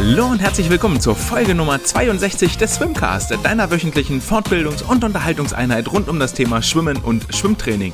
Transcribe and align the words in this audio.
Hallo 0.00 0.26
und 0.26 0.38
herzlich 0.38 0.70
willkommen 0.70 1.00
zur 1.00 1.16
Folge 1.16 1.56
Nummer 1.56 1.82
62 1.82 2.56
des 2.56 2.76
Swimcast, 2.76 3.36
deiner 3.42 3.68
wöchentlichen 3.72 4.22
Fortbildungs- 4.22 4.84
und 4.84 5.02
Unterhaltungseinheit 5.02 5.90
rund 5.90 6.08
um 6.08 6.20
das 6.20 6.34
Thema 6.34 6.62
Schwimmen 6.62 6.98
und 6.98 7.26
Schwimmtraining. 7.34 7.92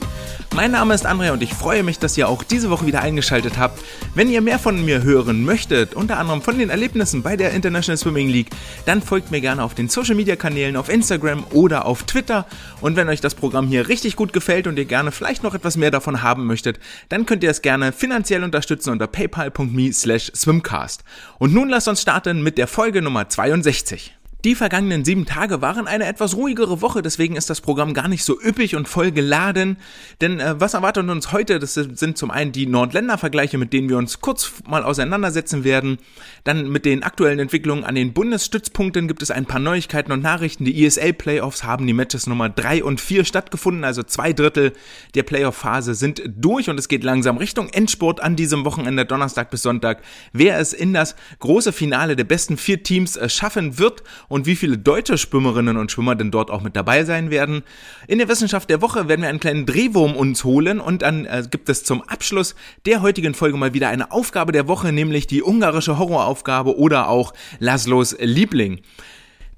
Mein 0.54 0.70
Name 0.70 0.94
ist 0.94 1.04
André 1.04 1.32
und 1.32 1.42
ich 1.42 1.52
freue 1.52 1.82
mich, 1.82 1.98
dass 1.98 2.16
ihr 2.16 2.28
auch 2.28 2.44
diese 2.44 2.70
Woche 2.70 2.86
wieder 2.86 3.00
eingeschaltet 3.00 3.58
habt. 3.58 3.82
Wenn 4.14 4.30
ihr 4.30 4.40
mehr 4.40 4.60
von 4.60 4.84
mir 4.84 5.02
hören 5.02 5.44
möchtet, 5.44 5.94
unter 5.94 6.16
anderem 6.18 6.42
von 6.42 6.58
den 6.58 6.70
Erlebnissen 6.70 7.22
bei 7.22 7.36
der 7.36 7.50
International 7.50 7.96
Swimming 7.96 8.28
League, 8.28 8.50
dann 8.86 9.02
folgt 9.02 9.32
mir 9.32 9.40
gerne 9.40 9.64
auf 9.64 9.74
den 9.74 9.88
Social 9.88 10.14
Media 10.14 10.36
Kanälen 10.36 10.76
auf 10.76 10.88
Instagram 10.88 11.42
oder 11.50 11.86
auf 11.86 12.04
Twitter. 12.04 12.46
Und 12.80 12.94
wenn 12.94 13.08
euch 13.08 13.20
das 13.20 13.34
Programm 13.34 13.66
hier 13.66 13.88
richtig 13.88 14.14
gut 14.14 14.32
gefällt 14.32 14.68
und 14.68 14.78
ihr 14.78 14.84
gerne 14.84 15.10
vielleicht 15.10 15.42
noch 15.42 15.54
etwas 15.54 15.76
mehr 15.76 15.90
davon 15.90 16.22
haben 16.22 16.46
möchtet, 16.46 16.78
dann 17.08 17.26
könnt 17.26 17.42
ihr 17.42 17.50
es 17.50 17.60
gerne 17.60 17.90
finanziell 17.90 18.44
unterstützen 18.44 18.90
unter 18.90 19.08
paypal.me 19.08 19.92
slash 19.92 20.30
swimcast. 20.36 21.02
Und 21.38 21.52
nun 21.52 21.68
lasst 21.68 21.88
uns 21.88 21.93
starten 21.96 22.42
mit 22.42 22.58
der 22.58 22.66
Folge 22.66 23.02
Nummer 23.02 23.28
62. 23.28 24.16
Die 24.44 24.54
vergangenen 24.54 25.06
sieben 25.06 25.24
Tage 25.24 25.62
waren 25.62 25.86
eine 25.86 26.04
etwas 26.04 26.36
ruhigere 26.36 26.82
Woche, 26.82 27.00
deswegen 27.00 27.34
ist 27.34 27.48
das 27.48 27.62
Programm 27.62 27.94
gar 27.94 28.08
nicht 28.08 28.24
so 28.24 28.38
üppig 28.38 28.76
und 28.76 28.86
voll 28.86 29.10
geladen. 29.10 29.78
Denn 30.20 30.38
äh, 30.38 30.60
was 30.60 30.74
erwartet 30.74 31.08
uns 31.08 31.32
heute? 31.32 31.58
Das 31.58 31.72
sind 31.72 32.18
zum 32.18 32.30
einen 32.30 32.52
die 32.52 32.66
Nordländer-Vergleiche, 32.66 33.56
mit 33.56 33.72
denen 33.72 33.88
wir 33.88 33.96
uns 33.96 34.20
kurz 34.20 34.52
mal 34.68 34.82
auseinandersetzen 34.84 35.64
werden. 35.64 35.96
Dann 36.44 36.68
mit 36.68 36.84
den 36.84 37.04
aktuellen 37.04 37.38
Entwicklungen 37.38 37.84
an 37.84 37.94
den 37.94 38.12
Bundesstützpunkten 38.12 39.08
gibt 39.08 39.22
es 39.22 39.30
ein 39.30 39.46
paar 39.46 39.60
Neuigkeiten 39.60 40.12
und 40.12 40.22
Nachrichten. 40.22 40.66
Die 40.66 40.84
ESL-Playoffs 40.84 41.64
haben 41.64 41.86
die 41.86 41.94
Matches 41.94 42.26
Nummer 42.26 42.50
drei 42.50 42.84
und 42.84 43.00
vier 43.00 43.24
stattgefunden, 43.24 43.82
also 43.82 44.02
zwei 44.02 44.34
Drittel 44.34 44.74
der 45.14 45.22
Playoff-Phase 45.22 45.94
sind 45.94 46.22
durch 46.36 46.68
und 46.68 46.78
es 46.78 46.88
geht 46.88 47.02
langsam 47.02 47.38
Richtung 47.38 47.70
Endspurt 47.70 48.22
an 48.22 48.36
diesem 48.36 48.66
Wochenende, 48.66 49.06
Donnerstag 49.06 49.50
bis 49.50 49.62
Sonntag. 49.62 50.02
Wer 50.34 50.58
es 50.58 50.74
in 50.74 50.92
das 50.92 51.16
große 51.38 51.72
Finale 51.72 52.14
der 52.14 52.24
besten 52.24 52.58
vier 52.58 52.82
Teams 52.82 53.16
äh, 53.16 53.30
schaffen 53.30 53.78
wird 53.78 54.02
wie 54.46 54.56
viele 54.56 54.76
deutsche 54.76 55.16
Schwimmerinnen 55.16 55.76
und 55.76 55.92
Schwimmer 55.92 56.16
denn 56.16 56.30
dort 56.30 56.50
auch 56.50 56.60
mit 56.60 56.74
dabei 56.74 57.04
sein 57.04 57.30
werden. 57.30 57.62
In 58.08 58.18
der 58.18 58.28
Wissenschaft 58.28 58.68
der 58.68 58.82
Woche 58.82 59.06
werden 59.06 59.22
wir 59.22 59.28
einen 59.28 59.38
kleinen 59.38 59.64
Drehwurm 59.64 60.16
uns 60.16 60.42
holen 60.42 60.80
und 60.80 61.02
dann 61.02 61.24
äh, 61.24 61.44
gibt 61.48 61.68
es 61.68 61.84
zum 61.84 62.02
Abschluss 62.02 62.54
der 62.84 63.00
heutigen 63.00 63.34
Folge 63.34 63.56
mal 63.56 63.74
wieder 63.74 63.88
eine 63.88 64.10
Aufgabe 64.10 64.50
der 64.50 64.66
Woche, 64.66 64.92
nämlich 64.92 65.28
die 65.28 65.42
ungarische 65.42 65.98
Horroraufgabe 65.98 66.76
oder 66.76 67.08
auch 67.08 67.32
Laszlos 67.60 68.16
Liebling. 68.18 68.80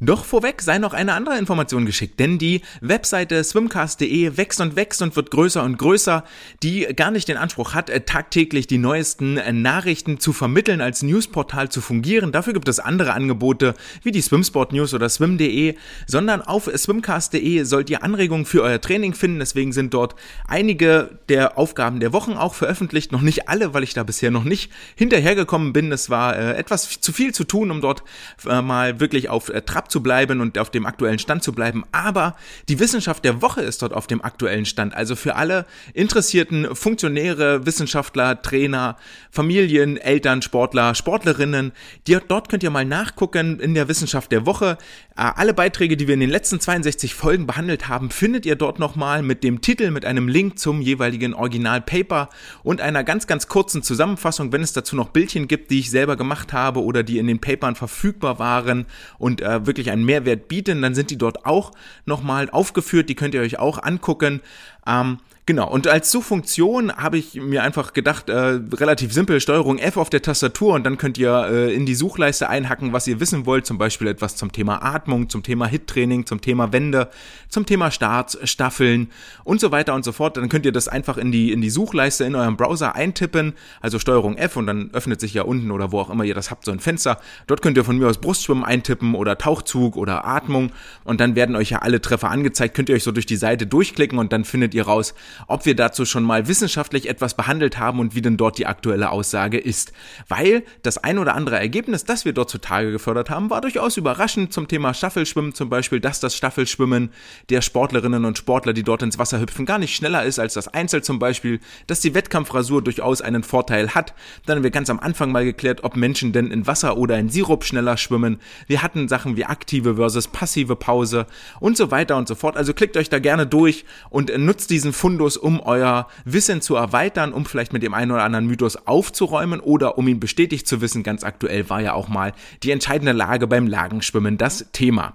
Doch 0.00 0.26
vorweg 0.26 0.60
sei 0.60 0.76
noch 0.76 0.92
eine 0.92 1.14
andere 1.14 1.38
Information 1.38 1.86
geschickt, 1.86 2.20
denn 2.20 2.36
die 2.36 2.60
Webseite 2.82 3.42
swimcast.de 3.42 4.36
wächst 4.36 4.60
und 4.60 4.76
wächst 4.76 5.00
und 5.00 5.16
wird 5.16 5.30
größer 5.30 5.62
und 5.62 5.78
größer, 5.78 6.22
die 6.62 6.82
gar 6.94 7.10
nicht 7.10 7.28
den 7.28 7.38
Anspruch 7.38 7.72
hat, 7.72 7.88
äh, 7.88 8.02
tagtäglich 8.02 8.66
die 8.66 8.76
neuesten 8.76 9.38
äh, 9.38 9.54
Nachrichten 9.54 10.20
zu 10.20 10.34
vermitteln, 10.34 10.82
als 10.82 11.02
Newsportal 11.02 11.70
zu 11.70 11.80
fungieren. 11.80 12.30
Dafür 12.30 12.52
gibt 12.52 12.68
es 12.68 12.78
andere 12.78 13.14
Angebote 13.14 13.74
wie 14.02 14.10
die 14.10 14.20
Swimsport 14.20 14.72
News 14.72 14.92
oder 14.92 15.08
swim.de, 15.08 15.76
sondern 16.06 16.42
auf 16.42 16.70
swimcast.de 16.74 17.62
sollt 17.62 17.88
ihr 17.88 18.02
Anregungen 18.02 18.44
für 18.44 18.62
euer 18.62 18.80
Training 18.80 19.14
finden. 19.14 19.38
Deswegen 19.38 19.72
sind 19.72 19.94
dort 19.94 20.14
einige 20.46 21.18
der 21.30 21.56
Aufgaben 21.56 22.00
der 22.00 22.12
Wochen 22.12 22.34
auch 22.34 22.54
veröffentlicht. 22.54 23.12
Noch 23.12 23.22
nicht 23.22 23.48
alle, 23.48 23.72
weil 23.72 23.82
ich 23.82 23.94
da 23.94 24.02
bisher 24.02 24.30
noch 24.30 24.44
nicht 24.44 24.70
hinterhergekommen 24.94 25.72
bin. 25.72 25.90
Es 25.90 26.10
war 26.10 26.36
äh, 26.36 26.54
etwas 26.56 27.00
zu 27.00 27.12
viel 27.12 27.32
zu 27.32 27.44
tun, 27.44 27.70
um 27.70 27.80
dort 27.80 28.02
mal 28.44 29.00
wirklich 29.00 29.28
auf 29.30 29.50
Trab 29.64 29.85
zu 29.90 30.02
bleiben 30.02 30.40
und 30.40 30.58
auf 30.58 30.70
dem 30.70 30.86
aktuellen 30.86 31.18
Stand 31.18 31.42
zu 31.42 31.52
bleiben. 31.52 31.84
Aber 31.92 32.36
die 32.68 32.78
Wissenschaft 32.78 33.24
der 33.24 33.42
Woche 33.42 33.62
ist 33.62 33.82
dort 33.82 33.92
auf 33.92 34.06
dem 34.06 34.22
aktuellen 34.22 34.64
Stand. 34.64 34.94
Also 34.94 35.16
für 35.16 35.36
alle 35.36 35.66
interessierten 35.94 36.74
Funktionäre, 36.74 37.66
Wissenschaftler, 37.66 38.40
Trainer, 38.42 38.96
Familien, 39.30 39.96
Eltern, 39.96 40.42
Sportler, 40.42 40.94
Sportlerinnen. 40.94 41.72
Die, 42.06 42.18
dort 42.26 42.48
könnt 42.48 42.62
ihr 42.62 42.70
mal 42.70 42.84
nachgucken 42.84 43.60
in 43.60 43.74
der 43.74 43.88
Wissenschaft 43.88 44.32
der 44.32 44.46
Woche. 44.46 44.78
Äh, 45.16 45.30
alle 45.36 45.54
Beiträge, 45.54 45.96
die 45.96 46.06
wir 46.06 46.14
in 46.14 46.20
den 46.20 46.30
letzten 46.30 46.60
62 46.60 47.14
Folgen 47.14 47.46
behandelt 47.46 47.88
haben, 47.88 48.10
findet 48.10 48.46
ihr 48.46 48.56
dort 48.56 48.78
nochmal 48.78 49.22
mit 49.22 49.44
dem 49.44 49.60
Titel, 49.60 49.90
mit 49.90 50.04
einem 50.04 50.28
Link 50.28 50.58
zum 50.58 50.80
jeweiligen 50.80 51.34
Originalpaper 51.34 52.28
und 52.62 52.80
einer 52.80 53.04
ganz, 53.04 53.26
ganz 53.26 53.48
kurzen 53.48 53.82
Zusammenfassung, 53.82 54.52
wenn 54.52 54.62
es 54.62 54.72
dazu 54.72 54.96
noch 54.96 55.10
Bildchen 55.10 55.48
gibt, 55.48 55.70
die 55.70 55.80
ich 55.80 55.90
selber 55.90 56.16
gemacht 56.16 56.52
habe 56.52 56.82
oder 56.82 57.02
die 57.02 57.18
in 57.18 57.26
den 57.26 57.40
Papern 57.40 57.74
verfügbar 57.74 58.38
waren 58.38 58.86
und 59.18 59.40
äh, 59.40 59.66
wirklich 59.66 59.75
einen 59.90 60.04
Mehrwert 60.04 60.48
bieten, 60.48 60.82
dann 60.82 60.94
sind 60.94 61.10
die 61.10 61.18
dort 61.18 61.46
auch 61.46 61.72
nochmal 62.04 62.50
aufgeführt. 62.50 63.08
Die 63.08 63.14
könnt 63.14 63.34
ihr 63.34 63.40
euch 63.40 63.58
auch 63.58 63.82
angucken. 63.82 64.40
Ähm, 64.86 65.18
Genau, 65.48 65.70
und 65.70 65.86
als 65.86 66.10
Suchfunktion 66.10 66.92
habe 66.96 67.18
ich 67.18 67.36
mir 67.36 67.62
einfach 67.62 67.92
gedacht, 67.92 68.28
äh, 68.28 68.58
relativ 68.74 69.12
simpel, 69.12 69.40
Steuerung 69.40 69.78
F 69.78 69.96
auf 69.96 70.10
der 70.10 70.20
Tastatur 70.20 70.74
und 70.74 70.82
dann 70.82 70.98
könnt 70.98 71.18
ihr 71.18 71.46
äh, 71.48 71.72
in 71.72 71.86
die 71.86 71.94
Suchleiste 71.94 72.48
einhacken, 72.48 72.92
was 72.92 73.06
ihr 73.06 73.20
wissen 73.20 73.46
wollt, 73.46 73.64
zum 73.64 73.78
Beispiel 73.78 74.08
etwas 74.08 74.34
zum 74.34 74.50
Thema 74.50 74.82
Atmung, 74.82 75.28
zum 75.28 75.44
Thema 75.44 75.68
Hit-Training, 75.68 76.26
zum 76.26 76.40
Thema 76.40 76.72
Wände, 76.72 77.10
zum 77.48 77.64
Thema 77.64 77.92
Starts, 77.92 78.36
Staffeln 78.42 79.12
und 79.44 79.60
so 79.60 79.70
weiter 79.70 79.94
und 79.94 80.04
so 80.04 80.10
fort. 80.10 80.36
Dann 80.36 80.48
könnt 80.48 80.66
ihr 80.66 80.72
das 80.72 80.88
einfach 80.88 81.16
in 81.16 81.30
die, 81.30 81.52
in 81.52 81.60
die 81.60 81.70
Suchleiste 81.70 82.24
in 82.24 82.34
eurem 82.34 82.56
Browser 82.56 82.96
eintippen, 82.96 83.52
also 83.80 84.00
Steuerung 84.00 84.36
F 84.36 84.56
und 84.56 84.66
dann 84.66 84.90
öffnet 84.94 85.20
sich 85.20 85.32
ja 85.32 85.42
unten 85.42 85.70
oder 85.70 85.92
wo 85.92 86.00
auch 86.00 86.10
immer 86.10 86.24
ihr 86.24 86.34
das 86.34 86.50
habt, 86.50 86.64
so 86.64 86.72
ein 86.72 86.80
Fenster. 86.80 87.20
Dort 87.46 87.62
könnt 87.62 87.76
ihr 87.76 87.84
von 87.84 87.96
mir 87.96 88.08
aus 88.08 88.18
Brustschwimmen 88.18 88.64
eintippen 88.64 89.14
oder 89.14 89.38
Tauchzug 89.38 89.96
oder 89.96 90.24
Atmung 90.24 90.72
und 91.04 91.20
dann 91.20 91.36
werden 91.36 91.54
euch 91.54 91.70
ja 91.70 91.82
alle 91.82 92.00
Treffer 92.00 92.30
angezeigt, 92.30 92.74
könnt 92.74 92.88
ihr 92.88 92.96
euch 92.96 93.04
so 93.04 93.12
durch 93.12 93.26
die 93.26 93.36
Seite 93.36 93.68
durchklicken 93.68 94.18
und 94.18 94.32
dann 94.32 94.44
findet 94.44 94.74
ihr 94.74 94.75
raus, 94.80 95.14
ob 95.46 95.66
wir 95.66 95.74
dazu 95.76 96.04
schon 96.04 96.24
mal 96.24 96.48
wissenschaftlich 96.48 97.08
etwas 97.08 97.34
behandelt 97.34 97.78
haben 97.78 98.00
und 98.00 98.14
wie 98.14 98.22
denn 98.22 98.36
dort 98.36 98.58
die 98.58 98.66
aktuelle 98.66 99.10
Aussage 99.10 99.58
ist. 99.58 99.92
Weil 100.28 100.64
das 100.82 100.98
ein 100.98 101.18
oder 101.18 101.34
andere 101.34 101.58
Ergebnis, 101.58 102.04
das 102.04 102.24
wir 102.24 102.32
dort 102.32 102.50
zutage 102.50 102.92
gefördert 102.92 103.30
haben, 103.30 103.50
war 103.50 103.60
durchaus 103.60 103.96
überraschend 103.96 104.52
zum 104.52 104.68
Thema 104.68 104.94
Staffelschwimmen 104.94 105.54
zum 105.54 105.68
Beispiel, 105.68 106.00
dass 106.00 106.20
das 106.20 106.34
Staffelschwimmen 106.34 107.10
der 107.50 107.62
Sportlerinnen 107.62 108.24
und 108.24 108.38
Sportler, 108.38 108.72
die 108.72 108.82
dort 108.82 109.02
ins 109.02 109.18
Wasser 109.18 109.40
hüpfen, 109.40 109.66
gar 109.66 109.78
nicht 109.78 109.94
schneller 109.94 110.24
ist 110.24 110.38
als 110.38 110.54
das 110.54 110.68
Einzel 110.68 111.02
zum 111.02 111.18
Beispiel, 111.18 111.60
dass 111.86 112.00
die 112.00 112.14
Wettkampfrasur 112.14 112.82
durchaus 112.82 113.20
einen 113.20 113.42
Vorteil 113.42 113.94
hat. 113.94 114.14
Dann 114.46 114.56
haben 114.56 114.62
wir 114.64 114.70
ganz 114.70 114.90
am 114.90 115.00
Anfang 115.00 115.32
mal 115.32 115.44
geklärt, 115.44 115.84
ob 115.84 115.96
Menschen 115.96 116.32
denn 116.32 116.50
in 116.50 116.66
Wasser 116.66 116.96
oder 116.96 117.18
in 117.18 117.28
Sirup 117.28 117.64
schneller 117.64 117.96
schwimmen. 117.96 118.40
Wir 118.66 118.82
hatten 118.82 119.08
Sachen 119.08 119.36
wie 119.36 119.44
aktive 119.44 119.96
versus 119.96 120.28
passive 120.28 120.76
Pause 120.76 121.26
und 121.60 121.76
so 121.76 121.90
weiter 121.90 122.16
und 122.16 122.28
so 122.28 122.34
fort. 122.34 122.56
Also 122.56 122.74
klickt 122.74 122.96
euch 122.96 123.08
da 123.08 123.18
gerne 123.18 123.46
durch 123.46 123.84
und 124.10 124.36
nutzt 124.36 124.65
diesen 124.66 124.92
Fundus 124.92 125.36
um 125.36 125.60
euer 125.60 126.08
Wissen 126.24 126.60
zu 126.60 126.76
erweitern, 126.76 127.32
um 127.32 127.44
vielleicht 127.44 127.72
mit 127.72 127.82
dem 127.82 127.94
einen 127.94 128.10
oder 128.10 128.24
anderen 128.24 128.46
Mythos 128.46 128.86
aufzuräumen 128.86 129.60
oder 129.60 129.98
um 129.98 130.08
ihn 130.08 130.20
bestätigt 130.20 130.66
zu 130.66 130.80
wissen. 130.80 131.02
Ganz 131.02 131.24
aktuell 131.24 131.68
war 131.70 131.80
ja 131.80 131.94
auch 131.94 132.08
mal 132.08 132.32
die 132.62 132.70
entscheidende 132.70 133.12
Lage 133.12 133.46
beim 133.46 133.66
Lagenschwimmen 133.66 134.38
das 134.38 134.66
Thema. 134.72 135.12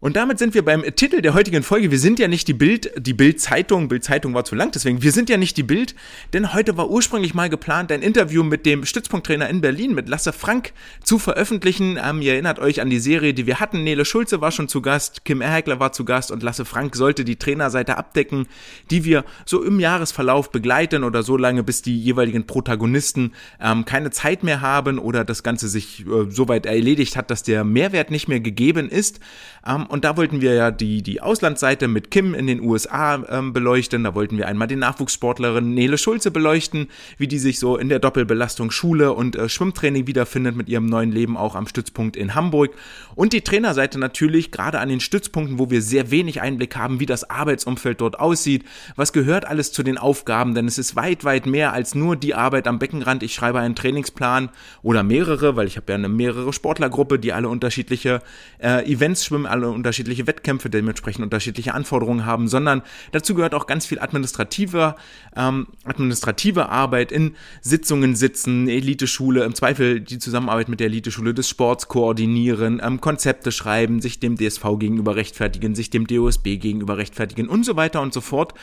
Und 0.00 0.14
damit 0.14 0.38
sind 0.38 0.54
wir 0.54 0.64
beim 0.64 0.84
Titel 0.94 1.22
der 1.22 1.34
heutigen 1.34 1.64
Folge. 1.64 1.90
Wir 1.90 1.98
sind 1.98 2.20
ja 2.20 2.28
nicht 2.28 2.46
die 2.46 2.54
Bild, 2.54 2.92
die 2.96 3.14
Bild-Zeitung. 3.14 3.88
Bild-Zeitung 3.88 4.32
war 4.32 4.44
zu 4.44 4.54
lang, 4.54 4.70
deswegen. 4.70 5.02
Wir 5.02 5.10
sind 5.10 5.28
ja 5.28 5.36
nicht 5.36 5.56
die 5.56 5.64
Bild, 5.64 5.96
denn 6.32 6.54
heute 6.54 6.76
war 6.76 6.88
ursprünglich 6.88 7.34
mal 7.34 7.50
geplant, 7.50 7.90
ein 7.90 8.02
Interview 8.02 8.44
mit 8.44 8.64
dem 8.64 8.84
Stützpunkttrainer 8.84 9.48
in 9.48 9.60
Berlin, 9.60 9.96
mit 9.96 10.08
Lasse 10.08 10.32
Frank, 10.32 10.72
zu 11.02 11.18
veröffentlichen. 11.18 11.98
Ähm, 12.00 12.22
ihr 12.22 12.34
erinnert 12.34 12.60
euch 12.60 12.80
an 12.80 12.90
die 12.90 13.00
Serie, 13.00 13.34
die 13.34 13.48
wir 13.48 13.58
hatten. 13.58 13.82
Nele 13.82 14.04
Schulze 14.04 14.40
war 14.40 14.52
schon 14.52 14.68
zu 14.68 14.82
Gast, 14.82 15.24
Kim 15.24 15.40
Erhegler 15.40 15.80
war 15.80 15.90
zu 15.90 16.04
Gast 16.04 16.30
und 16.30 16.44
Lasse 16.44 16.64
Frank 16.64 16.94
sollte 16.94 17.24
die 17.24 17.34
Trainerseite 17.34 17.96
abdecken, 17.96 18.46
die 18.92 19.04
wir 19.04 19.24
so 19.46 19.64
im 19.64 19.80
Jahresverlauf 19.80 20.52
begleiten 20.52 21.02
oder 21.02 21.24
so 21.24 21.36
lange, 21.36 21.64
bis 21.64 21.82
die 21.82 21.98
jeweiligen 22.00 22.46
Protagonisten 22.46 23.32
ähm, 23.60 23.84
keine 23.84 24.12
Zeit 24.12 24.44
mehr 24.44 24.60
haben 24.60 25.00
oder 25.00 25.24
das 25.24 25.42
Ganze 25.42 25.66
sich 25.68 26.06
äh, 26.06 26.30
soweit 26.30 26.66
erledigt 26.66 27.16
hat, 27.16 27.32
dass 27.32 27.42
der 27.42 27.64
Mehrwert 27.64 28.12
nicht 28.12 28.28
mehr 28.28 28.38
gegeben 28.38 28.88
ist. 28.88 29.18
Ähm, 29.66 29.87
und 29.88 30.04
da 30.04 30.16
wollten 30.16 30.40
wir 30.40 30.54
ja 30.54 30.70
die, 30.70 31.02
die 31.02 31.20
Auslandsseite 31.20 31.88
mit 31.88 32.10
Kim 32.10 32.34
in 32.34 32.46
den 32.46 32.60
USA 32.60 33.22
ähm, 33.28 33.52
beleuchten. 33.52 34.04
Da 34.04 34.14
wollten 34.14 34.36
wir 34.36 34.46
einmal 34.46 34.68
den 34.68 34.80
Nachwuchssportlerin 34.80 35.72
Nele 35.72 35.96
Schulze 35.96 36.30
beleuchten, 36.30 36.88
wie 37.16 37.26
die 37.26 37.38
sich 37.38 37.58
so 37.58 37.76
in 37.76 37.88
der 37.88 37.98
Doppelbelastung 37.98 38.70
Schule 38.70 39.12
und 39.14 39.36
äh, 39.36 39.48
Schwimmtraining 39.48 40.06
wiederfindet 40.06 40.56
mit 40.56 40.68
ihrem 40.68 40.86
neuen 40.86 41.10
Leben 41.10 41.36
auch 41.36 41.54
am 41.54 41.66
Stützpunkt 41.66 42.16
in 42.16 42.34
Hamburg. 42.34 42.72
Und 43.14 43.32
die 43.32 43.40
Trainerseite 43.40 43.98
natürlich, 43.98 44.50
gerade 44.50 44.78
an 44.78 44.90
den 44.90 45.00
Stützpunkten, 45.00 45.58
wo 45.58 45.70
wir 45.70 45.80
sehr 45.80 46.10
wenig 46.10 46.42
Einblick 46.42 46.76
haben, 46.76 47.00
wie 47.00 47.06
das 47.06 47.28
Arbeitsumfeld 47.30 48.00
dort 48.00 48.20
aussieht. 48.20 48.64
Was 48.94 49.12
gehört 49.12 49.46
alles 49.46 49.72
zu 49.72 49.82
den 49.82 49.96
Aufgaben? 49.96 50.54
Denn 50.54 50.66
es 50.66 50.78
ist 50.78 50.96
weit, 50.96 51.24
weit 51.24 51.46
mehr 51.46 51.72
als 51.72 51.94
nur 51.94 52.16
die 52.16 52.34
Arbeit 52.34 52.68
am 52.68 52.78
Beckenrand. 52.78 53.22
Ich 53.22 53.34
schreibe 53.34 53.60
einen 53.60 53.74
Trainingsplan 53.74 54.50
oder 54.82 55.02
mehrere, 55.02 55.56
weil 55.56 55.66
ich 55.66 55.76
habe 55.76 55.92
ja 55.92 55.94
eine 55.96 56.08
mehrere 56.08 56.52
Sportlergruppe, 56.52 57.18
die 57.18 57.32
alle 57.32 57.48
unterschiedliche 57.48 58.20
äh, 58.58 58.84
Events 58.90 59.24
schwimmen, 59.24 59.46
alle 59.46 59.77
unterschiedliche 59.78 60.26
Wettkämpfe, 60.26 60.70
dementsprechend 60.70 61.24
unterschiedliche 61.24 61.74
Anforderungen 61.74 62.26
haben, 62.26 62.48
sondern 62.48 62.82
dazu 63.12 63.34
gehört 63.34 63.54
auch 63.54 63.66
ganz 63.66 63.86
viel 63.86 63.98
administrative, 63.98 64.94
ähm, 65.36 65.68
administrative 65.84 66.68
Arbeit 66.68 67.12
in 67.12 67.34
Sitzungen 67.60 68.14
sitzen, 68.14 68.68
Eliteschule, 68.68 69.44
im 69.44 69.54
Zweifel 69.54 70.00
die 70.00 70.18
Zusammenarbeit 70.18 70.68
mit 70.68 70.80
der 70.80 70.88
Eliteschule 70.88 71.34
des 71.34 71.48
Sports 71.48 71.88
koordinieren, 71.88 72.80
ähm, 72.84 73.00
Konzepte 73.00 73.52
schreiben, 73.52 74.00
sich 74.00 74.20
dem 74.20 74.36
DSV 74.36 74.78
gegenüber 74.78 75.16
rechtfertigen, 75.16 75.74
sich 75.74 75.90
dem 75.90 76.06
DOSB 76.06 76.56
gegenüber 76.56 76.98
rechtfertigen 76.98 77.48
und 77.48 77.64
so 77.64 77.76
weiter 77.76 78.02
und 78.02 78.12
so 78.12 78.20
fort. 78.20 78.54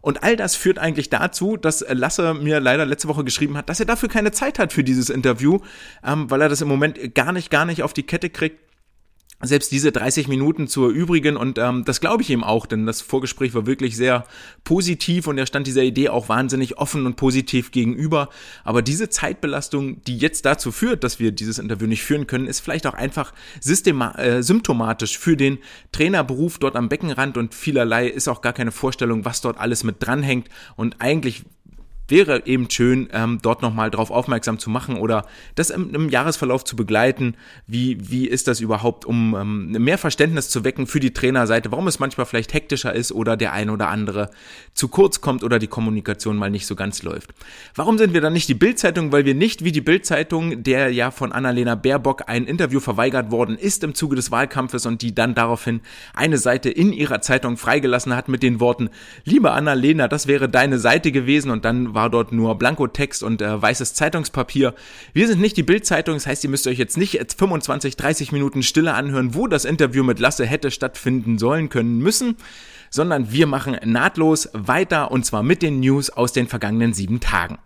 Und 0.00 0.22
all 0.22 0.36
das 0.36 0.54
führt 0.54 0.78
eigentlich 0.78 1.10
dazu, 1.10 1.56
dass 1.56 1.84
Lasse 1.88 2.34
mir 2.34 2.60
leider 2.60 2.86
letzte 2.86 3.08
Woche 3.08 3.24
geschrieben 3.24 3.56
hat, 3.56 3.68
dass 3.68 3.80
er 3.80 3.86
dafür 3.86 4.08
keine 4.08 4.30
Zeit 4.30 4.58
hat 4.58 4.72
für 4.72 4.84
dieses 4.84 5.10
Interview, 5.10 5.58
ähm, 6.04 6.30
weil 6.30 6.40
er 6.40 6.48
das 6.48 6.60
im 6.60 6.68
Moment 6.68 7.14
gar 7.14 7.32
nicht, 7.32 7.50
gar 7.50 7.64
nicht 7.64 7.82
auf 7.82 7.92
die 7.92 8.04
Kette 8.04 8.30
kriegt 8.30 8.67
selbst 9.40 9.70
diese 9.70 9.92
30 9.92 10.26
Minuten 10.26 10.66
zur 10.66 10.90
übrigen 10.90 11.36
und 11.36 11.58
ähm, 11.58 11.84
das 11.84 12.00
glaube 12.00 12.22
ich 12.22 12.30
ihm 12.30 12.42
auch, 12.42 12.66
denn 12.66 12.86
das 12.86 13.00
Vorgespräch 13.00 13.54
war 13.54 13.66
wirklich 13.66 13.96
sehr 13.96 14.24
positiv 14.64 15.28
und 15.28 15.38
er 15.38 15.46
stand 15.46 15.66
dieser 15.66 15.82
Idee 15.82 16.08
auch 16.08 16.28
wahnsinnig 16.28 16.78
offen 16.78 17.06
und 17.06 17.14
positiv 17.14 17.70
gegenüber. 17.70 18.30
Aber 18.64 18.82
diese 18.82 19.08
Zeitbelastung, 19.08 20.02
die 20.02 20.18
jetzt 20.18 20.44
dazu 20.44 20.72
führt, 20.72 21.04
dass 21.04 21.20
wir 21.20 21.30
dieses 21.30 21.58
Interview 21.60 21.86
nicht 21.86 22.02
führen 22.02 22.26
können, 22.26 22.48
ist 22.48 22.60
vielleicht 22.60 22.86
auch 22.86 22.94
einfach 22.94 23.32
äh, 23.64 24.42
symptomatisch 24.42 25.18
für 25.18 25.36
den 25.36 25.58
Trainerberuf 25.92 26.58
dort 26.58 26.74
am 26.74 26.88
Beckenrand 26.88 27.36
und 27.36 27.54
vielerlei 27.54 28.08
ist 28.08 28.26
auch 28.26 28.40
gar 28.40 28.52
keine 28.52 28.72
Vorstellung, 28.72 29.24
was 29.24 29.40
dort 29.40 29.58
alles 29.58 29.84
mit 29.84 29.96
dranhängt 30.00 30.48
und 30.74 30.96
eigentlich 31.00 31.44
wäre 32.08 32.46
eben 32.46 32.70
schön, 32.70 33.08
ähm, 33.12 33.38
dort 33.42 33.62
nochmal 33.62 33.90
drauf 33.90 34.10
aufmerksam 34.10 34.58
zu 34.58 34.70
machen 34.70 34.96
oder 34.96 35.26
das 35.54 35.70
im, 35.70 35.94
im, 35.94 36.08
Jahresverlauf 36.08 36.64
zu 36.64 36.74
begleiten. 36.74 37.34
Wie, 37.66 37.98
wie 38.10 38.26
ist 38.26 38.48
das 38.48 38.60
überhaupt, 38.60 39.04
um 39.04 39.36
ähm, 39.38 39.72
mehr 39.72 39.98
Verständnis 39.98 40.48
zu 40.48 40.64
wecken 40.64 40.86
für 40.86 41.00
die 41.00 41.12
Trainerseite, 41.12 41.70
warum 41.70 41.86
es 41.86 41.98
manchmal 41.98 42.26
vielleicht 42.26 42.54
hektischer 42.54 42.94
ist 42.94 43.12
oder 43.12 43.36
der 43.36 43.52
ein 43.52 43.70
oder 43.70 43.88
andere 43.88 44.30
zu 44.74 44.88
kurz 44.88 45.20
kommt 45.20 45.44
oder 45.44 45.58
die 45.58 45.66
Kommunikation 45.66 46.36
mal 46.36 46.50
nicht 46.50 46.66
so 46.66 46.74
ganz 46.74 47.02
läuft. 47.02 47.30
Warum 47.74 47.98
sind 47.98 48.14
wir 48.14 48.20
dann 48.20 48.32
nicht 48.32 48.48
die 48.48 48.54
Bildzeitung? 48.54 49.12
Weil 49.12 49.24
wir 49.24 49.34
nicht 49.34 49.64
wie 49.64 49.72
die 49.72 49.80
Bildzeitung, 49.80 50.62
der 50.62 50.90
ja 50.92 51.10
von 51.10 51.32
Annalena 51.32 51.74
Baerbock 51.74 52.24
ein 52.26 52.46
Interview 52.46 52.80
verweigert 52.80 53.30
worden 53.30 53.58
ist 53.58 53.84
im 53.84 53.94
Zuge 53.94 54.16
des 54.16 54.30
Wahlkampfes 54.30 54.86
und 54.86 55.02
die 55.02 55.14
dann 55.14 55.34
daraufhin 55.34 55.80
eine 56.14 56.38
Seite 56.38 56.70
in 56.70 56.92
ihrer 56.92 57.20
Zeitung 57.20 57.56
freigelassen 57.56 58.16
hat 58.16 58.28
mit 58.28 58.42
den 58.42 58.60
Worten, 58.60 58.88
liebe 59.24 59.52
Annalena, 59.52 60.08
das 60.08 60.26
wäre 60.26 60.48
deine 60.48 60.78
Seite 60.78 61.12
gewesen 61.12 61.50
und 61.50 61.64
dann 61.64 61.94
war 61.98 62.10
dort 62.10 62.30
nur 62.30 62.54
Blankotext 62.54 63.24
und 63.24 63.42
äh, 63.42 63.60
weißes 63.60 63.92
Zeitungspapier. 63.94 64.72
Wir 65.14 65.26
sind 65.26 65.40
nicht 65.40 65.56
die 65.56 65.64
Bildzeitung, 65.64 66.14
das 66.14 66.28
heißt, 66.28 66.44
ihr 66.44 66.50
müsst 66.50 66.68
euch 66.68 66.78
jetzt 66.78 66.96
nicht 66.96 67.18
25, 67.36 67.96
30 67.96 68.30
Minuten 68.30 68.62
Stille 68.62 68.94
anhören, 68.94 69.34
wo 69.34 69.48
das 69.48 69.64
Interview 69.64 70.04
mit 70.04 70.20
Lasse 70.20 70.46
hätte 70.46 70.70
stattfinden 70.70 71.38
sollen 71.38 71.70
können 71.70 71.98
müssen, 71.98 72.36
sondern 72.88 73.32
wir 73.32 73.48
machen 73.48 73.76
nahtlos 73.84 74.48
weiter 74.52 75.10
und 75.10 75.26
zwar 75.26 75.42
mit 75.42 75.60
den 75.60 75.80
News 75.80 76.08
aus 76.08 76.32
den 76.32 76.46
vergangenen 76.46 76.92
sieben 76.92 77.18
Tagen. 77.18 77.58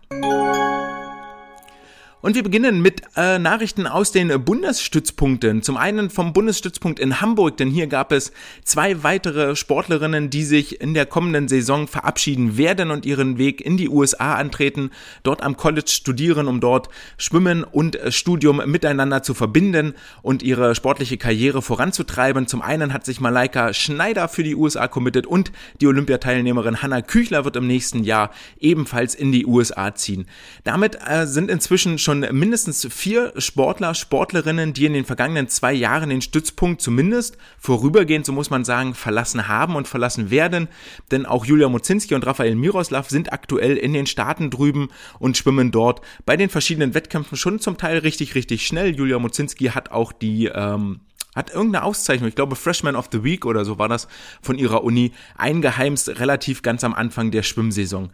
Und 2.22 2.36
wir 2.36 2.44
beginnen 2.44 2.80
mit 2.80 3.02
äh, 3.16 3.40
Nachrichten 3.40 3.88
aus 3.88 4.12
den 4.12 4.44
Bundesstützpunkten. 4.44 5.62
Zum 5.62 5.76
einen 5.76 6.08
vom 6.08 6.32
Bundesstützpunkt 6.32 7.00
in 7.00 7.20
Hamburg, 7.20 7.56
denn 7.56 7.68
hier 7.68 7.88
gab 7.88 8.12
es 8.12 8.30
zwei 8.64 9.02
weitere 9.02 9.56
Sportlerinnen, 9.56 10.30
die 10.30 10.44
sich 10.44 10.80
in 10.80 10.94
der 10.94 11.04
kommenden 11.04 11.48
Saison 11.48 11.88
verabschieden 11.88 12.56
werden 12.56 12.92
und 12.92 13.06
ihren 13.06 13.38
Weg 13.38 13.60
in 13.60 13.76
die 13.76 13.88
USA 13.88 14.36
antreten, 14.36 14.90
dort 15.24 15.42
am 15.42 15.56
College 15.56 15.90
studieren, 15.90 16.46
um 16.46 16.60
dort 16.60 16.88
Schwimmen 17.16 17.64
und 17.64 17.98
Studium 18.10 18.62
miteinander 18.66 19.24
zu 19.24 19.34
verbinden 19.34 19.94
und 20.22 20.44
ihre 20.44 20.76
sportliche 20.76 21.16
Karriere 21.16 21.60
voranzutreiben. 21.60 22.46
Zum 22.46 22.62
einen 22.62 22.92
hat 22.92 23.04
sich 23.04 23.20
Malaika 23.20 23.74
Schneider 23.74 24.28
für 24.28 24.44
die 24.44 24.54
USA 24.54 24.86
committed 24.86 25.26
und 25.26 25.50
die 25.80 25.88
Olympiateilnehmerin 25.88 26.82
Hanna 26.82 27.02
Küchler 27.02 27.44
wird 27.44 27.56
im 27.56 27.66
nächsten 27.66 28.04
Jahr 28.04 28.30
ebenfalls 28.60 29.16
in 29.16 29.32
die 29.32 29.44
USA 29.44 29.92
ziehen. 29.96 30.26
Damit 30.62 30.96
äh, 31.04 31.26
sind 31.26 31.50
inzwischen 31.50 31.98
schon 31.98 32.11
schon 32.12 32.38
mindestens 32.38 32.86
vier 32.90 33.32
Sportler, 33.38 33.94
Sportlerinnen, 33.94 34.74
die 34.74 34.84
in 34.84 34.92
den 34.92 35.06
vergangenen 35.06 35.48
zwei 35.48 35.72
Jahren 35.72 36.10
den 36.10 36.20
Stützpunkt 36.20 36.82
zumindest 36.82 37.38
vorübergehend, 37.58 38.26
so 38.26 38.32
muss 38.32 38.50
man 38.50 38.64
sagen, 38.64 38.94
verlassen 38.94 39.48
haben 39.48 39.76
und 39.76 39.88
verlassen 39.88 40.30
werden. 40.30 40.68
Denn 41.10 41.24
auch 41.24 41.46
Julia 41.46 41.70
Mozinski 41.70 42.14
und 42.14 42.26
Rafael 42.26 42.54
Miroslav 42.54 43.08
sind 43.08 43.32
aktuell 43.32 43.78
in 43.78 43.94
den 43.94 44.06
Staaten 44.06 44.50
drüben 44.50 44.90
und 45.18 45.38
schwimmen 45.38 45.70
dort 45.70 46.02
bei 46.26 46.36
den 46.36 46.50
verschiedenen 46.50 46.92
Wettkämpfen 46.92 47.38
schon 47.38 47.60
zum 47.60 47.78
Teil 47.78 47.98
richtig, 47.98 48.34
richtig 48.34 48.66
schnell. 48.66 48.94
Julia 48.94 49.18
Mozinski 49.18 49.66
hat 49.66 49.90
auch 49.90 50.12
die 50.12 50.50
ähm, 50.52 51.00
hat 51.34 51.48
irgendeine 51.48 51.84
Auszeichnung, 51.84 52.28
ich 52.28 52.34
glaube 52.34 52.56
Freshman 52.56 52.94
of 52.94 53.08
the 53.10 53.24
Week 53.24 53.46
oder 53.46 53.64
so 53.64 53.78
war 53.78 53.88
das 53.88 54.06
von 54.42 54.58
ihrer 54.58 54.84
Uni, 54.84 55.12
eingeheimst 55.34 56.20
relativ 56.20 56.60
ganz 56.60 56.84
am 56.84 56.92
Anfang 56.92 57.30
der 57.30 57.42
Schwimmsaison. 57.42 58.10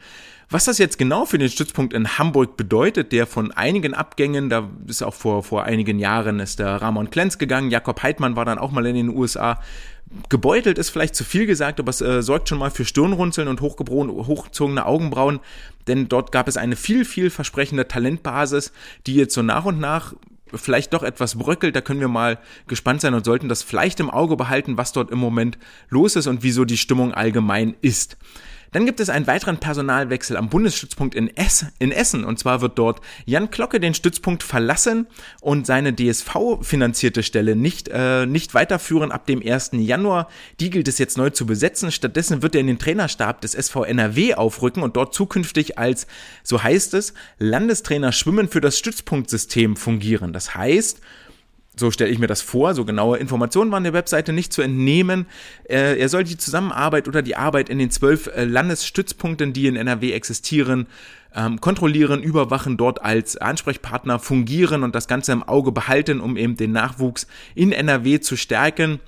Was 0.50 0.65
das 0.65 0.79
jetzt 0.79 0.97
genau 0.97 1.27
für 1.27 1.37
den 1.37 1.50
Stützpunkt 1.50 1.93
in 1.93 2.17
Hamburg 2.17 2.56
bedeutet, 2.56 3.12
der 3.12 3.27
von 3.27 3.53
einigen 3.53 3.93
Abgängen, 3.93 4.49
da 4.49 4.71
ist 4.87 5.03
auch 5.03 5.12
vor, 5.12 5.43
vor 5.43 5.65
einigen 5.65 5.99
Jahren 5.99 6.41
ist 6.41 6.59
der 6.59 6.77
Ramon 6.81 7.11
Klenz 7.11 7.37
gegangen, 7.37 7.71
Jakob 7.71 8.03
Heidmann 8.03 8.35
war 8.35 8.47
dann 8.47 8.59
auch 8.59 8.71
mal 8.71 8.87
in 8.87 8.95
den 8.95 9.11
USA, 9.11 9.61
gebeutelt 10.31 10.79
ist 10.79 10.89
vielleicht 10.89 11.15
zu 11.15 11.25
viel 11.25 11.45
gesagt, 11.45 11.81
aber 11.81 11.91
es 11.91 12.00
äh, 12.00 12.23
sorgt 12.23 12.49
schon 12.49 12.59
mal 12.59 12.71
für 12.71 12.87
Stirnrunzeln 12.87 13.47
und 13.47 13.61
hochgezogene 13.61 14.87
Augenbrauen, 14.87 15.41
denn 15.87 16.09
dort 16.09 16.33
gab 16.33 16.49
es 16.49 16.56
eine 16.56 16.77
viel, 16.77 17.05
viel 17.05 17.29
versprechende 17.29 17.87
Talentbasis, 17.87 18.73
die 19.06 19.17
jetzt 19.17 19.35
so 19.35 19.43
nach 19.43 19.67
und 19.67 19.79
nach 19.79 20.15
vielleicht 20.55 20.94
doch 20.94 21.03
etwas 21.03 21.35
bröckelt. 21.35 21.77
Da 21.77 21.83
können 21.83 22.01
wir 22.01 22.09
mal 22.09 22.39
gespannt 22.67 23.03
sein 23.03 23.12
und 23.12 23.27
sollten 23.27 23.51
das 23.51 23.62
vielleicht 23.62 24.01
im 24.01 24.09
Auge 24.09 24.37
behalten, 24.37 24.79
was 24.79 24.93
dort 24.93 25.11
im 25.11 25.19
Moment 25.19 25.59
los 25.91 26.17
ist 26.17 26.27
und 26.27 26.43
wieso 26.43 26.65
die 26.65 26.79
Stimmung 26.79 27.12
allgemein 27.12 27.75
ist. 27.83 28.17
Dann 28.73 28.87
gibt 28.87 29.00
es 29.00 29.09
einen 29.09 29.26
weiteren 29.26 29.59
Personalwechsel 29.59 30.37
am 30.37 30.49
Bundesstützpunkt 30.49 31.15
in, 31.15 31.35
Ess, 31.37 31.67
in 31.79 31.93
Essen. 31.93 32.25
Und 32.25 32.38
zwar 32.38 32.61
wird 32.61 32.79
dort 32.79 33.00
Jan 33.25 33.50
Glocke 33.50 33.81
den 33.81 33.94
Stützpunkt 33.94 34.43
verlassen 34.43 35.06
und 35.41 35.67
seine 35.67 35.94
DSV-finanzierte 35.94 37.23
Stelle 37.23 37.56
nicht, 37.56 37.88
äh, 37.93 38.26
nicht 38.26 38.55
weiterführen 38.55 39.12
ab 39.12 39.26
dem 39.26 39.43
1. 39.44 39.70
Januar. 39.75 40.29
Die 40.61 40.70
gilt 40.70 40.88
es 40.88 40.99
jetzt 40.99 41.17
neu 41.17 41.31
zu 41.31 41.47
besetzen. 41.47 41.91
Stattdessen 41.91 42.43
wird 42.43 42.55
er 42.55 42.61
in 42.61 42.67
den 42.67 42.79
Trainerstab 42.79 43.41
des 43.41 43.55
SV 43.55 43.85
NRW 43.85 44.35
aufrücken 44.35 44.82
und 44.82 44.97
dort 44.97 45.15
zukünftig 45.15 45.79
als, 45.79 46.06
so 46.43 46.62
heißt 46.62 46.94
es, 46.94 47.15
Landestrainer 47.38 48.12
Schwimmen 48.12 48.49
für 48.49 48.61
das 48.61 48.79
Stützpunktsystem 48.79 49.76
fungieren. 49.76 50.32
Das 50.32 50.55
heißt, 50.55 51.00
so 51.79 51.91
stelle 51.91 52.11
ich 52.11 52.19
mir 52.19 52.27
das 52.27 52.43
vor. 52.43 52.75
So 52.75 52.85
genaue 52.85 53.19
Informationen 53.19 53.71
waren 53.71 53.85
der 53.85 53.93
Webseite 53.93 54.33
nicht 54.33 54.53
zu 54.53 54.63
entnehmen. 54.63 55.27
Äh, 55.65 55.99
er 55.99 56.09
soll 56.09 56.25
die 56.25 56.37
Zusammenarbeit 56.37 57.09
oder 57.09 57.23
die 57.23 57.37
Arbeit 57.37 57.69
in 57.69 57.79
den 57.79 57.91
zwölf 57.91 58.27
äh, 58.29 58.45
Landesstützpunkten, 58.45 59.53
die 59.53 59.67
in 59.67 59.77
NRW 59.77 60.13
existieren, 60.13 60.87
ähm, 61.35 61.61
kontrollieren, 61.61 62.23
überwachen, 62.23 62.77
dort 62.77 63.03
als 63.03 63.37
Ansprechpartner 63.37 64.19
fungieren 64.19 64.83
und 64.83 64.95
das 64.95 65.09
Ganze 65.09 65.33
im 65.33 65.43
Auge 65.43 65.73
behalten, 65.73 66.21
um 66.21 66.37
eben 66.37 66.57
den 66.57 66.73
Nachwuchs 66.73 67.27
in 67.55 67.73
NRW 67.73 68.21
zu 68.21 68.37
stärken 68.37 69.01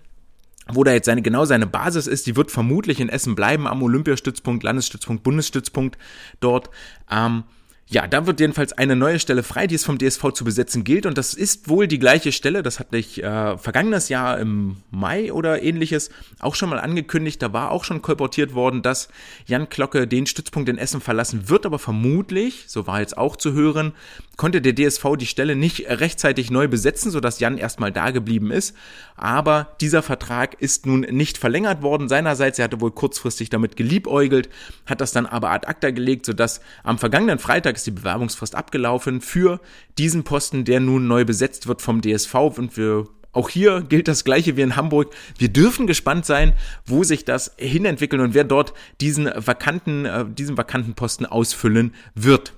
wo 0.73 0.85
da 0.85 0.93
jetzt 0.93 1.07
seine, 1.07 1.23
genau 1.23 1.45
seine 1.47 1.67
Basis 1.67 2.07
ist, 2.07 2.27
die 2.27 2.37
wird 2.37 2.53
vermutlich 2.53 3.01
in 3.01 3.09
Essen 3.09 3.35
bleiben, 3.35 3.67
am 3.67 3.83
Olympiastützpunkt, 3.83 4.62
Landesstützpunkt, 4.62 5.25
Bundesstützpunkt 5.25 5.99
dort. 6.39 6.71
Ähm, 7.11 7.45
ja, 7.92 8.06
da 8.06 8.25
wird 8.25 8.38
jedenfalls 8.38 8.73
eine 8.73 8.94
neue 8.94 9.18
Stelle 9.18 9.42
frei, 9.42 9.66
die 9.66 9.75
es 9.75 9.85
vom 9.85 9.99
DSV 9.99 10.30
zu 10.32 10.44
besetzen 10.44 10.85
gilt. 10.85 11.06
Und 11.06 11.18
das 11.18 11.35
ist 11.35 11.68
wohl 11.68 11.88
die 11.88 11.99
gleiche 11.99 12.30
Stelle. 12.30 12.62
Das 12.62 12.78
hatte 12.78 12.97
ich 12.97 13.20
äh, 13.20 13.59
vergangenes 13.59 14.09
Jahr 14.09 14.38
im 14.38 14.76
Mai 14.92 15.32
oder 15.32 15.61
ähnliches 15.61 16.11
auch 16.38 16.54
schon 16.54 16.70
mal 16.70 16.78
angekündigt. 16.78 17.42
Da 17.42 17.52
war 17.52 17.73
auch 17.73 17.82
schon 17.82 18.00
kolportiert 18.00 18.54
worden, 18.54 18.82
dass 18.82 19.09
Jan 19.47 19.68
Glocke 19.68 20.06
den 20.06 20.26
Stützpunkt 20.26 20.68
in 20.68 20.78
Essen 20.78 21.00
verlassen 21.00 21.49
wird. 21.49 21.66
Aber 21.66 21.80
vermutlich, 21.80 22.66
so 22.68 22.87
war 22.87 23.00
jetzt 23.00 23.18
auch 23.18 23.35
zu 23.35 23.54
hören, 23.54 23.92
konnte 24.40 24.62
der 24.62 24.75
DSV 24.75 25.04
die 25.18 25.26
Stelle 25.26 25.54
nicht 25.54 25.87
rechtzeitig 25.87 26.50
neu 26.50 26.66
besetzen, 26.66 27.11
sodass 27.11 27.40
Jan 27.40 27.59
erstmal 27.59 27.92
da 27.92 28.11
geblieben 28.11 28.50
ist. 28.50 28.75
Aber 29.14 29.76
dieser 29.82 30.02
Vertrag 30.02 30.59
ist 30.62 30.87
nun 30.87 31.00
nicht 31.00 31.37
verlängert 31.37 31.82
worden. 31.82 32.09
Seinerseits, 32.09 32.59
er 32.59 32.64
hatte 32.64 32.80
wohl 32.80 32.90
kurzfristig 32.90 33.50
damit 33.50 33.76
geliebäugelt, 33.76 34.49
hat 34.87 35.02
das 35.02 35.12
dann 35.12 35.26
aber 35.26 35.50
ad 35.50 35.66
acta 35.66 35.90
gelegt, 35.90 36.25
sodass 36.25 36.62
am 36.85 36.97
vergangenen 36.97 37.38
Freitag 37.38 37.76
ist 37.76 37.87
die 37.87 37.90
Bewerbungsfrist 37.90 38.54
abgelaufen 38.54 39.20
für 39.20 39.61
diesen 39.99 40.25
Posten, 40.25 40.64
der 40.64 40.80
nun 40.80 41.06
neu 41.06 41.26
besetzt 41.26 41.66
wird 41.66 41.82
vom 41.82 42.00
DSV 42.00 42.35
und 42.35 42.78
wir 42.78 43.09
auch 43.32 43.49
hier 43.49 43.82
gilt 43.82 44.09
das 44.09 44.25
gleiche 44.25 44.56
wie 44.56 44.62
in 44.62 44.75
Hamburg. 44.75 45.14
Wir 45.38 45.49
dürfen 45.49 45.87
gespannt 45.87 46.26
sein, 46.26 46.54
wo 46.85 47.04
sich 47.04 47.25
das 47.25 47.52
hinentwickeln 47.59 48.23
und 48.23 48.35
wer 48.35 48.44
dort 48.44 48.73
diesen 49.00 49.30
vakanten, 49.37 50.04
äh, 50.04 50.25
diesen 50.26 50.56
vakanten 50.56 50.94
Posten 50.94 51.26
ausfüllen 51.26 51.94
wird. 52.14 52.54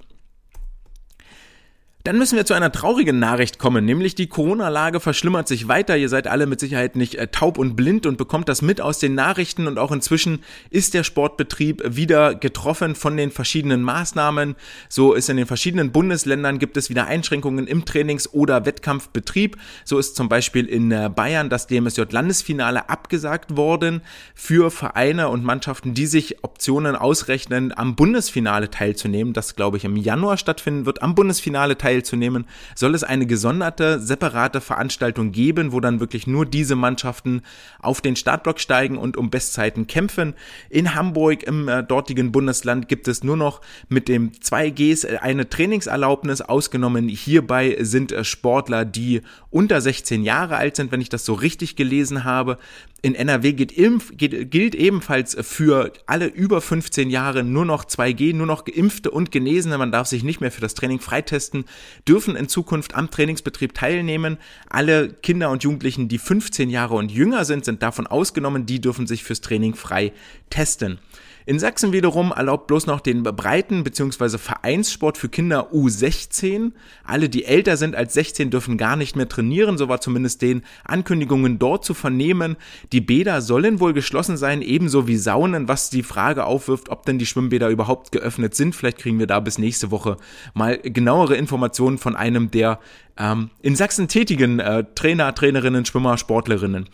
Dann 2.05 2.19
müssen 2.19 2.35
wir 2.35 2.45
zu 2.45 2.55
einer 2.55 2.73
traurigen 2.73 3.21
Nachricht 3.21 3.61
kommen, 3.61 3.85
nämlich 3.85 4.17
die 4.17 4.27
Corona-Lage 4.27 4.99
verschlimmert 4.99 5.47
sich 5.47 5.69
weiter. 5.69 5.97
Ihr 5.97 6.09
seid 6.09 6.27
alle 6.27 6.47
mit 6.47 6.59
Sicherheit 6.59 6.97
nicht 6.97 7.15
äh, 7.15 7.29
taub 7.29 7.59
und 7.59 7.77
blind 7.77 8.07
und 8.07 8.19
bekommt 8.19 8.49
das 8.49 8.61
mit 8.61 8.81
aus 8.81 8.99
den 8.99 9.15
Nachrichten 9.15 9.69
und 9.69 9.79
auch 9.79 9.93
inzwischen 9.93 10.43
ist 10.71 10.95
der 10.95 11.05
Sportbetrieb 11.05 11.81
wieder 11.87 12.35
getroffen 12.35 12.97
von 12.97 13.17
den 13.17 13.31
verschiedenen 13.31 13.85
Maßnahmen. 13.85 14.57
So 14.89 15.13
ist 15.13 15.31
in 15.31 15.37
den 15.37 15.47
verschiedenen 15.47 15.93
Bundesländern 15.93 16.59
gibt 16.59 16.77
es 16.77 16.91
wieder 16.91 17.07
Einschränkungen 17.07 17.69
im 17.69 17.85
Trainings- 17.85 18.33
oder 18.33 18.67
Wettkampfbetrieb. 18.67 19.57
So 19.85 19.99
ist 19.99 20.17
zum 20.17 20.29
Beispiel 20.29 20.67
in 20.67 20.91
äh, 20.91 21.09
Bayern 21.09 21.51
das 21.51 21.69
DMSJ-Landesfinale 21.69 22.89
abgesagt 22.89 23.57
worden 23.57 24.03
für 24.35 24.73
Vereine 24.73 25.29
und 25.29 25.45
Mannschaften, 25.45 25.95
die 25.95 26.07
sich 26.07 26.43
Optionen 26.43 26.97
ausrechnen, 26.97 27.73
am 27.77 27.95
Bundesfinale 27.95 28.71
teilzunehmen. 28.71 29.35
Das 29.35 29.55
glaube 29.55 29.77
ich 29.77 29.85
im 29.85 29.97
Januar 29.97 30.37
stattfinden 30.37 30.85
wird, 30.85 31.01
am 31.01 31.15
Bundesfinale 31.15 31.79
teilzunehmen 31.79 31.92
teilzunehmen, 31.93 32.47
soll 32.75 32.95
es 32.95 33.05
eine 33.05 33.27
gesonderte, 33.27 34.01
separate 34.01 34.61
Veranstaltung 34.61 35.33
geben, 35.33 35.73
wo 35.73 35.81
dann 35.81 36.01
wirklich 36.01 36.27
nur 36.27 36.47
diese 36.47 36.75
Mannschaften 36.75 37.43
auf 37.81 38.01
den 38.01 38.17
Startblock 38.17 38.61
steigen 38.61 38.97
und 38.97 39.17
um 39.17 39.31
Bestzeiten 39.31 39.87
kämpfen. 39.87 40.35
In 40.71 40.95
Hamburg 40.95 41.43
im 41.43 41.69
äh, 41.69 41.83
dortigen 41.83 42.33
Bundesland 42.33 42.89
gibt 42.89 43.09
es 43.09 43.23
nur 43.23 43.37
noch 43.37 43.61
mit 43.89 44.09
dem 44.09 44.33
2Gs 44.33 45.07
äh, 45.07 45.19
eine 45.19 45.49
Trainingserlaubnis 45.49 46.41
ausgenommen. 46.41 47.09
Hierbei 47.09 47.77
sind 47.81 48.13
äh, 48.13 48.25
Sportler, 48.25 48.85
die 48.85 49.21
unter 49.51 49.81
16 49.81 50.25
Jahre 50.25 50.57
alt 50.57 50.77
sind, 50.77 50.93
wenn 50.93 51.01
ich 51.01 51.11
das 51.11 51.25
so 51.25 51.35
richtig 51.35 51.77
gelesen 51.77 52.25
habe. 52.25 52.59
In 53.05 53.17
NRW 53.17 53.53
geht, 53.53 53.75
geht, 54.17 54.51
gilt 54.51 54.75
ebenfalls 54.77 55.37
für 55.41 55.93
alle 56.07 56.27
über 56.27 56.61
15 56.61 57.11
Jahre 57.11 57.43
nur 57.43 57.65
noch 57.65 57.85
2G, 57.85 58.33
nur 58.33 58.47
noch 58.47 58.65
Geimpfte 58.65 59.11
und 59.11 59.33
Genesene. 59.33 59.77
Man 59.77 59.91
darf 59.91 60.07
sich 60.07 60.23
nicht 60.23 60.41
mehr 60.41 60.53
für 60.53 60.61
das 60.61 60.75
Training 60.75 61.01
freitesten, 61.01 61.65
dürfen 62.07 62.37
in 62.37 62.49
Zukunft 62.49 62.95
am 62.95 63.11
Trainingsbetrieb 63.11 63.75
teilnehmen. 63.75 64.39
Alle 64.69 65.13
Kinder 65.13 65.51
und 65.51 65.63
Jugendlichen, 65.63 66.09
die 66.09 66.19
15 66.19 66.71
Jahre 66.71 66.95
und 66.95 67.11
jünger 67.11 67.45
sind, 67.45 67.65
sind 67.65 67.83
davon 67.83 68.07
ausgenommen. 68.07 68.67
Die 68.67 68.81
dürfen 68.81 69.07
sich 69.07 69.25
fürs 69.25 69.41
Training 69.41 69.75
frei 69.75 70.13
testen. 70.51 70.99
In 71.45 71.59
Sachsen 71.59 71.93
wiederum 71.93 72.33
erlaubt 72.33 72.67
bloß 72.67 72.87
noch 72.87 73.01
den 73.01 73.23
Breiten- 73.23 73.85
bzw. 73.85 74.39
Vereinssport 74.39 75.19
für 75.19 75.29
Kinder 75.29 75.73
U16. 75.73 76.73
Alle, 77.05 77.29
die 77.29 77.45
älter 77.45 77.77
sind 77.77 77.97
als 77.97 78.15
16, 78.15 78.51
dürfen 78.51 78.79
gar 78.79 78.97
nicht 78.97 79.17
mehr 79.17 79.29
trainieren. 79.29 79.79
So 79.79 79.89
war 79.89 80.01
zumindest 80.01 80.43
den 80.43 80.63
Ankündigungen 80.85 81.59
dort 81.59 81.85
zu 81.85 81.95
vernehmen. 81.95 82.57
Die 82.93 83.01
Bäder 83.01 83.43
sollen 83.43 83.81
wohl 83.81 83.93
geschlossen 83.93 84.37
sein, 84.37 84.63
ebenso 84.63 85.09
wie 85.09 85.17
Saunen, 85.17 85.69
was 85.69 85.91
die 85.91 86.03
Frage 86.03 86.45
aufwirft, 86.45 86.89
ob 86.89 87.07
denn 87.07 87.19
die 87.19 87.27
Schwimmbäder 87.27 87.69
überhaupt 87.69 88.13
geöffnet 88.13 88.55
sind. 88.55 88.75
Vielleicht 88.75 88.99
kriegen 88.99 89.19
wir 89.19 89.27
da 89.27 89.41
bis 89.41 89.59
nächste 89.59 89.91
Woche 89.91 90.17
mal 90.55 90.79
genauere 90.79 91.35
Informationen 91.37 91.99
von 91.99 92.17
einem 92.17 92.51
der 92.51 92.79
ähm, 93.19 93.51
in 93.61 93.77
Sachsen 93.77 94.09
tätigen 94.09 94.59
äh, 94.59 94.85
Trainer, 94.95 95.35
Trainerinnen, 95.35 95.85
Schwimmer, 95.85 96.17
Sportlerinnen. 96.19 96.89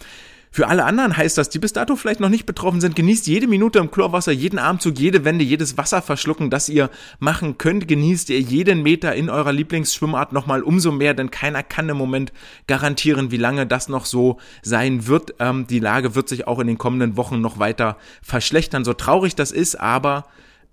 Für 0.51 0.69
alle 0.69 0.85
anderen 0.85 1.17
heißt 1.17 1.37
das, 1.37 1.51
die 1.51 1.59
bis 1.59 1.73
dato 1.73 1.97
vielleicht 1.97 2.21
noch 2.21 2.29
nicht 2.29 2.47
betroffen 2.47 2.81
sind, 2.81 2.97
genießt 2.97 3.27
jede 3.27 3.47
Minute 3.47 3.79
im 3.79 3.91
Chlorwasser, 3.91 4.33
jeden 4.33 4.59
Armzug, 4.59 4.99
jede 4.99 5.25
Wende, 5.25 5.45
jedes 5.45 5.77
Wasser 5.77 6.03
verschlucken, 6.03 6.51
das 6.51 6.69
ihr 6.69 6.91
machen 7.19 7.59
könnt. 7.59 7.89
Genießt 7.89 8.31
ihr 8.31 8.41
jeden 8.41 8.83
Meter 8.83 9.15
in 9.15 9.31
eurer 9.31 9.53
Lieblingsschwimmart 9.53 10.33
nochmal 10.33 10.63
umso 10.63 10.91
mehr, 10.91 11.15
denn 11.15 11.31
keiner 11.31 11.63
kann 11.63 11.89
im 11.89 11.97
Moment 11.97 12.33
garantieren, 12.67 13.31
wie 13.31 13.37
lange 13.37 13.67
das 13.67 13.89
noch 13.89 14.07
so 14.07 14.39
sein 14.63 15.07
wird. 15.07 15.35
Ähm, 15.39 15.67
die 15.67 15.81
Lage 15.81 16.15
wird 16.15 16.29
sich 16.29 16.47
auch 16.47 16.59
in 16.59 16.67
den 16.67 16.79
kommenden 16.79 17.17
Wochen 17.17 17.41
noch 17.41 17.59
weiter 17.59 17.97
verschlechtern, 18.23 18.85
so 18.85 18.95
traurig 18.95 19.35
das 19.35 19.53
ist, 19.53 19.79
aber 19.79 20.25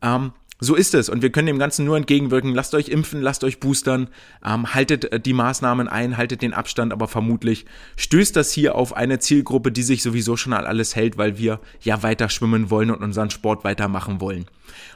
ähm, 0.02 0.32
so 0.60 0.76
ist 0.76 0.94
es 0.94 1.10
und 1.10 1.22
wir 1.22 1.32
können 1.32 1.48
dem 1.48 1.60
Ganzen 1.60 1.86
nur 1.86 1.98
entgegenwirken. 1.98 2.54
Lasst 2.54 2.76
euch 2.76 2.88
impfen, 2.88 3.22
lasst 3.22 3.44
euch 3.44 3.60
boostern, 3.60 4.08
ähm, 4.46 4.74
haltet 4.74 5.12
äh, 5.12 5.20
die 5.20 5.34
Maßnahmen 5.34 5.88
ein, 5.90 6.16
haltet 6.16 6.42
den 6.42 6.54
Abstand, 6.54 6.94
aber 6.94 7.08
vermutlich 7.08 7.66
stößt 7.98 8.36
das 8.36 8.52
hier 8.52 8.76
auf 8.76 8.96
eine 8.96 9.20
Zielgruppe, 9.20 9.72
die 9.72 9.84
sich 9.84 10.02
sowieso 10.02 10.38
schon 10.38 10.54
an 10.54 10.66
alles 10.66 10.96
hält, 10.96 11.18
weil 11.18 11.38
wir 11.38 11.60
ja 11.82 12.04
weiter 12.04 12.30
schwimmen 12.30 12.70
wollen 12.70 12.92
und 12.92 13.04
unseren 13.04 13.30
Sport 13.30 13.64
weitermachen 13.64 14.22
wollen. 14.22 14.46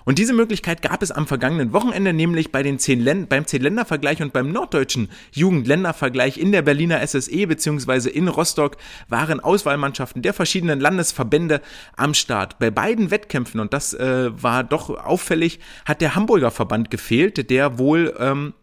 Und 0.06 0.18
diese 0.18 0.34
Möglichkeit 0.34 0.82
gab 0.82 1.04
es 1.04 1.12
am 1.12 1.28
vergangenen 1.28 1.74
Wochenende, 1.74 2.14
nämlich 2.14 2.52
bei 2.52 2.64
den 2.64 2.80
zehn 2.80 3.00
Län 3.00 3.28
beim 3.28 3.46
Zehn-Länder-Vergleich 3.46 4.22
und 4.22 4.34
beim 4.34 4.52
norddeutschen 4.52 5.10
Jugendländervergleich 5.32 6.38
in 6.38 6.52
der 6.52 6.62
Berliner 6.62 7.06
SSE 7.06 7.48
bzw. 7.48 8.10
in 8.10 8.28
Rostock 8.28 8.78
waren 9.08 9.40
Auswahlmannschaften 9.40 10.22
der 10.22 10.34
verschiedenen 10.34 10.80
Landesverbände 10.80 11.62
am 11.96 12.14
Start. 12.14 12.60
Bei 12.60 12.72
beiden 12.72 13.12
Wettkämpfen, 13.12 13.60
und 13.60 13.74
das 13.74 13.94
äh, 13.94 14.30
war 14.42 14.64
doch 14.64 14.90
auffällig, 14.90 15.49
hat 15.86 16.02
der 16.02 16.14
Hamburger 16.14 16.52
Verband 16.52 16.92
gefehlt, 16.92 17.50
der 17.50 17.80
wohl 17.80 18.14
ähm, 18.20 18.54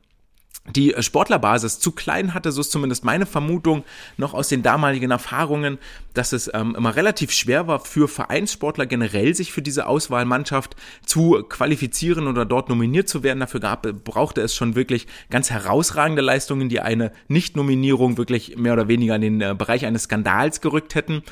die 0.75 0.95
Sportlerbasis 0.99 1.79
zu 1.79 1.93
klein 1.93 2.35
hatte, 2.35 2.51
so 2.51 2.61
ist 2.61 2.73
zumindest 2.73 3.05
meine 3.05 3.27
Vermutung 3.27 3.85
noch 4.17 4.35
aus 4.35 4.49
den 4.49 4.63
damaligen 4.63 5.11
Erfahrungen, 5.11 5.79
dass 6.15 6.33
es 6.33 6.51
ähm, 6.53 6.75
immer 6.77 6.97
relativ 6.97 7.31
schwer 7.31 7.69
war 7.69 7.81
für 7.81 8.09
Vereinssportler 8.09 8.87
generell 8.87 9.35
sich 9.35 9.53
für 9.53 9.63
diese 9.63 9.87
Auswahlmannschaft 9.87 10.77
zu 11.05 11.45
qualifizieren 11.49 12.27
oder 12.27 12.45
dort 12.45 12.69
nominiert 12.69 13.09
zu 13.09 13.23
werden. 13.23 13.41
Dafür 13.41 13.61
gab, 13.61 13.83
brauchte 14.05 14.41
es 14.41 14.55
schon 14.55 14.75
wirklich 14.75 15.07
ganz 15.31 15.51
herausragende 15.51 16.23
Leistungen, 16.23 16.69
die 16.69 16.81
eine 16.81 17.13
Nicht-Nominierung 17.29 18.19
wirklich 18.19 18.57
mehr 18.57 18.73
oder 18.73 18.89
weniger 18.89 19.15
in 19.15 19.21
den 19.21 19.41
äh, 19.41 19.55
Bereich 19.57 19.87
eines 19.87 20.05
Skandals 20.05 20.61
gerückt 20.61 20.95
hätten 20.95 21.23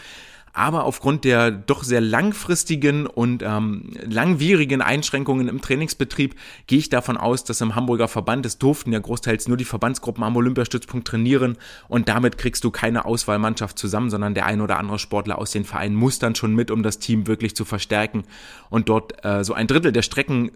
aber 0.55 0.85
aufgrund 0.85 1.25
der 1.25 1.51
doch 1.51 1.83
sehr 1.83 2.01
langfristigen 2.01 3.07
und 3.07 3.43
ähm, 3.43 3.91
langwierigen 4.09 4.81
Einschränkungen 4.81 5.49
im 5.49 5.61
Trainingsbetrieb 5.61 6.37
gehe 6.69 6.79
ich 6.79 6.89
davon 6.89 7.17
aus, 7.17 7.43
dass 7.43 7.61
im 7.61 7.75
Hamburger 7.75 8.07
Verband, 8.07 8.47
es 8.47 8.57
durften 8.59 8.93
ja 8.93 9.01
großteils 9.01 9.49
nur 9.49 9.57
die 9.57 9.65
Verbandsgruppen 9.65 10.23
am 10.23 10.37
Olympiastützpunkt 10.37 11.09
trainieren 11.09 11.59
und 11.89 12.09
damit 12.09 12.39
kriegst 12.39 12.63
du 12.63 12.71
keine 12.71 13.05
Auswahlmannschaft 13.05 13.77
zusammen, 13.79 14.11
sondern 14.11 14.35
der 14.35 14.47
ein 14.47 14.61
oder 14.61 14.79
andere 14.79 15.01
Sportler 15.01 15.39
aus 15.39 15.51
den 15.51 15.65
Vereinen 15.65 15.97
muss 15.97 16.21
dann 16.21 16.37
schon 16.37 16.55
mit, 16.55 16.71
um 16.71 16.85
das 16.85 17.01
Team 17.01 17.27
wirklich 17.27 17.57
zu 17.57 17.65
verstärken 17.65 18.23
und 18.71 18.89
dort 18.89 19.25
äh, 19.25 19.43
so 19.43 19.55
ein 19.55 19.67
Drittel 19.67 19.91
der 19.91 20.03
Strecken 20.03 20.53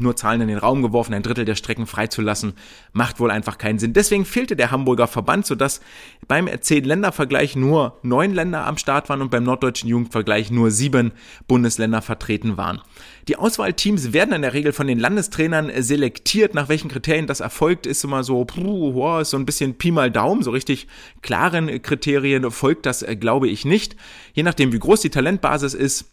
nur 0.00 0.16
Zahlen 0.16 0.40
in 0.40 0.48
den 0.48 0.58
Raum 0.58 0.82
geworfen, 0.82 1.14
ein 1.14 1.22
Drittel 1.22 1.44
der 1.44 1.54
Strecken 1.54 1.86
freizulassen, 1.86 2.54
macht 2.92 3.20
wohl 3.20 3.30
einfach 3.30 3.58
keinen 3.58 3.78
Sinn. 3.78 3.92
Deswegen 3.92 4.24
fehlte 4.24 4.56
der 4.56 4.70
Hamburger 4.70 5.06
Verband, 5.06 5.46
sodass 5.46 5.80
beim 6.28 6.48
Zehn-Länder-Vergleich 6.60 7.56
nur 7.56 7.98
neun 8.02 8.34
Länder 8.34 8.66
am 8.66 8.78
Start 8.78 9.08
waren 9.08 9.22
und 9.22 9.30
beim 9.30 9.44
norddeutschen 9.44 9.88
Jugendvergleich 9.88 10.50
nur 10.50 10.70
sieben 10.70 11.12
Bundesländer 11.46 12.02
vertreten 12.02 12.56
waren. 12.56 12.80
Die 13.28 13.36
Auswahlteams 13.36 14.12
werden 14.12 14.34
in 14.34 14.42
der 14.42 14.54
Regel 14.54 14.72
von 14.72 14.86
den 14.86 14.98
Landestrainern 14.98 15.70
selektiert. 15.82 16.54
Nach 16.54 16.68
welchen 16.68 16.88
Kriterien 16.88 17.26
das 17.26 17.40
erfolgt, 17.40 17.86
ist 17.86 18.02
immer 18.02 18.24
so, 18.24 18.44
puh, 18.44 18.94
wow, 18.94 19.24
so 19.24 19.36
ein 19.36 19.46
bisschen 19.46 19.78
Pi 19.78 19.90
mal 19.90 20.10
Daumen. 20.10 20.42
So 20.42 20.50
richtig 20.50 20.88
klaren 21.22 21.80
Kriterien 21.82 22.50
folgt 22.50 22.86
das, 22.86 23.02
äh, 23.02 23.16
glaube 23.16 23.48
ich, 23.48 23.64
nicht. 23.64 23.96
Je 24.32 24.42
nachdem, 24.42 24.72
wie 24.72 24.78
groß 24.78 25.00
die 25.02 25.10
Talentbasis 25.10 25.74
ist, 25.74 26.06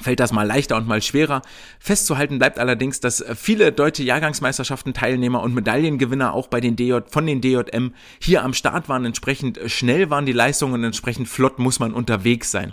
fällt 0.00 0.20
das 0.20 0.32
mal 0.32 0.46
leichter 0.46 0.76
und 0.76 0.88
mal 0.88 1.02
schwerer. 1.02 1.42
Festzuhalten 1.78 2.38
bleibt 2.38 2.58
allerdings, 2.58 3.00
dass 3.00 3.24
viele 3.36 3.72
deutsche 3.72 4.02
Jahrgangsmeisterschaften 4.02 4.94
Teilnehmer 4.94 5.42
und 5.42 5.54
Medaillengewinner 5.54 6.32
auch 6.32 6.46
bei 6.46 6.60
den 6.60 6.76
DJ, 6.76 6.98
von 7.08 7.26
den 7.26 7.40
DJM 7.40 7.92
hier 8.18 8.42
am 8.42 8.54
Start 8.54 8.88
waren. 8.88 9.04
Entsprechend 9.04 9.60
schnell 9.66 10.10
waren 10.10 10.26
die 10.26 10.32
Leistungen 10.32 10.74
und 10.74 10.84
entsprechend 10.84 11.28
flott 11.28 11.58
muss 11.58 11.78
man 11.78 11.92
unterwegs 11.92 12.50
sein. 12.50 12.72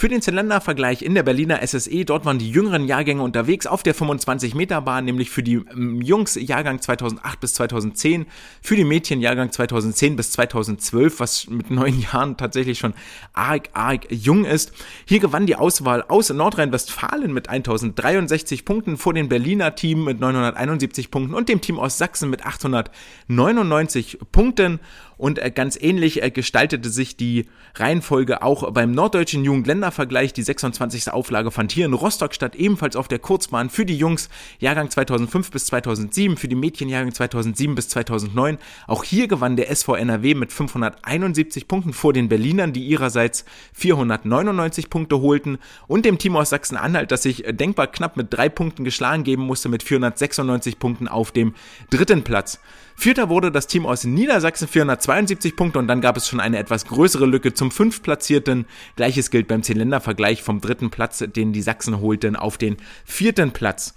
Für 0.00 0.08
den 0.08 0.22
Zylindervergleich 0.22 1.02
in 1.02 1.14
der 1.14 1.22
Berliner 1.22 1.60
SSE, 1.62 2.06
dort 2.06 2.24
waren 2.24 2.38
die 2.38 2.50
jüngeren 2.50 2.86
Jahrgänge 2.86 3.22
unterwegs 3.22 3.66
auf 3.66 3.82
der 3.82 3.94
25-Meter-Bahn, 3.94 5.04
nämlich 5.04 5.28
für 5.28 5.42
die 5.42 5.56
ähm, 5.56 6.00
Jungs 6.00 6.36
Jahrgang 6.36 6.80
2008 6.80 7.38
bis 7.38 7.52
2010, 7.52 8.24
für 8.62 8.76
die 8.76 8.84
Mädchen 8.84 9.20
Jahrgang 9.20 9.52
2010 9.52 10.16
bis 10.16 10.32
2012, 10.32 11.20
was 11.20 11.48
mit 11.48 11.70
neun 11.70 12.00
Jahren 12.12 12.38
tatsächlich 12.38 12.78
schon 12.78 12.94
arg, 13.34 13.68
arg 13.74 14.10
jung 14.10 14.46
ist. 14.46 14.72
Hier 15.04 15.20
gewann 15.20 15.44
die 15.44 15.56
Auswahl 15.56 16.00
aus 16.00 16.30
Nordrhein-Westfalen 16.30 17.34
mit 17.34 17.50
1063 17.50 18.64
Punkten 18.64 18.96
vor 18.96 19.12
dem 19.12 19.28
Berliner 19.28 19.74
Team 19.74 20.04
mit 20.04 20.18
971 20.18 21.10
Punkten 21.10 21.34
und 21.34 21.50
dem 21.50 21.60
Team 21.60 21.78
aus 21.78 21.98
Sachsen 21.98 22.30
mit 22.30 22.46
899 22.46 24.18
Punkten. 24.32 24.80
Und 25.20 25.38
äh, 25.38 25.50
ganz 25.50 25.76
ähnlich 25.78 26.22
äh, 26.22 26.30
gestaltete 26.30 26.88
sich 26.88 27.14
die 27.14 27.44
Reihenfolge 27.74 28.42
auch 28.42 28.72
beim 28.72 28.92
norddeutschen 28.92 29.44
Jugendländervergleich. 29.44 30.32
Die 30.32 30.42
26. 30.42 31.12
Auflage 31.12 31.50
fand 31.50 31.72
hier 31.72 31.84
in 31.84 31.92
Rostock 31.92 32.32
statt, 32.32 32.56
ebenfalls 32.56 32.96
auf 32.96 33.06
der 33.06 33.18
Kurzbahn 33.18 33.68
für 33.68 33.84
die 33.84 33.98
Jungs 33.98 34.30
Jahrgang 34.60 34.88
2005 34.88 35.50
bis 35.50 35.66
2007, 35.66 36.38
für 36.38 36.48
die 36.48 36.54
Mädchen 36.54 36.88
Jahrgang 36.88 37.12
2007 37.12 37.74
bis 37.74 37.90
2009. 37.90 38.56
Auch 38.86 39.04
hier 39.04 39.28
gewann 39.28 39.56
der 39.56 39.70
SV 39.70 39.96
NRW 39.96 40.34
mit 40.34 40.54
571 40.54 41.68
Punkten 41.68 41.92
vor 41.92 42.14
den 42.14 42.30
Berlinern, 42.30 42.72
die 42.72 42.86
ihrerseits 42.86 43.44
499 43.74 44.88
Punkte 44.88 45.20
holten 45.20 45.58
und 45.86 46.06
dem 46.06 46.16
Team 46.16 46.34
aus 46.34 46.48
Sachsen-Anhalt, 46.48 47.12
das 47.12 47.24
sich 47.24 47.44
äh, 47.44 47.52
denkbar 47.52 47.88
knapp 47.88 48.16
mit 48.16 48.28
drei 48.32 48.48
Punkten 48.48 48.84
geschlagen 48.84 49.24
geben 49.24 49.42
musste, 49.42 49.68
mit 49.68 49.82
496 49.82 50.78
Punkten 50.78 51.08
auf 51.08 51.30
dem 51.30 51.54
dritten 51.90 52.22
Platz. 52.24 52.58
Vierter 53.00 53.30
wurde 53.30 53.50
das 53.50 53.66
Team 53.66 53.86
aus 53.86 54.04
Niedersachsen 54.04 54.68
472 54.68 55.56
Punkte 55.56 55.78
und 55.78 55.88
dann 55.88 56.02
gab 56.02 56.18
es 56.18 56.28
schon 56.28 56.38
eine 56.38 56.58
etwas 56.58 56.84
größere 56.84 57.24
Lücke 57.24 57.54
zum 57.54 57.70
fünftplatzierten. 57.70 58.66
Gleiches 58.96 59.30
gilt 59.30 59.48
beim 59.48 59.62
Zylindervergleich 59.62 60.42
vom 60.42 60.60
dritten 60.60 60.90
Platz, 60.90 61.24
den 61.34 61.54
die 61.54 61.62
Sachsen 61.62 62.02
holten, 62.02 62.36
auf 62.36 62.58
den 62.58 62.76
vierten 63.06 63.52
Platz. 63.52 63.94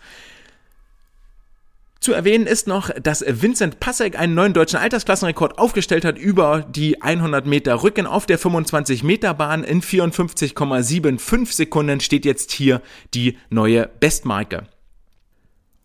Zu 2.00 2.14
erwähnen 2.14 2.48
ist 2.48 2.66
noch, 2.66 2.92
dass 2.92 3.26
Vincent 3.28 3.82
Passek 3.82 4.18
einen 4.18 4.36
neuen 4.36 4.54
deutschen 4.54 4.80
Altersklassenrekord 4.80 5.60
aufgestellt 5.60 6.06
hat 6.06 6.18
über 6.18 6.62
die 6.62 7.02
100 7.02 7.46
Meter 7.46 7.84
Rücken 7.84 8.08
auf 8.08 8.26
der 8.26 8.38
25 8.38 9.04
Meter 9.04 9.34
Bahn. 9.34 9.66
In 9.66 9.82
54,75 9.82 11.52
Sekunden 11.54 12.00
steht 12.00 12.24
jetzt 12.24 12.54
hier 12.54 12.82
die 13.14 13.38
neue 13.50 13.90
Bestmarke. 14.00 14.64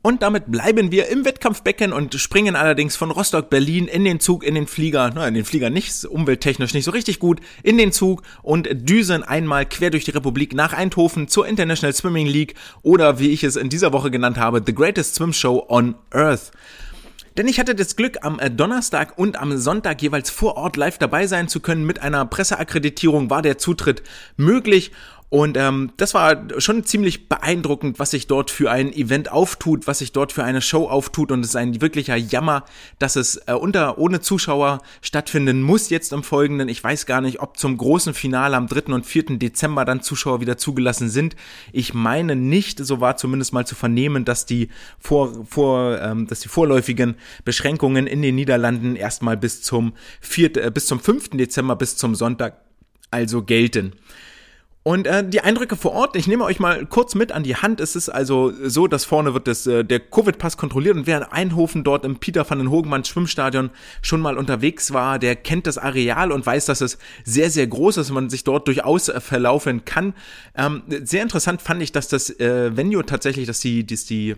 Und 0.08 0.22
damit 0.22 0.50
bleiben 0.50 0.90
wir 0.90 1.08
im 1.08 1.26
Wettkampfbecken 1.26 1.92
und 1.92 2.14
springen 2.14 2.56
allerdings 2.56 2.96
von 2.96 3.10
Rostock-Berlin 3.10 3.88
in 3.88 4.04
den 4.04 4.20
Zug, 4.20 4.42
in 4.42 4.54
den 4.54 4.66
Flieger, 4.66 5.12
na, 5.14 5.28
in 5.28 5.34
den 5.34 5.44
Flieger 5.44 5.68
nicht, 5.68 6.06
umwelttechnisch 6.06 6.72
nicht 6.72 6.86
so 6.86 6.92
richtig 6.92 7.18
gut, 7.18 7.40
in 7.62 7.76
den 7.76 7.92
Zug 7.92 8.22
und 8.40 8.70
düsen 8.72 9.22
einmal 9.22 9.66
quer 9.66 9.90
durch 9.90 10.06
die 10.06 10.12
Republik 10.12 10.54
nach 10.54 10.72
Eindhoven 10.72 11.28
zur 11.28 11.46
International 11.46 11.92
Swimming 11.92 12.26
League 12.26 12.54
oder 12.80 13.18
wie 13.18 13.28
ich 13.28 13.44
es 13.44 13.56
in 13.56 13.68
dieser 13.68 13.92
Woche 13.92 14.10
genannt 14.10 14.38
habe, 14.38 14.62
The 14.64 14.74
Greatest 14.74 15.16
Swim 15.16 15.34
Show 15.34 15.66
on 15.68 15.94
Earth. 16.10 16.52
Denn 17.36 17.46
ich 17.46 17.60
hatte 17.60 17.74
das 17.74 17.94
Glück, 17.94 18.16
am 18.22 18.40
Donnerstag 18.56 19.18
und 19.18 19.38
am 19.38 19.58
Sonntag 19.58 20.00
jeweils 20.00 20.30
vor 20.30 20.56
Ort 20.56 20.76
live 20.78 20.96
dabei 20.96 21.26
sein 21.26 21.48
zu 21.48 21.60
können. 21.60 21.84
Mit 21.84 22.00
einer 22.00 22.24
Presseakkreditierung 22.24 23.28
war 23.28 23.42
der 23.42 23.58
Zutritt 23.58 24.02
möglich 24.38 24.90
und 25.30 25.58
ähm, 25.58 25.92
das 25.98 26.14
war 26.14 26.44
schon 26.58 26.84
ziemlich 26.84 27.28
beeindruckend, 27.28 27.98
was 27.98 28.12
sich 28.12 28.28
dort 28.28 28.50
für 28.50 28.70
ein 28.70 28.90
Event 28.90 29.30
auftut, 29.30 29.86
was 29.86 29.98
sich 29.98 30.12
dort 30.12 30.32
für 30.32 30.42
eine 30.42 30.62
Show 30.62 30.88
auftut. 30.88 31.30
Und 31.30 31.40
es 31.40 31.50
ist 31.50 31.56
ein 31.56 31.82
wirklicher 31.82 32.16
Jammer, 32.16 32.64
dass 32.98 33.14
es 33.14 33.36
äh, 33.46 33.52
unter 33.52 33.98
ohne 33.98 34.20
Zuschauer 34.20 34.80
stattfinden 35.02 35.60
muss 35.60 35.90
jetzt 35.90 36.14
im 36.14 36.22
Folgenden. 36.22 36.70
Ich 36.70 36.82
weiß 36.82 37.04
gar 37.04 37.20
nicht, 37.20 37.40
ob 37.40 37.58
zum 37.58 37.76
großen 37.76 38.14
Finale 38.14 38.56
am 38.56 38.68
3. 38.68 38.94
und 38.94 39.04
4. 39.04 39.38
Dezember 39.38 39.84
dann 39.84 40.00
Zuschauer 40.00 40.40
wieder 40.40 40.56
zugelassen 40.56 41.10
sind. 41.10 41.36
Ich 41.72 41.92
meine 41.92 42.34
nicht, 42.34 42.78
so 42.78 43.02
war 43.02 43.18
zumindest 43.18 43.52
mal 43.52 43.66
zu 43.66 43.74
vernehmen, 43.74 44.24
dass 44.24 44.46
die 44.46 44.70
vor, 44.98 45.44
vor 45.44 46.00
ähm, 46.00 46.26
dass 46.26 46.40
die 46.40 46.48
vorläufigen 46.48 47.16
Beschränkungen 47.44 48.06
in 48.06 48.22
den 48.22 48.34
Niederlanden 48.34 48.96
erstmal 48.96 49.36
bis 49.36 49.60
zum 49.60 49.92
4., 50.22 50.56
äh, 50.56 50.70
bis 50.70 50.86
zum 50.86 51.00
5. 51.00 51.30
Dezember 51.30 51.76
bis 51.76 51.98
zum 51.98 52.14
Sonntag 52.14 52.62
also 53.10 53.42
gelten. 53.42 53.92
Und 54.88 55.06
äh, 55.06 55.22
die 55.22 55.42
Eindrücke 55.42 55.76
vor 55.76 55.92
Ort, 55.92 56.16
ich 56.16 56.28
nehme 56.28 56.44
euch 56.44 56.60
mal 56.60 56.86
kurz 56.86 57.14
mit 57.14 57.30
an 57.30 57.42
die 57.42 57.56
Hand. 57.56 57.78
Es 57.78 57.94
ist 57.94 58.08
also 58.08 58.54
so, 58.64 58.86
dass 58.86 59.04
vorne 59.04 59.34
wird 59.34 59.46
das, 59.46 59.66
äh, 59.66 59.84
der 59.84 60.00
Covid-Pass 60.00 60.56
kontrolliert 60.56 60.96
und 60.96 61.06
wer 61.06 61.18
in 61.18 61.24
Einhofen 61.24 61.84
dort 61.84 62.06
im 62.06 62.16
Peter 62.16 62.48
van 62.48 62.56
den 62.56 62.70
Hogenmann 62.70 63.04
Schwimmstadion 63.04 63.68
schon 64.00 64.22
mal 64.22 64.38
unterwegs 64.38 64.94
war, 64.94 65.18
der 65.18 65.36
kennt 65.36 65.66
das 65.66 65.76
Areal 65.76 66.32
und 66.32 66.46
weiß, 66.46 66.64
dass 66.64 66.80
es 66.80 66.96
sehr, 67.22 67.50
sehr 67.50 67.66
groß 67.66 67.98
ist 67.98 68.08
und 68.08 68.14
man 68.14 68.30
sich 68.30 68.44
dort 68.44 68.66
durchaus 68.66 69.10
äh, 69.10 69.20
verlaufen 69.20 69.84
kann. 69.84 70.14
Ähm, 70.56 70.82
sehr 71.04 71.22
interessant 71.22 71.60
fand 71.60 71.82
ich, 71.82 71.92
dass 71.92 72.08
das 72.08 72.30
äh, 72.40 72.74
Venue 72.74 73.04
tatsächlich, 73.04 73.46
dass 73.46 73.60
die, 73.60 73.84
dass 73.84 74.06
die 74.06 74.36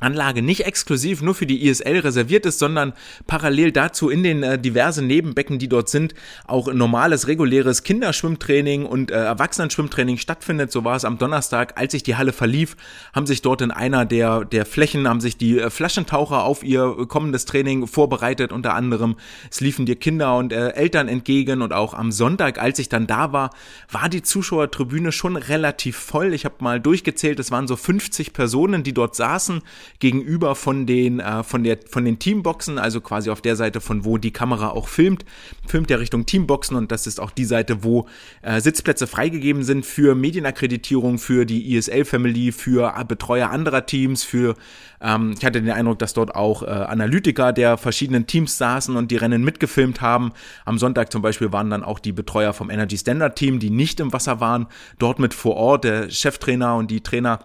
Anlage 0.00 0.42
nicht 0.42 0.66
exklusiv 0.66 1.22
nur 1.22 1.34
für 1.34 1.46
die 1.46 1.66
ISL 1.68 2.00
reserviert 2.00 2.46
ist, 2.46 2.58
sondern 2.58 2.92
parallel 3.26 3.72
dazu 3.72 4.08
in 4.08 4.22
den 4.22 4.42
äh, 4.42 4.58
diversen 4.58 5.06
Nebenbecken, 5.06 5.58
die 5.58 5.68
dort 5.68 5.88
sind, 5.88 6.14
auch 6.46 6.72
normales, 6.72 7.28
reguläres 7.28 7.82
Kinderschwimmtraining 7.82 8.86
und 8.86 9.10
äh, 9.10 9.14
Erwachsenenschwimmtraining 9.14 10.16
stattfindet. 10.16 10.72
So 10.72 10.84
war 10.84 10.96
es 10.96 11.04
am 11.04 11.18
Donnerstag, 11.18 11.78
als 11.78 11.92
sich 11.92 12.02
die 12.02 12.16
Halle 12.16 12.32
verlief, 12.32 12.76
haben 13.14 13.26
sich 13.26 13.42
dort 13.42 13.60
in 13.60 13.70
einer 13.70 14.04
der, 14.04 14.44
der 14.44 14.66
Flächen, 14.66 15.08
haben 15.08 15.20
sich 15.20 15.36
die 15.36 15.58
äh, 15.58 15.70
Flaschentaucher 15.70 16.44
auf 16.44 16.62
ihr 16.64 17.06
kommendes 17.08 17.44
Training 17.44 17.86
vorbereitet, 17.86 18.52
unter 18.52 18.74
anderem. 18.74 19.16
Es 19.50 19.60
liefen 19.60 19.86
dir 19.86 19.96
Kinder 19.96 20.36
und 20.36 20.52
äh, 20.52 20.70
Eltern 20.70 21.08
entgegen 21.08 21.62
und 21.62 21.72
auch 21.72 21.94
am 21.94 22.12
Sonntag, 22.12 22.60
als 22.60 22.78
ich 22.78 22.88
dann 22.88 23.06
da 23.06 23.32
war, 23.32 23.50
war 23.90 24.08
die 24.08 24.22
Zuschauertribüne 24.22 25.12
schon 25.12 25.36
relativ 25.36 25.96
voll. 25.96 26.32
Ich 26.34 26.44
habe 26.44 26.56
mal 26.60 26.80
durchgezählt, 26.80 27.38
es 27.38 27.50
waren 27.50 27.68
so 27.68 27.76
50 27.76 28.32
Personen, 28.32 28.82
die 28.82 28.94
dort 28.94 29.14
saßen 29.14 29.62
gegenüber 29.98 30.54
von 30.54 30.86
den, 30.86 31.20
äh, 31.20 31.42
von 31.42 31.64
der, 31.64 31.78
von 31.88 32.04
den 32.04 32.18
Teamboxen, 32.18 32.78
also 32.78 33.00
quasi 33.00 33.30
auf 33.30 33.40
der 33.40 33.56
Seite, 33.56 33.80
von 33.80 34.04
wo 34.04 34.18
die 34.18 34.32
Kamera 34.32 34.70
auch 34.70 34.88
filmt, 34.88 35.24
filmt 35.66 35.90
der 35.90 36.00
Richtung 36.00 36.26
Teamboxen 36.26 36.76
und 36.76 36.92
das 36.92 37.06
ist 37.06 37.20
auch 37.20 37.30
die 37.30 37.44
Seite, 37.44 37.84
wo 37.84 38.06
äh, 38.42 38.60
Sitzplätze 38.60 39.06
freigegeben 39.06 39.62
sind 39.64 39.84
für 39.84 40.14
Medienakkreditierung, 40.14 41.18
für 41.18 41.44
die 41.44 41.76
ESL-Family, 41.76 42.52
für 42.52 42.94
Betreuer 43.08 43.50
anderer 43.50 43.86
Teams, 43.86 44.22
für, 44.22 44.54
ähm, 45.00 45.34
ich 45.36 45.44
hatte 45.44 45.60
den 45.60 45.70
Eindruck, 45.70 45.98
dass 45.98 46.14
dort 46.14 46.34
auch 46.34 46.62
äh, 46.62 46.66
Analytiker 46.66 47.52
der 47.52 47.76
verschiedenen 47.76 48.26
Teams 48.26 48.58
saßen 48.58 48.96
und 48.96 49.10
die 49.10 49.16
Rennen 49.16 49.42
mitgefilmt 49.42 50.00
haben. 50.00 50.32
Am 50.64 50.78
Sonntag 50.78 51.12
zum 51.12 51.22
Beispiel 51.22 51.52
waren 51.52 51.70
dann 51.70 51.82
auch 51.82 51.98
die 51.98 52.12
Betreuer 52.12 52.52
vom 52.52 52.70
Energy 52.70 52.96
Standard 52.96 53.36
Team, 53.36 53.58
die 53.58 53.70
nicht 53.70 54.00
im 54.00 54.12
Wasser 54.12 54.40
waren, 54.40 54.66
dort 54.98 55.18
mit 55.18 55.34
vor 55.34 55.56
Ort, 55.56 55.84
der 55.84 56.10
Cheftrainer 56.10 56.76
und 56.76 56.90
die 56.90 57.00
Trainer 57.00 57.40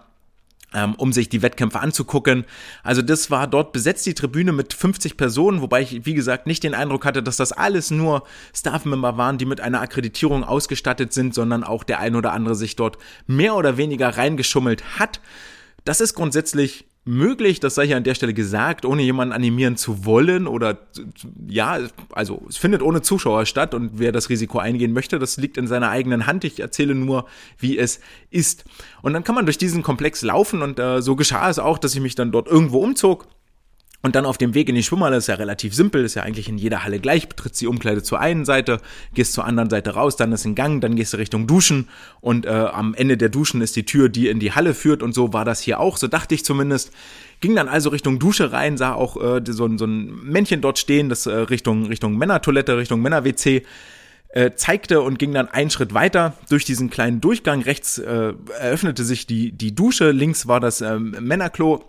um 0.96 1.12
sich 1.12 1.28
die 1.28 1.42
Wettkämpfe 1.42 1.80
anzugucken. 1.80 2.44
Also 2.82 3.00
das 3.00 3.30
war 3.30 3.46
dort 3.46 3.72
besetzt, 3.72 4.04
die 4.04 4.14
Tribüne 4.14 4.52
mit 4.52 4.74
50 4.74 5.16
Personen, 5.16 5.62
wobei 5.62 5.82
ich, 5.82 6.04
wie 6.04 6.14
gesagt, 6.14 6.46
nicht 6.46 6.62
den 6.62 6.74
Eindruck 6.74 7.04
hatte, 7.04 7.22
dass 7.22 7.36
das 7.36 7.52
alles 7.52 7.90
nur 7.90 8.24
Staff-Member 8.54 9.16
waren, 9.16 9.38
die 9.38 9.46
mit 9.46 9.60
einer 9.60 9.80
Akkreditierung 9.80 10.44
ausgestattet 10.44 11.12
sind, 11.12 11.34
sondern 11.34 11.64
auch 11.64 11.84
der 11.84 12.00
ein 12.00 12.16
oder 12.16 12.32
andere 12.32 12.54
sich 12.54 12.76
dort 12.76 12.98
mehr 13.26 13.54
oder 13.54 13.76
weniger 13.76 14.16
reingeschummelt 14.16 14.98
hat. 14.98 15.20
Das 15.84 16.00
ist 16.00 16.14
grundsätzlich 16.14 16.84
möglich, 17.06 17.60
das 17.60 17.76
sei 17.76 17.86
hier 17.86 17.96
an 17.96 18.04
der 18.04 18.14
Stelle 18.14 18.34
gesagt, 18.34 18.84
ohne 18.84 19.02
jemanden 19.02 19.32
animieren 19.32 19.76
zu 19.76 20.04
wollen 20.04 20.46
oder 20.48 20.78
ja, 21.48 21.78
also 22.10 22.42
es 22.48 22.56
findet 22.56 22.82
ohne 22.82 23.00
Zuschauer 23.00 23.46
statt 23.46 23.74
und 23.74 23.92
wer 23.94 24.10
das 24.10 24.28
Risiko 24.28 24.58
eingehen 24.58 24.92
möchte, 24.92 25.18
das 25.18 25.36
liegt 25.36 25.56
in 25.56 25.68
seiner 25.68 25.88
eigenen 25.88 26.26
Hand. 26.26 26.44
Ich 26.44 26.58
erzähle 26.58 26.96
nur, 26.96 27.26
wie 27.58 27.78
es 27.78 28.00
ist. 28.30 28.64
Und 29.02 29.12
dann 29.12 29.22
kann 29.22 29.36
man 29.36 29.46
durch 29.46 29.56
diesen 29.56 29.84
Komplex 29.84 30.22
laufen 30.22 30.62
und 30.62 30.80
äh, 30.80 31.00
so 31.00 31.14
geschah 31.14 31.48
es 31.48 31.60
auch, 31.60 31.78
dass 31.78 31.94
ich 31.94 32.00
mich 32.00 32.16
dann 32.16 32.32
dort 32.32 32.48
irgendwo 32.48 32.80
umzog 32.80 33.28
und 34.02 34.14
dann 34.14 34.26
auf 34.26 34.38
dem 34.38 34.54
Weg 34.54 34.68
in 34.68 34.74
die 34.74 34.82
Schwimmhalle 34.82 35.16
ist 35.16 35.26
ja 35.26 35.34
relativ 35.34 35.74
simpel, 35.74 36.04
ist 36.04 36.14
ja 36.14 36.22
eigentlich 36.22 36.48
in 36.48 36.58
jeder 36.58 36.84
Halle 36.84 37.00
gleich. 37.00 37.28
Betrittst 37.28 37.60
die 37.60 37.66
Umkleide 37.66 38.02
zur 38.02 38.20
einen 38.20 38.44
Seite, 38.44 38.80
gehst 39.14 39.32
zur 39.32 39.44
anderen 39.44 39.70
Seite 39.70 39.90
raus, 39.94 40.16
dann 40.16 40.32
ist 40.32 40.44
ein 40.44 40.54
Gang, 40.54 40.80
dann 40.80 40.96
gehst 40.96 41.12
du 41.12 41.16
Richtung 41.16 41.46
Duschen 41.46 41.88
und 42.20 42.46
äh, 42.46 42.50
am 42.50 42.94
Ende 42.94 43.16
der 43.16 43.28
Duschen 43.28 43.60
ist 43.62 43.76
die 43.76 43.84
Tür, 43.84 44.08
die 44.08 44.28
in 44.28 44.38
die 44.38 44.52
Halle 44.52 44.74
führt 44.74 45.02
und 45.02 45.14
so 45.14 45.32
war 45.32 45.44
das 45.44 45.60
hier 45.60 45.80
auch, 45.80 45.96
so 45.96 46.06
dachte 46.08 46.34
ich 46.34 46.44
zumindest. 46.44 46.92
Ging 47.40 47.54
dann 47.54 47.68
also 47.68 47.90
Richtung 47.90 48.18
Dusche 48.18 48.52
rein, 48.52 48.78
sah 48.78 48.94
auch 48.94 49.22
äh, 49.22 49.42
so, 49.46 49.76
so 49.76 49.84
ein 49.84 50.24
Männchen 50.24 50.60
dort 50.60 50.78
stehen, 50.78 51.08
das 51.08 51.26
äh, 51.26 51.34
Richtung, 51.34 51.86
Richtung 51.86 52.16
Männertoilette, 52.16 52.78
Richtung 52.78 53.02
Männer-WC 53.02 53.62
äh, 54.30 54.52
zeigte 54.54 55.02
und 55.02 55.18
ging 55.18 55.32
dann 55.32 55.48
einen 55.48 55.70
Schritt 55.70 55.94
weiter 55.94 56.34
durch 56.48 56.64
diesen 56.64 56.90
kleinen 56.90 57.20
Durchgang. 57.20 57.62
Rechts 57.62 57.98
äh, 57.98 58.32
eröffnete 58.58 59.04
sich 59.04 59.26
die, 59.26 59.52
die 59.52 59.74
Dusche, 59.74 60.12
links 60.12 60.46
war 60.46 60.60
das 60.60 60.80
äh, 60.80 60.98
Männerklo 60.98 61.84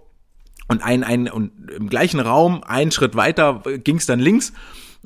und 0.68 0.84
ein, 0.84 1.04
ein, 1.04 1.30
und 1.30 1.52
im 1.72 1.90
gleichen 1.90 2.20
Raum, 2.20 2.64
einen 2.64 2.92
Schritt 2.92 3.16
weiter, 3.16 3.64
ging 3.84 3.98
es 3.98 4.06
dann 4.06 4.20
links 4.20 4.54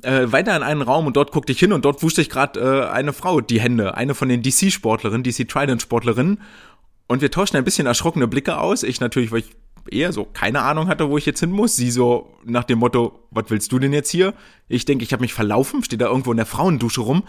äh, 0.02 0.32
weiter 0.32 0.56
in 0.56 0.62
einen 0.62 0.82
Raum 0.82 1.06
und 1.06 1.16
dort 1.16 1.32
guckte 1.32 1.52
ich 1.52 1.58
hin 1.58 1.72
und 1.72 1.84
dort 1.84 2.02
wusste 2.02 2.20
ich 2.20 2.30
gerade 2.30 2.60
äh, 2.60 2.90
eine 2.90 3.12
Frau 3.12 3.40
die 3.40 3.60
Hände, 3.60 3.96
eine 3.96 4.14
von 4.14 4.28
den 4.28 4.42
DC-Sportlerinnen, 4.42 5.22
DC 5.22 5.48
Trident-Sportlerinnen. 5.48 6.40
Und 7.06 7.20
wir 7.20 7.30
tauschten 7.30 7.58
ein 7.58 7.64
bisschen 7.64 7.86
erschrockene 7.86 8.26
Blicke 8.26 8.58
aus. 8.58 8.82
Ich 8.82 9.00
natürlich, 9.00 9.32
weil 9.32 9.40
ich 9.40 9.50
eher 9.90 10.12
so 10.12 10.24
keine 10.24 10.62
Ahnung 10.62 10.88
hatte, 10.88 11.08
wo 11.10 11.18
ich 11.18 11.26
jetzt 11.26 11.40
hin 11.40 11.50
muss. 11.50 11.76
Sie 11.76 11.90
so 11.90 12.34
nach 12.44 12.64
dem 12.64 12.78
Motto, 12.78 13.18
was 13.30 13.44
willst 13.48 13.72
du 13.72 13.78
denn 13.78 13.92
jetzt 13.92 14.10
hier? 14.10 14.34
Ich 14.68 14.84
denke, 14.84 15.04
ich 15.04 15.12
habe 15.12 15.20
mich 15.20 15.34
verlaufen, 15.34 15.84
steht 15.84 16.00
da 16.00 16.06
irgendwo 16.06 16.30
in 16.30 16.36
der 16.36 16.46
Frauendusche 16.46 17.00
rum. 17.00 17.24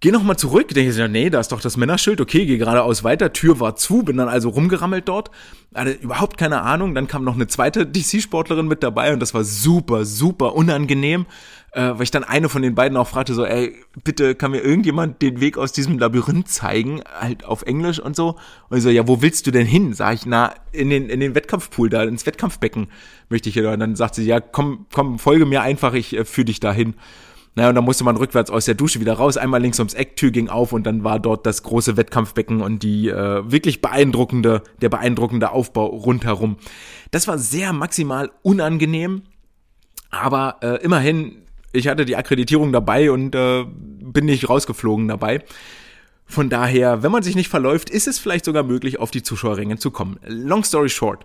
Geh 0.00 0.12
noch 0.12 0.22
mal 0.22 0.36
zurück. 0.36 0.68
Denke 0.68 0.90
ich, 0.90 1.10
nee, 1.10 1.28
da 1.28 1.40
ist 1.40 1.50
doch 1.50 1.60
das 1.60 1.76
Männerschild. 1.76 2.20
Okay, 2.20 2.46
geh 2.46 2.56
geradeaus 2.56 3.02
weiter. 3.02 3.32
Tür 3.32 3.58
war 3.58 3.74
zu, 3.74 4.04
bin 4.04 4.16
dann 4.16 4.28
also 4.28 4.48
rumgerammelt 4.48 5.08
dort. 5.08 5.32
Hatte 5.74 5.90
überhaupt 5.90 6.38
keine 6.38 6.62
Ahnung. 6.62 6.94
Dann 6.94 7.08
kam 7.08 7.24
noch 7.24 7.34
eine 7.34 7.48
zweite 7.48 7.84
DC-Sportlerin 7.84 8.68
mit 8.68 8.84
dabei 8.84 9.12
und 9.12 9.18
das 9.18 9.34
war 9.34 9.42
super, 9.42 10.04
super 10.04 10.54
unangenehm, 10.54 11.26
äh, 11.72 11.90
weil 11.94 12.02
ich 12.04 12.12
dann 12.12 12.22
eine 12.22 12.48
von 12.48 12.62
den 12.62 12.76
beiden 12.76 12.96
auch 12.96 13.08
fragte 13.08 13.34
so, 13.34 13.44
ey, 13.44 13.74
bitte 14.04 14.36
kann 14.36 14.52
mir 14.52 14.60
irgendjemand 14.60 15.20
den 15.20 15.40
Weg 15.40 15.58
aus 15.58 15.72
diesem 15.72 15.98
Labyrinth 15.98 16.48
zeigen, 16.48 17.02
halt 17.18 17.44
auf 17.44 17.62
Englisch 17.62 17.98
und 17.98 18.14
so. 18.14 18.36
Und 18.68 18.76
ich 18.76 18.84
so, 18.84 18.90
ja, 18.90 19.08
wo 19.08 19.20
willst 19.20 19.48
du 19.48 19.50
denn 19.50 19.66
hin? 19.66 19.94
Sag 19.94 20.14
ich, 20.14 20.26
na, 20.26 20.54
in 20.70 20.90
den, 20.90 21.08
in 21.08 21.18
den 21.18 21.34
Wettkampfpool 21.34 21.90
da, 21.90 22.04
ins 22.04 22.24
Wettkampfbecken 22.24 22.86
möchte 23.30 23.48
ich 23.48 23.54
hier. 23.56 23.68
Und 23.68 23.80
dann 23.80 23.96
sagt 23.96 24.14
sie, 24.14 24.24
ja, 24.24 24.38
komm, 24.38 24.86
komm, 24.92 25.18
folge 25.18 25.44
mir 25.44 25.62
einfach, 25.62 25.94
ich 25.94 26.16
äh, 26.16 26.24
führe 26.24 26.44
dich 26.44 26.60
dahin. 26.60 26.94
Naja, 27.58 27.70
und 27.70 27.74
dann 27.74 27.84
musste 27.84 28.04
man 28.04 28.16
rückwärts 28.16 28.52
aus 28.52 28.66
der 28.66 28.76
Dusche 28.76 29.00
wieder 29.00 29.14
raus, 29.14 29.36
einmal 29.36 29.60
links 29.60 29.80
ums 29.80 29.92
Eck, 29.92 30.14
Tür 30.14 30.30
ging 30.30 30.48
auf 30.48 30.72
und 30.72 30.84
dann 30.84 31.02
war 31.02 31.18
dort 31.18 31.44
das 31.44 31.64
große 31.64 31.96
Wettkampfbecken 31.96 32.62
und 32.62 32.84
die 32.84 33.08
äh, 33.08 33.50
wirklich 33.50 33.80
beeindruckende, 33.80 34.62
der 34.80 34.88
beeindruckende 34.88 35.50
Aufbau 35.50 35.86
rundherum. 35.86 36.58
Das 37.10 37.26
war 37.26 37.36
sehr 37.36 37.72
maximal 37.72 38.30
unangenehm, 38.42 39.22
aber 40.10 40.58
äh, 40.62 40.80
immerhin, 40.84 41.42
ich 41.72 41.88
hatte 41.88 42.04
die 42.04 42.14
Akkreditierung 42.14 42.70
dabei 42.70 43.10
und 43.10 43.34
äh, 43.34 43.64
bin 43.66 44.26
nicht 44.26 44.48
rausgeflogen 44.48 45.08
dabei. 45.08 45.42
Von 46.26 46.50
daher, 46.50 47.02
wenn 47.02 47.10
man 47.10 47.24
sich 47.24 47.34
nicht 47.34 47.48
verläuft, 47.48 47.90
ist 47.90 48.06
es 48.06 48.20
vielleicht 48.20 48.44
sogar 48.44 48.62
möglich, 48.62 49.00
auf 49.00 49.10
die 49.10 49.24
Zuschauerränge 49.24 49.78
zu 49.78 49.90
kommen. 49.90 50.20
Long 50.24 50.62
story 50.62 50.90
short. 50.90 51.24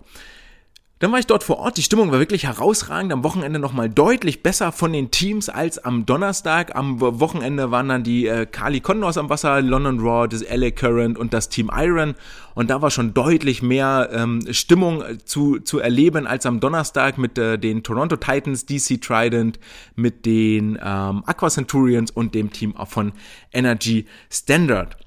Dann 0.99 1.11
war 1.11 1.19
ich 1.19 1.27
dort 1.27 1.43
vor 1.43 1.57
Ort. 1.57 1.75
Die 1.75 1.83
Stimmung 1.83 2.11
war 2.11 2.19
wirklich 2.19 2.45
herausragend. 2.45 3.11
Am 3.11 3.25
Wochenende 3.25 3.59
nochmal 3.59 3.89
deutlich 3.89 4.41
besser 4.41 4.71
von 4.71 4.93
den 4.93 5.11
Teams 5.11 5.49
als 5.49 5.77
am 5.77 6.05
Donnerstag. 6.05 6.75
Am 6.75 7.01
Wochenende 7.01 7.71
waren 7.71 7.89
dann 7.89 8.03
die 8.03 8.27
äh, 8.27 8.45
Kali 8.45 8.79
Condors 8.79 9.17
am 9.17 9.29
Wasser, 9.29 9.61
London 9.61 9.99
Raw, 9.99 10.27
das 10.29 10.43
LA 10.49 10.71
Current 10.71 11.17
und 11.17 11.33
das 11.33 11.49
Team 11.49 11.69
Iron. 11.75 12.15
Und 12.55 12.69
da 12.69 12.81
war 12.81 12.89
schon 12.89 13.13
deutlich 13.13 13.61
mehr 13.61 14.11
ähm, 14.13 14.41
Stimmung 14.51 15.03
zu, 15.25 15.59
zu 15.59 15.79
erleben 15.79 16.25
als 16.25 16.45
am 16.45 16.61
Donnerstag 16.61 17.17
mit 17.17 17.37
äh, 17.37 17.57
den 17.57 17.83
Toronto 17.83 18.15
Titans, 18.15 18.65
DC 18.65 19.01
Trident, 19.01 19.59
mit 19.95 20.25
den 20.25 20.79
ähm, 20.81 21.23
Aqua 21.25 21.49
Centurions 21.49 22.11
und 22.11 22.33
dem 22.33 22.51
Team 22.53 22.75
von 22.85 23.11
Energy 23.51 24.05
Standard. 24.31 25.02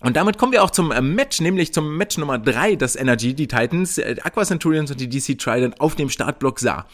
Und 0.00 0.16
damit 0.16 0.36
kommen 0.36 0.52
wir 0.52 0.62
auch 0.62 0.70
zum 0.70 0.92
äh, 0.92 1.00
Match, 1.00 1.40
nämlich 1.40 1.72
zum 1.72 1.96
Match 1.96 2.18
Nummer 2.18 2.38
drei, 2.38 2.76
das 2.76 2.96
Energy, 2.96 3.34
die 3.34 3.48
Titans, 3.48 3.96
äh, 3.98 4.16
Aqua 4.22 4.44
Centurions 4.44 4.90
und 4.90 5.00
die 5.00 5.08
DC 5.08 5.38
Trident 5.38 5.80
auf 5.80 5.94
dem 5.94 6.10
Startblock 6.10 6.58
sah. 6.60 6.86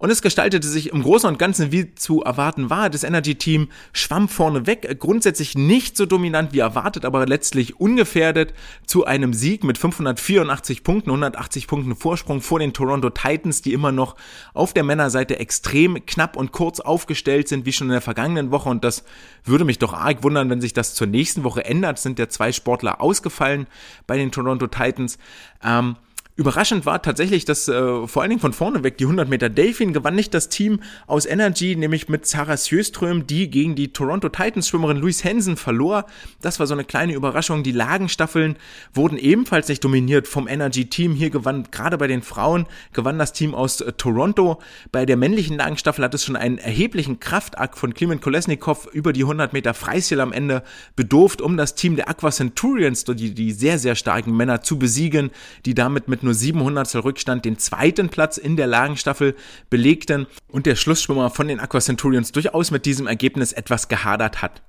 Und 0.00 0.10
es 0.10 0.22
gestaltete 0.22 0.68
sich 0.68 0.92
im 0.92 1.02
Großen 1.02 1.28
und 1.28 1.40
Ganzen 1.40 1.72
wie 1.72 1.92
zu 1.96 2.22
erwarten 2.22 2.70
war. 2.70 2.88
Das 2.88 3.02
Energy-Team 3.02 3.68
schwamm 3.92 4.28
vorne 4.28 4.64
weg, 4.68 4.96
grundsätzlich 5.00 5.56
nicht 5.56 5.96
so 5.96 6.06
dominant 6.06 6.52
wie 6.52 6.60
erwartet, 6.60 7.04
aber 7.04 7.26
letztlich 7.26 7.80
ungefährdet 7.80 8.54
zu 8.86 9.06
einem 9.06 9.34
Sieg 9.34 9.64
mit 9.64 9.76
584 9.76 10.84
Punkten, 10.84 11.10
180 11.10 11.66
Punkten 11.66 11.96
Vorsprung 11.96 12.40
vor 12.42 12.60
den 12.60 12.72
Toronto 12.72 13.10
Titans, 13.10 13.60
die 13.60 13.72
immer 13.72 13.90
noch 13.90 14.14
auf 14.54 14.72
der 14.72 14.84
Männerseite 14.84 15.40
extrem 15.40 16.06
knapp 16.06 16.36
und 16.36 16.52
kurz 16.52 16.78
aufgestellt 16.78 17.48
sind, 17.48 17.66
wie 17.66 17.72
schon 17.72 17.88
in 17.88 17.92
der 17.92 18.00
vergangenen 18.00 18.52
Woche. 18.52 18.68
Und 18.68 18.84
das 18.84 19.02
würde 19.42 19.64
mich 19.64 19.80
doch 19.80 19.94
arg 19.94 20.22
wundern, 20.22 20.48
wenn 20.48 20.60
sich 20.60 20.74
das 20.74 20.94
zur 20.94 21.08
nächsten 21.08 21.42
Woche 21.42 21.64
ändert. 21.64 21.98
Sind 21.98 22.20
ja 22.20 22.28
zwei 22.28 22.52
Sportler 22.52 23.00
ausgefallen 23.00 23.66
bei 24.06 24.16
den 24.16 24.30
Toronto 24.30 24.68
Titans. 24.68 25.18
Ähm, 25.60 25.96
Überraschend 26.38 26.86
war 26.86 27.02
tatsächlich, 27.02 27.46
dass 27.46 27.66
äh, 27.66 28.06
vor 28.06 28.22
allen 28.22 28.28
Dingen 28.28 28.40
von 28.40 28.52
vorne 28.52 28.84
weg 28.84 28.96
die 28.96 29.06
100 29.06 29.28
Meter 29.28 29.48
Delfin 29.48 29.92
gewann 29.92 30.14
nicht 30.14 30.32
das 30.32 30.48
Team 30.48 30.78
aus 31.08 31.26
Energy, 31.26 31.74
nämlich 31.74 32.08
mit 32.08 32.26
Sarah 32.26 32.56
Sjöström, 32.56 33.26
die 33.26 33.50
gegen 33.50 33.74
die 33.74 33.92
Toronto 33.92 34.28
Titans 34.28 34.68
Schwimmerin 34.68 34.98
Louise 34.98 35.28
Hansen 35.28 35.56
verlor. 35.56 36.06
Das 36.40 36.60
war 36.60 36.68
so 36.68 36.74
eine 36.74 36.84
kleine 36.84 37.14
Überraschung. 37.14 37.64
Die 37.64 37.72
Lagenstaffeln 37.72 38.54
wurden 38.94 39.18
ebenfalls 39.18 39.66
nicht 39.66 39.82
dominiert 39.82 40.28
vom 40.28 40.46
Energy 40.46 40.88
Team. 40.88 41.16
Hier 41.16 41.30
gewann 41.30 41.72
gerade 41.72 41.98
bei 41.98 42.06
den 42.06 42.22
Frauen 42.22 42.66
gewann 42.92 43.18
das 43.18 43.32
Team 43.32 43.52
aus 43.52 43.80
äh, 43.80 43.90
Toronto. 43.94 44.60
Bei 44.92 45.06
der 45.06 45.16
männlichen 45.16 45.56
Lagenstaffel 45.56 46.04
hat 46.04 46.14
es 46.14 46.24
schon 46.24 46.36
einen 46.36 46.58
erheblichen 46.58 47.18
Kraftakt 47.18 47.76
von 47.76 47.94
Klimen 47.94 48.20
Kolesnikov 48.20 48.86
über 48.92 49.12
die 49.12 49.22
100 49.22 49.52
Meter 49.52 49.74
Freistil 49.74 50.20
am 50.20 50.32
Ende 50.32 50.62
bedurft, 50.94 51.42
um 51.42 51.56
das 51.56 51.74
Team 51.74 51.96
der 51.96 52.08
Aqua 52.08 52.30
Centurions, 52.30 53.02
die, 53.02 53.34
die 53.34 53.50
sehr, 53.50 53.80
sehr 53.80 53.96
starken 53.96 54.36
Männer 54.36 54.60
zu 54.60 54.78
besiegen, 54.78 55.32
die 55.66 55.74
damit 55.74 56.06
mit 56.06 56.27
nur 56.28 56.34
700 56.34 56.94
Rückstand 57.04 57.46
den 57.46 57.58
zweiten 57.58 58.10
Platz 58.10 58.36
in 58.36 58.56
der 58.56 58.66
Lagenstaffel 58.66 59.34
belegten 59.70 60.26
und 60.48 60.66
der 60.66 60.76
Schlussschwimmer 60.76 61.30
von 61.30 61.48
den 61.48 61.58
Aqua 61.58 61.80
Centurions 61.80 62.32
durchaus 62.32 62.70
mit 62.70 62.84
diesem 62.84 63.06
Ergebnis 63.06 63.52
etwas 63.52 63.88
gehadert 63.88 64.42
hat. 64.42 64.62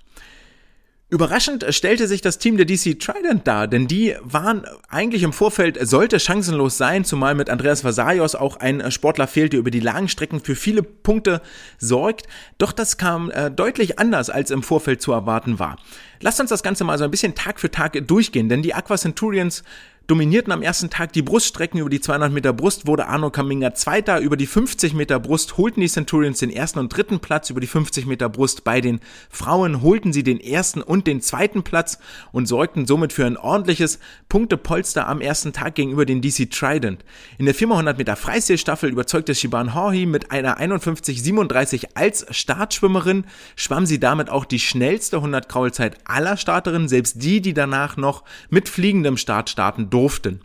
Überraschend 1.12 1.66
stellte 1.72 2.08
sich 2.08 2.22
das 2.22 2.38
Team 2.38 2.56
der 2.56 2.68
DC 2.68 3.00
Trident 3.00 3.48
dar, 3.48 3.68
denn 3.68 3.88
die 3.88 4.16
waren 4.22 4.64
eigentlich 4.90 5.24
im 5.24 5.34
Vorfeld, 5.34 5.78
sollte 5.82 6.20
chancenlos 6.20 6.78
sein, 6.78 7.04
zumal 7.04 7.34
mit 7.34 7.50
Andreas 7.50 7.84
Vasarios 7.84 8.36
auch 8.36 8.58
ein 8.58 8.92
Sportler 8.92 9.26
fehlte, 9.26 9.58
über 9.58 9.72
die 9.72 9.80
langen 9.80 10.08
Strecken 10.08 10.40
für 10.40 10.56
viele 10.56 10.84
Punkte 10.84 11.42
sorgt. 11.80 12.28
Doch 12.60 12.72
das 12.72 12.98
kam 12.98 13.32
äh, 13.32 13.50
deutlich 13.50 13.98
anders, 13.98 14.30
als 14.30 14.52
im 14.52 14.62
Vorfeld 14.62 15.02
zu 15.02 15.12
erwarten 15.12 15.58
war. 15.58 15.78
Lasst 16.22 16.40
uns 16.40 16.52
das 16.52 16.62
Ganze 16.62 16.84
mal 16.84 16.98
so 17.00 17.06
ein 17.06 17.12
bisschen 17.12 17.34
Tag 17.34 17.60
für 17.60 17.72
Tag 17.72 18.08
durchgehen, 18.08 18.48
denn 18.48 18.62
die 18.62 18.76
Aqua 18.76 18.96
Centurions 18.96 19.64
dominierten 20.10 20.52
am 20.52 20.64
ersten 20.64 20.90
Tag 20.90 21.14
die 21.14 21.22
Bruststrecken 21.22 21.80
über 21.80 21.90
die 21.90 22.02
200 22.02 22.32
Meter 22.32 22.52
Brust, 22.52 22.88
wurde 22.88 23.06
Arno 23.06 23.30
Kaminga 23.30 23.76
Zweiter. 23.76 24.20
Über 24.20 24.38
die 24.38 24.48
50 24.48 24.96
Meter 24.96 25.20
Brust 25.20 25.58
holten 25.58 25.82
die 25.82 25.88
Centurions 25.88 26.40
den 26.40 26.50
ersten 26.50 26.80
und 26.80 26.90
dritten 26.90 27.20
Platz. 27.20 27.52
Über 27.52 27.62
die 27.62 27.68
50 27.68 28.08
Meter 28.08 28.28
Brust 28.28 28.64
bei 28.64 28.82
den 28.82 29.02
Frauen 29.30 29.84
holten 29.84 30.12
sie 30.12 30.24
den 30.24 30.40
ersten 30.40 30.82
und 30.82 31.06
den 31.06 31.22
zweiten 31.22 31.62
Platz 31.62 32.00
und 32.32 32.48
sorgten 32.48 32.88
somit 32.88 33.14
für 33.14 33.26
ein 33.26 33.38
ordentliches 33.38 34.00
Punktepolster 34.30 35.08
am 35.08 35.22
ersten 35.22 35.54
Tag 35.54 35.76
gegenüber 35.76 36.08
den 36.08 36.22
DC 36.24 36.50
Trident. 36.50 37.06
In 37.38 37.46
der 37.46 37.54
400 37.54 38.00
Meter 38.00 38.16
Freistilstaffel 38.16 38.90
überzeugte 38.90 39.36
Shiban 39.36 39.76
Horhi 39.76 40.08
mit 40.08 40.32
einer 40.32 40.60
51,37 40.60 41.90
als 41.94 42.26
Startschwimmerin, 42.32 43.26
schwamm 43.56 43.86
sie 43.86 44.00
damit 44.00 44.32
auch 44.32 44.46
die 44.46 44.60
schnellste 44.60 45.18
100 45.18 45.48
Kraulzeit 45.48 45.98
aller 46.06 46.36
Starterinnen, 46.36 46.90
selbst 46.90 47.22
die, 47.22 47.42
die 47.42 47.54
danach 47.54 47.96
noch 47.96 48.24
mit 48.50 48.70
fliegendem 48.70 49.16
Start 49.16 49.52
starten 49.52 49.92
durften 49.92 49.99
durften. 50.00 50.42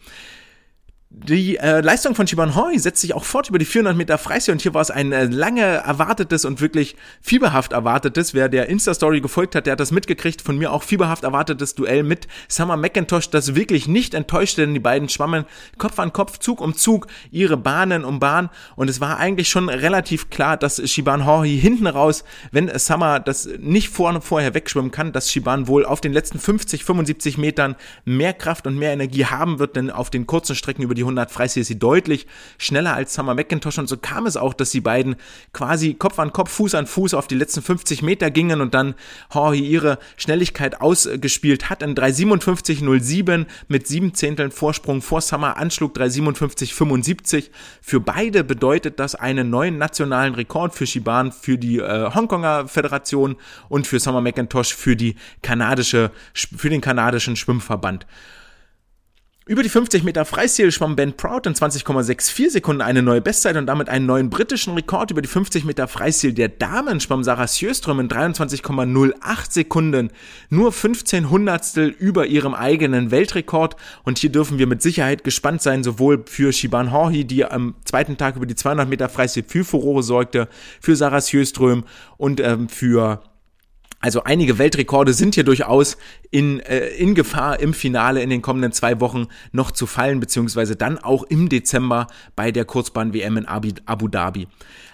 Die 1.16 1.58
äh, 1.58 1.80
Leistung 1.80 2.16
von 2.16 2.26
Shiban 2.26 2.56
Hoi 2.56 2.76
setzt 2.76 3.00
sich 3.00 3.14
auch 3.14 3.24
fort 3.24 3.48
über 3.48 3.58
die 3.58 3.64
400 3.64 3.96
Meter 3.96 4.18
Freistil 4.18 4.50
und 4.52 4.60
hier 4.60 4.74
war 4.74 4.82
es 4.82 4.90
ein 4.90 5.12
äh, 5.12 5.26
lange 5.26 5.62
erwartetes 5.62 6.44
und 6.44 6.60
wirklich 6.60 6.96
fieberhaft 7.22 7.72
erwartetes. 7.72 8.34
Wer 8.34 8.48
der 8.48 8.68
Insta-Story 8.68 9.20
gefolgt 9.20 9.54
hat, 9.54 9.66
der 9.66 9.72
hat 9.72 9.80
das 9.80 9.92
mitgekriegt. 9.92 10.42
Von 10.42 10.58
mir 10.58 10.72
auch 10.72 10.82
fieberhaft 10.82 11.22
erwartetes 11.22 11.76
Duell 11.76 12.02
mit 12.02 12.26
Summer 12.48 12.76
McIntosh, 12.76 13.30
das 13.30 13.54
wirklich 13.54 13.86
nicht 13.86 14.12
enttäuschte, 14.12 14.62
denn 14.62 14.74
die 14.74 14.80
beiden 14.80 15.08
schwammen 15.08 15.44
Kopf 15.78 16.00
an 16.00 16.12
Kopf, 16.12 16.40
Zug 16.40 16.60
um 16.60 16.74
Zug, 16.76 17.06
ihre 17.30 17.56
Bahnen 17.56 18.04
um 18.04 18.18
Bahn 18.18 18.50
und 18.74 18.90
es 18.90 19.00
war 19.00 19.16
eigentlich 19.16 19.48
schon 19.48 19.68
relativ 19.68 20.30
klar, 20.30 20.56
dass 20.56 20.82
Shiban 20.90 21.26
Hoi 21.26 21.48
hinten 21.48 21.86
raus, 21.86 22.24
wenn 22.50 22.76
Summer 22.76 23.20
das 23.20 23.48
nicht 23.60 23.88
vor, 23.88 24.20
vorher 24.20 24.52
wegschwimmen 24.54 24.90
kann, 24.90 25.12
dass 25.12 25.30
Shiban 25.30 25.68
wohl 25.68 25.86
auf 25.86 26.00
den 26.00 26.12
letzten 26.12 26.40
50, 26.40 26.84
75 26.84 27.38
Metern 27.38 27.76
mehr 28.04 28.32
Kraft 28.32 28.66
und 28.66 28.76
mehr 28.76 28.92
Energie 28.92 29.26
haben 29.26 29.60
wird, 29.60 29.76
denn 29.76 29.90
auf 29.90 30.10
den 30.10 30.26
kurzen 30.26 30.56
Strecken 30.56 30.82
über 30.82 30.94
die 30.94 31.03
100 31.04 31.30
Freistil 31.30 31.60
ist 31.62 31.68
sie 31.68 31.78
deutlich 31.78 32.26
schneller 32.58 32.94
als 32.94 33.14
Summer 33.14 33.34
McIntosh 33.34 33.78
und 33.78 33.88
so 33.88 33.96
kam 33.96 34.26
es 34.26 34.36
auch, 34.36 34.54
dass 34.54 34.70
die 34.70 34.80
beiden 34.80 35.16
quasi 35.52 35.94
Kopf 35.94 36.18
an 36.18 36.32
Kopf, 36.32 36.50
Fuß 36.50 36.74
an 36.74 36.86
Fuß 36.86 37.14
auf 37.14 37.26
die 37.26 37.34
letzten 37.34 37.62
50 37.62 38.02
Meter 38.02 38.30
gingen 38.30 38.60
und 38.60 38.74
dann 38.74 38.94
Horhi 39.32 39.60
ihre 39.60 39.98
Schnelligkeit 40.16 40.80
ausgespielt 40.80 41.70
hat 41.70 41.82
in 41.82 41.94
357,07 41.94 43.46
mit 43.68 43.86
sieben 43.86 44.14
Zehnteln 44.14 44.50
Vorsprung 44.50 45.02
vor 45.02 45.20
Summer 45.20 45.56
anschlug 45.56 45.96
357,75. 45.96 47.50
Für 47.80 48.00
beide 48.00 48.44
bedeutet 48.44 48.98
das 49.00 49.14
einen 49.14 49.50
neuen 49.50 49.78
nationalen 49.78 50.34
Rekord 50.34 50.74
für 50.74 50.86
Shiban, 50.86 51.32
für 51.32 51.58
die 51.58 51.78
äh, 51.78 52.10
Hongkonger 52.14 52.68
Föderation 52.68 53.36
und 53.68 53.86
für 53.86 54.00
Summer 54.00 54.20
McIntosh 54.20 54.74
für 54.74 54.96
die 54.96 55.16
kanadische, 55.42 56.10
für 56.34 56.70
den 56.70 56.80
kanadischen 56.80 57.36
Schwimmverband. 57.36 58.06
Über 59.46 59.62
die 59.62 59.68
50 59.68 60.04
Meter 60.04 60.24
Freistil 60.24 60.72
schwamm 60.72 60.96
Ben 60.96 61.12
Proud 61.18 61.46
in 61.46 61.52
20,64 61.52 62.48
Sekunden 62.48 62.80
eine 62.80 63.02
neue 63.02 63.20
Bestzeit 63.20 63.58
und 63.58 63.66
damit 63.66 63.90
einen 63.90 64.06
neuen 64.06 64.30
britischen 64.30 64.72
Rekord. 64.72 65.10
Über 65.10 65.20
die 65.20 65.28
50 65.28 65.66
Meter 65.66 65.86
Freistil 65.86 66.32
der 66.32 66.48
Damen 66.48 66.98
schwamm 66.98 67.22
Sarah 67.22 67.46
Sjöström 67.46 68.00
in 68.00 68.08
23,08 68.08 69.52
Sekunden. 69.52 70.12
Nur 70.48 70.72
15 70.72 71.28
Hundertstel 71.28 71.88
über 71.88 72.24
ihrem 72.24 72.54
eigenen 72.54 73.10
Weltrekord. 73.10 73.76
Und 74.02 74.16
hier 74.16 74.32
dürfen 74.32 74.58
wir 74.58 74.66
mit 74.66 74.80
Sicherheit 74.80 75.24
gespannt 75.24 75.60
sein, 75.60 75.84
sowohl 75.84 76.24
für 76.24 76.50
Shiban 76.50 76.90
Horhi, 76.90 77.26
die 77.26 77.44
am 77.44 77.74
zweiten 77.84 78.16
Tag 78.16 78.36
über 78.36 78.46
die 78.46 78.56
200 78.56 78.88
Meter 78.88 79.10
Freistil 79.10 79.44
für 79.46 79.62
Furore 79.62 80.02
sorgte, 80.02 80.48
für 80.80 80.96
Sarah 80.96 81.20
Sjöström 81.20 81.84
und 82.16 82.40
ähm, 82.40 82.70
für 82.70 83.20
also 84.04 84.22
einige 84.22 84.58
Weltrekorde 84.58 85.14
sind 85.14 85.34
hier 85.34 85.44
durchaus 85.44 85.96
in, 86.34 86.58
äh, 86.58 86.88
in 86.88 87.14
Gefahr 87.14 87.60
im 87.60 87.72
Finale 87.72 88.20
in 88.20 88.28
den 88.28 88.42
kommenden 88.42 88.72
zwei 88.72 88.98
Wochen 88.98 89.28
noch 89.52 89.70
zu 89.70 89.86
fallen, 89.86 90.18
beziehungsweise 90.18 90.74
dann 90.74 90.98
auch 90.98 91.22
im 91.22 91.48
Dezember 91.48 92.08
bei 92.34 92.50
der 92.50 92.64
Kurzbahn-WM 92.64 93.36
in 93.36 93.46
Abu 93.46 94.08
Dhabi. 94.08 94.48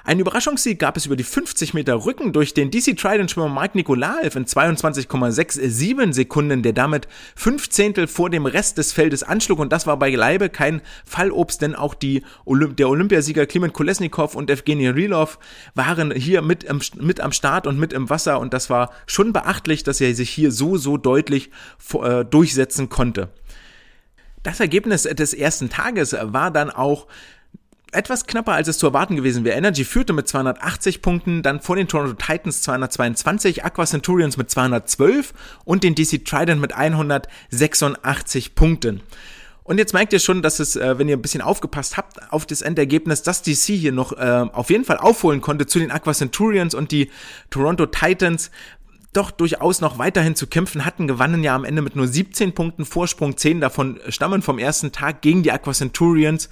Ein 0.05 0.19
Überraschungssieg 0.19 0.79
gab 0.79 0.97
es 0.97 1.07
über 1.07 1.17
die 1.17 1.25
50 1.25 1.75
Meter 1.75 2.05
Rücken 2.05 2.33
durch 2.33 2.55
den 2.55 2.71
DC 2.71 2.97
Trident-Schwimmer 2.97 3.49
Mike 3.49 3.77
Nikolaev 3.77 4.37
in 4.37 4.45
22,67 4.47 6.13
Sekunden, 6.13 6.63
der 6.63 6.73
damit 6.73 7.07
fünf 7.37 7.69
Zehntel 7.71 8.07
vor 8.07 8.31
dem 8.31 8.47
Rest 8.47 8.79
des 8.79 8.93
Feldes 8.93 9.23
anschlug 9.23 9.59
und 9.59 9.73
das 9.73 9.87
war 9.87 9.99
beileibe 9.99 10.49
kein 10.49 10.81
Fallobst, 11.05 11.63
denn 11.63 11.75
auch 11.75 11.95
die 11.95 12.23
Olymp 12.45 12.77
der 12.77 12.89
Olympiasieger 12.89 13.47
Klimen 13.47 13.73
Kolesnikov 13.73 14.35
und 14.35 14.51
Evgeny 14.51 14.89
Rilov 14.89 15.39
waren 15.75 16.11
hier 16.13 16.43
mit, 16.43 16.65
im, 16.65 16.81
mit 16.99 17.21
am 17.21 17.33
Start 17.33 17.67
und 17.67 17.79
mit 17.79 17.93
im 17.93 18.09
Wasser 18.11 18.41
und 18.41 18.55
das 18.55 18.71
war 18.71 18.91
schon 19.07 19.33
beachtlich, 19.33 19.85
dass 19.85 20.01
er 20.01 20.15
sich 20.15 20.31
hier 20.31 20.51
so, 20.51 20.77
so 20.77 20.97
deutlich 20.97 21.30
äh, 21.35 22.25
durchsetzen 22.25 22.89
konnte. 22.89 23.29
Das 24.43 24.61
Ergebnis 24.61 25.03
des 25.03 25.35
ersten 25.35 25.69
Tages 25.69 26.17
war 26.19 26.51
dann 26.51 26.71
auch 26.71 27.07
etwas 27.93 28.27
knapper, 28.27 28.53
als 28.53 28.69
es 28.69 28.79
zu 28.79 28.87
erwarten 28.87 29.17
gewesen 29.17 29.45
wäre. 29.45 29.57
Energy 29.57 29.85
führte 29.85 30.13
mit 30.13 30.29
280 30.29 31.03
Punkten, 31.03 31.43
dann 31.43 31.61
vor 31.61 31.77
den 31.77 31.89
Toronto 31.89 32.15
Titans 32.15 32.63
222, 32.63 33.65
Aqua 33.65 33.85
Centurions 33.85 34.37
mit 34.37 34.51
212 34.51 35.35
und 35.65 35.85
den 35.85 35.95
DC 35.95 36.25
Trident 36.25 36.61
mit 36.61 36.73
186 36.73 38.55
Punkten. 38.55 39.03
Und 39.63 39.79
jetzt 39.79 39.93
merkt 39.93 40.13
ihr 40.13 40.19
schon, 40.19 40.43
dass 40.43 40.59
es, 40.59 40.75
äh, 40.75 40.99
wenn 40.99 41.09
ihr 41.09 41.17
ein 41.17 41.23
bisschen 41.23 41.43
aufgepasst 41.43 41.97
habt 41.97 42.33
auf 42.33 42.45
das 42.45 42.63
Endergebnis, 42.63 43.23
dass 43.23 43.43
DC 43.43 43.75
hier 43.75 43.93
noch 43.93 44.13
äh, 44.13 44.47
auf 44.53 44.71
jeden 44.71 44.85
Fall 44.85 44.97
aufholen 44.97 45.41
konnte 45.41 45.67
zu 45.67 45.79
den 45.79 45.91
Aqua 45.91 46.13
Centurions 46.13 46.75
und 46.75 46.91
die 46.91 47.11
Toronto 47.51 47.87
Titans 47.87 48.51
doch 49.13 49.31
durchaus 49.31 49.81
noch 49.81 49.99
weiterhin 49.99 50.37
zu 50.37 50.47
kämpfen 50.47 50.85
hatten, 50.85 51.09
gewannen 51.09 51.43
ja 51.43 51.55
am 51.55 51.65
Ende 51.65 51.83
mit 51.83 51.97
nur 51.97 52.07
17 52.07 52.55
Punkten 52.55 52.85
Vorsprung, 52.85 53.37
10 53.37 53.61
davon 53.61 54.01
stammen 54.09 54.43
vom 54.43 54.59
ersten 54.59 54.93
Tag 54.93 55.23
gegen 55.23 55.43
die 55.43 55.53
Aqua 55.53 55.73
Centurions 55.73 56.49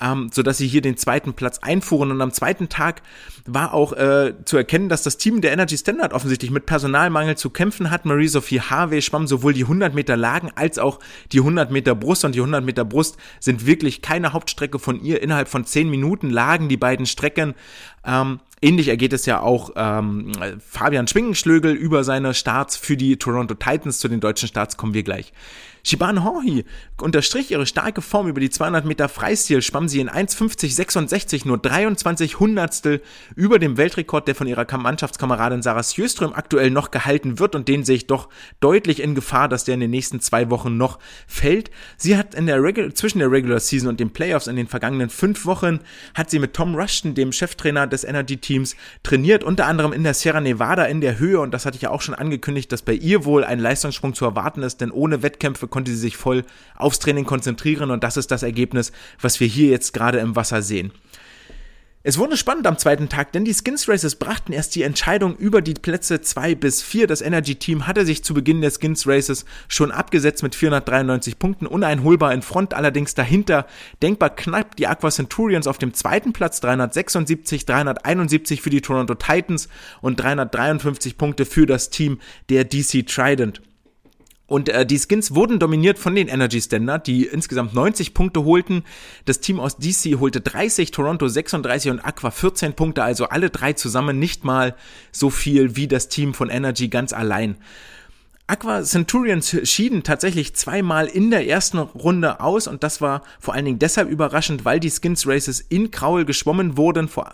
ähm, 0.00 0.30
sodass 0.32 0.58
sie 0.58 0.66
hier 0.66 0.80
den 0.80 0.96
zweiten 0.96 1.34
Platz 1.34 1.58
einfuhren. 1.58 2.10
Und 2.10 2.20
am 2.20 2.32
zweiten 2.32 2.68
Tag 2.68 3.02
war 3.46 3.74
auch 3.74 3.92
äh, 3.92 4.34
zu 4.44 4.56
erkennen, 4.56 4.88
dass 4.88 5.02
das 5.02 5.18
Team 5.18 5.40
der 5.40 5.52
Energy 5.52 5.76
Standard 5.76 6.12
offensichtlich 6.12 6.50
mit 6.50 6.66
Personalmangel 6.66 7.36
zu 7.36 7.50
kämpfen 7.50 7.90
hat. 7.90 8.04
Marie-Sophie 8.04 8.60
Harvey 8.60 9.02
schwamm 9.02 9.26
sowohl 9.26 9.52
die 9.52 9.64
100 9.64 9.94
Meter 9.94 10.16
Lagen 10.16 10.50
als 10.54 10.78
auch 10.78 11.00
die 11.32 11.40
100 11.40 11.70
Meter 11.70 11.94
Brust. 11.94 12.24
Und 12.24 12.34
die 12.34 12.40
100 12.40 12.64
Meter 12.64 12.84
Brust 12.84 13.16
sind 13.40 13.66
wirklich 13.66 14.02
keine 14.02 14.32
Hauptstrecke 14.32 14.78
von 14.78 15.00
ihr. 15.02 15.22
Innerhalb 15.22 15.48
von 15.48 15.64
10 15.64 15.90
Minuten 15.90 16.30
lagen 16.30 16.68
die 16.68 16.76
beiden 16.76 17.06
Strecken. 17.06 17.54
Ähm, 18.04 18.40
Ähnlich 18.60 18.88
ergeht 18.88 19.12
es 19.12 19.26
ja 19.26 19.40
auch 19.40 19.70
ähm, 19.76 20.32
Fabian 20.66 21.06
Schwingenschlögel 21.06 21.72
über 21.74 22.04
seine 22.04 22.34
Starts 22.34 22.76
für 22.76 22.96
die 22.96 23.16
Toronto 23.16 23.54
Titans. 23.54 23.98
Zu 23.98 24.08
den 24.08 24.20
deutschen 24.20 24.48
Starts 24.48 24.76
kommen 24.76 24.94
wir 24.94 25.02
gleich. 25.02 25.32
Shibane 25.88 26.22
Horhi 26.22 26.66
unterstrich 27.00 27.50
ihre 27.50 27.64
starke 27.64 28.02
Form 28.02 28.28
über 28.28 28.40
die 28.40 28.50
200 28.50 28.84
Meter 28.84 29.08
Freistil, 29.08 29.62
schwamm 29.62 29.88
sie 29.88 30.00
in 30.00 30.10
1,50,66 30.10 31.46
nur 31.48 31.56
23 31.56 32.38
Hundertstel 32.38 33.00
über 33.34 33.58
dem 33.58 33.78
Weltrekord, 33.78 34.28
der 34.28 34.34
von 34.34 34.46
ihrer 34.46 34.66
Mannschaftskameradin 34.76 35.62
Sarah 35.62 35.82
Sjöström 35.82 36.34
aktuell 36.34 36.70
noch 36.70 36.90
gehalten 36.90 37.38
wird. 37.38 37.54
Und 37.54 37.68
den 37.68 37.84
sehe 37.84 37.96
ich 37.96 38.06
doch 38.06 38.28
deutlich 38.60 39.00
in 39.00 39.14
Gefahr, 39.14 39.48
dass 39.48 39.64
der 39.64 39.74
in 39.74 39.80
den 39.80 39.90
nächsten 39.90 40.20
zwei 40.20 40.50
Wochen 40.50 40.76
noch 40.76 40.98
fällt. 41.26 41.70
Sie 41.96 42.18
hat 42.18 42.34
in 42.34 42.46
der 42.46 42.62
Regular, 42.62 42.94
zwischen 42.94 43.20
der 43.20 43.30
Regular 43.30 43.60
Season 43.60 43.88
und 43.88 43.98
den 43.98 44.10
Playoffs 44.10 44.46
in 44.46 44.56
den 44.56 44.66
vergangenen 44.66 45.08
fünf 45.08 45.46
Wochen 45.46 45.80
hat 46.14 46.28
sie 46.28 46.38
mit 46.38 46.52
Tom 46.52 46.74
Rushton, 46.74 47.14
dem 47.14 47.32
Cheftrainer 47.32 47.86
des 47.86 48.04
Energy 48.04 48.36
Teams, 48.36 48.76
trainiert, 49.02 49.42
unter 49.42 49.64
anderem 49.64 49.94
in 49.94 50.02
der 50.02 50.12
Sierra 50.12 50.42
Nevada 50.42 50.84
in 50.84 51.00
der 51.00 51.18
Höhe. 51.18 51.40
Und 51.40 51.54
das 51.54 51.64
hatte 51.64 51.76
ich 51.76 51.82
ja 51.82 51.90
auch 51.90 52.02
schon 52.02 52.14
angekündigt, 52.14 52.70
dass 52.72 52.82
bei 52.82 52.92
ihr 52.92 53.24
wohl 53.24 53.42
ein 53.42 53.58
Leistungssprung 53.58 54.12
zu 54.12 54.26
erwarten 54.26 54.62
ist, 54.62 54.82
denn 54.82 54.90
ohne 54.90 55.22
Wettkämpfe 55.22 55.66
konnte 55.78 55.92
sie 55.92 55.96
sich 55.96 56.16
voll 56.16 56.42
aufs 56.74 56.98
Training 56.98 57.24
konzentrieren 57.24 57.92
und 57.92 58.02
das 58.02 58.16
ist 58.16 58.32
das 58.32 58.42
Ergebnis, 58.42 58.90
was 59.20 59.38
wir 59.38 59.46
hier 59.46 59.70
jetzt 59.70 59.94
gerade 59.94 60.18
im 60.18 60.34
Wasser 60.34 60.60
sehen. 60.60 60.90
Es 62.02 62.18
wurde 62.18 62.36
spannend 62.36 62.66
am 62.66 62.78
zweiten 62.78 63.08
Tag, 63.08 63.30
denn 63.30 63.44
die 63.44 63.54
Skins 63.54 63.88
Races 63.88 64.16
brachten 64.16 64.52
erst 64.52 64.74
die 64.74 64.82
Entscheidung 64.82 65.36
über 65.36 65.62
die 65.62 65.74
Plätze 65.74 66.20
2 66.20 66.56
bis 66.56 66.82
4. 66.82 67.06
Das 67.06 67.20
Energy 67.20 67.54
Team 67.54 67.86
hatte 67.86 68.04
sich 68.04 68.24
zu 68.24 68.34
Beginn 68.34 68.60
der 68.60 68.72
Skins 68.72 69.06
Races 69.06 69.44
schon 69.68 69.92
abgesetzt 69.92 70.42
mit 70.42 70.56
493 70.56 71.38
Punkten, 71.38 71.66
uneinholbar 71.66 72.32
in 72.32 72.42
Front, 72.42 72.74
allerdings 72.74 73.14
dahinter 73.14 73.68
denkbar 74.02 74.30
knapp 74.30 74.74
die 74.74 74.88
Aqua 74.88 75.10
Centurions 75.10 75.68
auf 75.68 75.78
dem 75.78 75.94
zweiten 75.94 76.32
Platz, 76.32 76.60
376, 76.60 77.66
371 77.66 78.62
für 78.62 78.70
die 78.70 78.80
Toronto 78.80 79.14
Titans 79.14 79.68
und 80.00 80.18
353 80.18 81.18
Punkte 81.18 81.46
für 81.46 81.66
das 81.66 81.90
Team 81.90 82.18
der 82.48 82.64
DC 82.64 83.06
Trident. 83.06 83.60
Und 84.48 84.70
äh, 84.70 84.86
die 84.86 84.98
Skins 84.98 85.34
wurden 85.34 85.58
dominiert 85.58 85.98
von 85.98 86.14
den 86.14 86.26
Energy 86.26 86.60
Standard, 86.60 87.06
die 87.06 87.26
insgesamt 87.26 87.74
90 87.74 88.14
Punkte 88.14 88.44
holten. 88.44 88.82
Das 89.26 89.40
Team 89.40 89.60
aus 89.60 89.76
DC 89.76 90.18
holte 90.18 90.40
30, 90.40 90.90
Toronto 90.90 91.28
36 91.28 91.90
und 91.90 92.00
Aqua 92.00 92.30
14 92.30 92.72
Punkte, 92.72 93.04
also 93.04 93.26
alle 93.26 93.50
drei 93.50 93.74
zusammen 93.74 94.18
nicht 94.18 94.44
mal 94.44 94.74
so 95.12 95.28
viel 95.28 95.76
wie 95.76 95.86
das 95.86 96.08
Team 96.08 96.32
von 96.32 96.48
Energy 96.48 96.88
ganz 96.88 97.12
allein. 97.12 97.58
Aqua 98.50 98.82
Centurions 98.82 99.54
schieden 99.64 100.04
tatsächlich 100.04 100.54
zweimal 100.54 101.06
in 101.06 101.30
der 101.30 101.46
ersten 101.46 101.76
Runde 101.76 102.40
aus 102.40 102.66
und 102.66 102.82
das 102.82 103.02
war 103.02 103.20
vor 103.38 103.52
allen 103.52 103.66
Dingen 103.66 103.78
deshalb 103.78 104.08
überraschend, 104.08 104.64
weil 104.64 104.80
die 104.80 104.90
Skins 104.90 105.26
Races 105.26 105.60
in 105.60 105.90
Kraul 105.90 106.24
geschwommen 106.24 106.78
wurden. 106.78 107.08
Vor, 107.08 107.30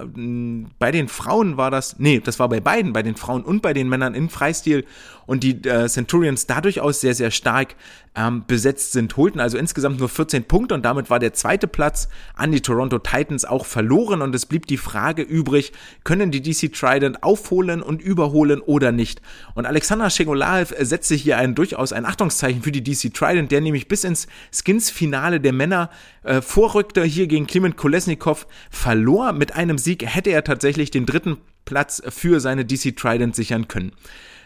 bei 0.81 0.91
den 0.91 1.07
Frauen 1.07 1.57
war 1.57 1.71
das, 1.71 2.01
nee, 2.01 2.19
das 2.19 2.41
war 2.41 2.49
bei 2.49 2.59
beiden, 2.59 2.93
bei 2.93 3.05
den 3.05 3.15
Frauen 3.15 3.45
und 3.45 3.63
bei 3.63 3.73
den 3.73 3.89
Männern 3.89 4.13
in 4.15 4.29
Freistil 4.29 4.85
und 5.27 5.45
die 5.45 5.65
äh, 5.69 5.87
Centurions 5.89 6.47
da 6.47 6.61
durchaus 6.61 7.01
sehr, 7.01 7.15
sehr 7.15 7.31
stark 7.31 7.77
ähm, 8.17 8.45
besetzt 8.47 8.93
sind, 8.93 9.17
holten 9.17 9.41
also 9.41 9.59
insgesamt 9.59 9.99
nur 9.99 10.09
14 10.09 10.45
Punkte 10.45 10.75
und 10.75 10.85
damit 10.85 11.11
war 11.11 11.19
der 11.19 11.33
zweite 11.33 11.67
Platz 11.67 12.09
an 12.35 12.53
die 12.53 12.61
Toronto 12.61 12.99
Titans 12.99 13.45
auch 13.45 13.67
verloren 13.67 14.23
und 14.23 14.35
es 14.35 14.47
blieb 14.47 14.67
die 14.67 14.77
Frage 14.77 15.23
übrig, 15.23 15.73
können 16.05 16.31
die 16.31 16.43
DC 16.43 16.73
Trident 16.73 17.23
aufholen 17.23 17.83
und 17.83 18.03
überholen 18.03 18.61
oder 18.61 18.93
nicht? 18.93 19.21
Und 19.55 19.67
Alexander 19.67 20.11
Shegolaev 20.11 20.75
setzte 21.05 21.15
hier 21.17 21.37
ein 21.37 21.55
durchaus 21.55 21.93
ein 21.93 22.07
Achtungszeichen 22.07 22.63
für 22.63 22.73
die 22.73 22.83
DC 22.83 23.13
Trident, 23.13 23.53
der 23.53 23.61
nämlich 23.61 23.89
bis 23.89 24.05
ins 24.05 24.27
Skins-Finale 24.51 25.39
der 25.39 25.53
Männer 25.53 25.91
äh, 26.23 26.41
vorrückte, 26.41 27.05
hier 27.05 27.27
gegen 27.27 27.47
Kliment 27.47 27.77
Kolesnikov 27.77 28.47
verlor. 28.71 29.33
Mit 29.35 29.55
einem 29.55 29.77
Sieg 29.77 30.07
hätte 30.07 30.31
er 30.31 30.45
tatsächlich 30.45 30.91
den 30.91 31.05
dritten 31.05 31.37
Platz 31.67 32.03
für 32.09 32.41
seine 32.41 32.65
DC 32.65 32.97
Trident 32.97 33.37
sichern 33.37 33.69
können. 33.69 33.93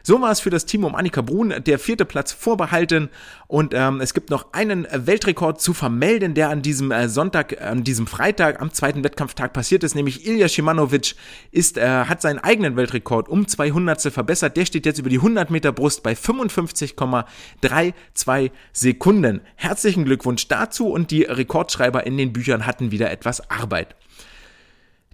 So 0.08 0.20
war 0.22 0.30
es 0.30 0.40
für 0.40 0.48
das 0.48 0.64
Team 0.64 0.84
um 0.84 0.94
Annika 0.94 1.20
Brun 1.20 1.52
der 1.66 1.78
vierte 1.78 2.06
Platz 2.06 2.32
vorbehalten 2.32 3.10
und 3.46 3.74
ähm, 3.74 4.00
es 4.00 4.14
gibt 4.14 4.30
noch 4.30 4.54
einen 4.54 4.88
Weltrekord 4.90 5.60
zu 5.60 5.74
vermelden, 5.74 6.32
der 6.32 6.48
an 6.48 6.62
diesem 6.62 6.90
äh, 6.92 7.10
Sonntag, 7.10 7.60
an 7.60 7.84
diesem 7.84 8.06
Freitag 8.06 8.62
am 8.62 8.72
zweiten 8.72 9.04
Wettkampftag 9.04 9.52
passiert 9.52 9.84
ist, 9.84 9.94
nämlich 9.94 10.26
Ilya 10.26 10.48
Shimanovic 10.48 11.14
ist, 11.50 11.76
äh, 11.76 11.86
hat 11.86 12.22
seinen 12.22 12.38
eigenen 12.38 12.76
Weltrekord 12.76 13.28
um 13.28 13.46
200 13.46 14.00
verbessert. 14.00 14.56
Der 14.56 14.64
steht 14.64 14.86
jetzt 14.86 14.98
über 14.98 15.10
die 15.10 15.18
100 15.18 15.50
Meter 15.50 15.72
Brust 15.72 16.02
bei 16.02 16.14
55,32 16.14 18.50
Sekunden. 18.72 19.42
Herzlichen 19.56 20.06
Glückwunsch 20.06 20.48
dazu 20.48 20.88
und 20.88 21.10
die 21.10 21.24
Rekordschreiber 21.24 22.06
in 22.06 22.16
den 22.16 22.32
Büchern 22.32 22.64
hatten 22.64 22.92
wieder 22.92 23.10
etwas 23.10 23.50
Arbeit. 23.50 23.94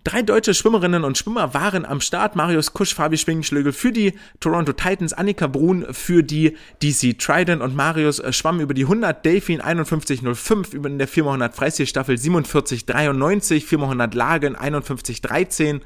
Drei 0.05 0.21
deutsche 0.21 0.53
Schwimmerinnen 0.53 1.03
und 1.03 1.17
Schwimmer 1.17 1.55
waren 1.55 1.87
am 1.87 2.03
Start. 2.03 2.37
Marius 2.37 2.75
Kusch, 2.75 2.95
Fabi 2.95 3.17
Schwingenschlögel 3.17 3.73
für 3.73 3.91
die 3.91 4.13
Toronto 4.39 4.75
Titans, 4.75 5.15
Annika 5.15 5.47
Brun 5.47 5.87
für 5.93 6.23
die 6.23 6.59
DC 6.83 7.19
Trident 7.19 7.63
und 7.63 7.75
Marius 7.75 8.19
äh, 8.19 8.31
schwamm 8.31 8.61
über 8.61 8.75
die 8.75 8.83
100 8.83 9.25
Delfin 9.25 9.63
51.05, 9.63 10.75
über 10.75 10.91
in 10.91 10.99
der 10.99 11.09
400 11.09 11.55
Freistilstaffel 11.57 12.17
47.93, 12.17 13.65
400 13.65 14.13
Lagen 14.13 14.57
51.13, 14.57 15.81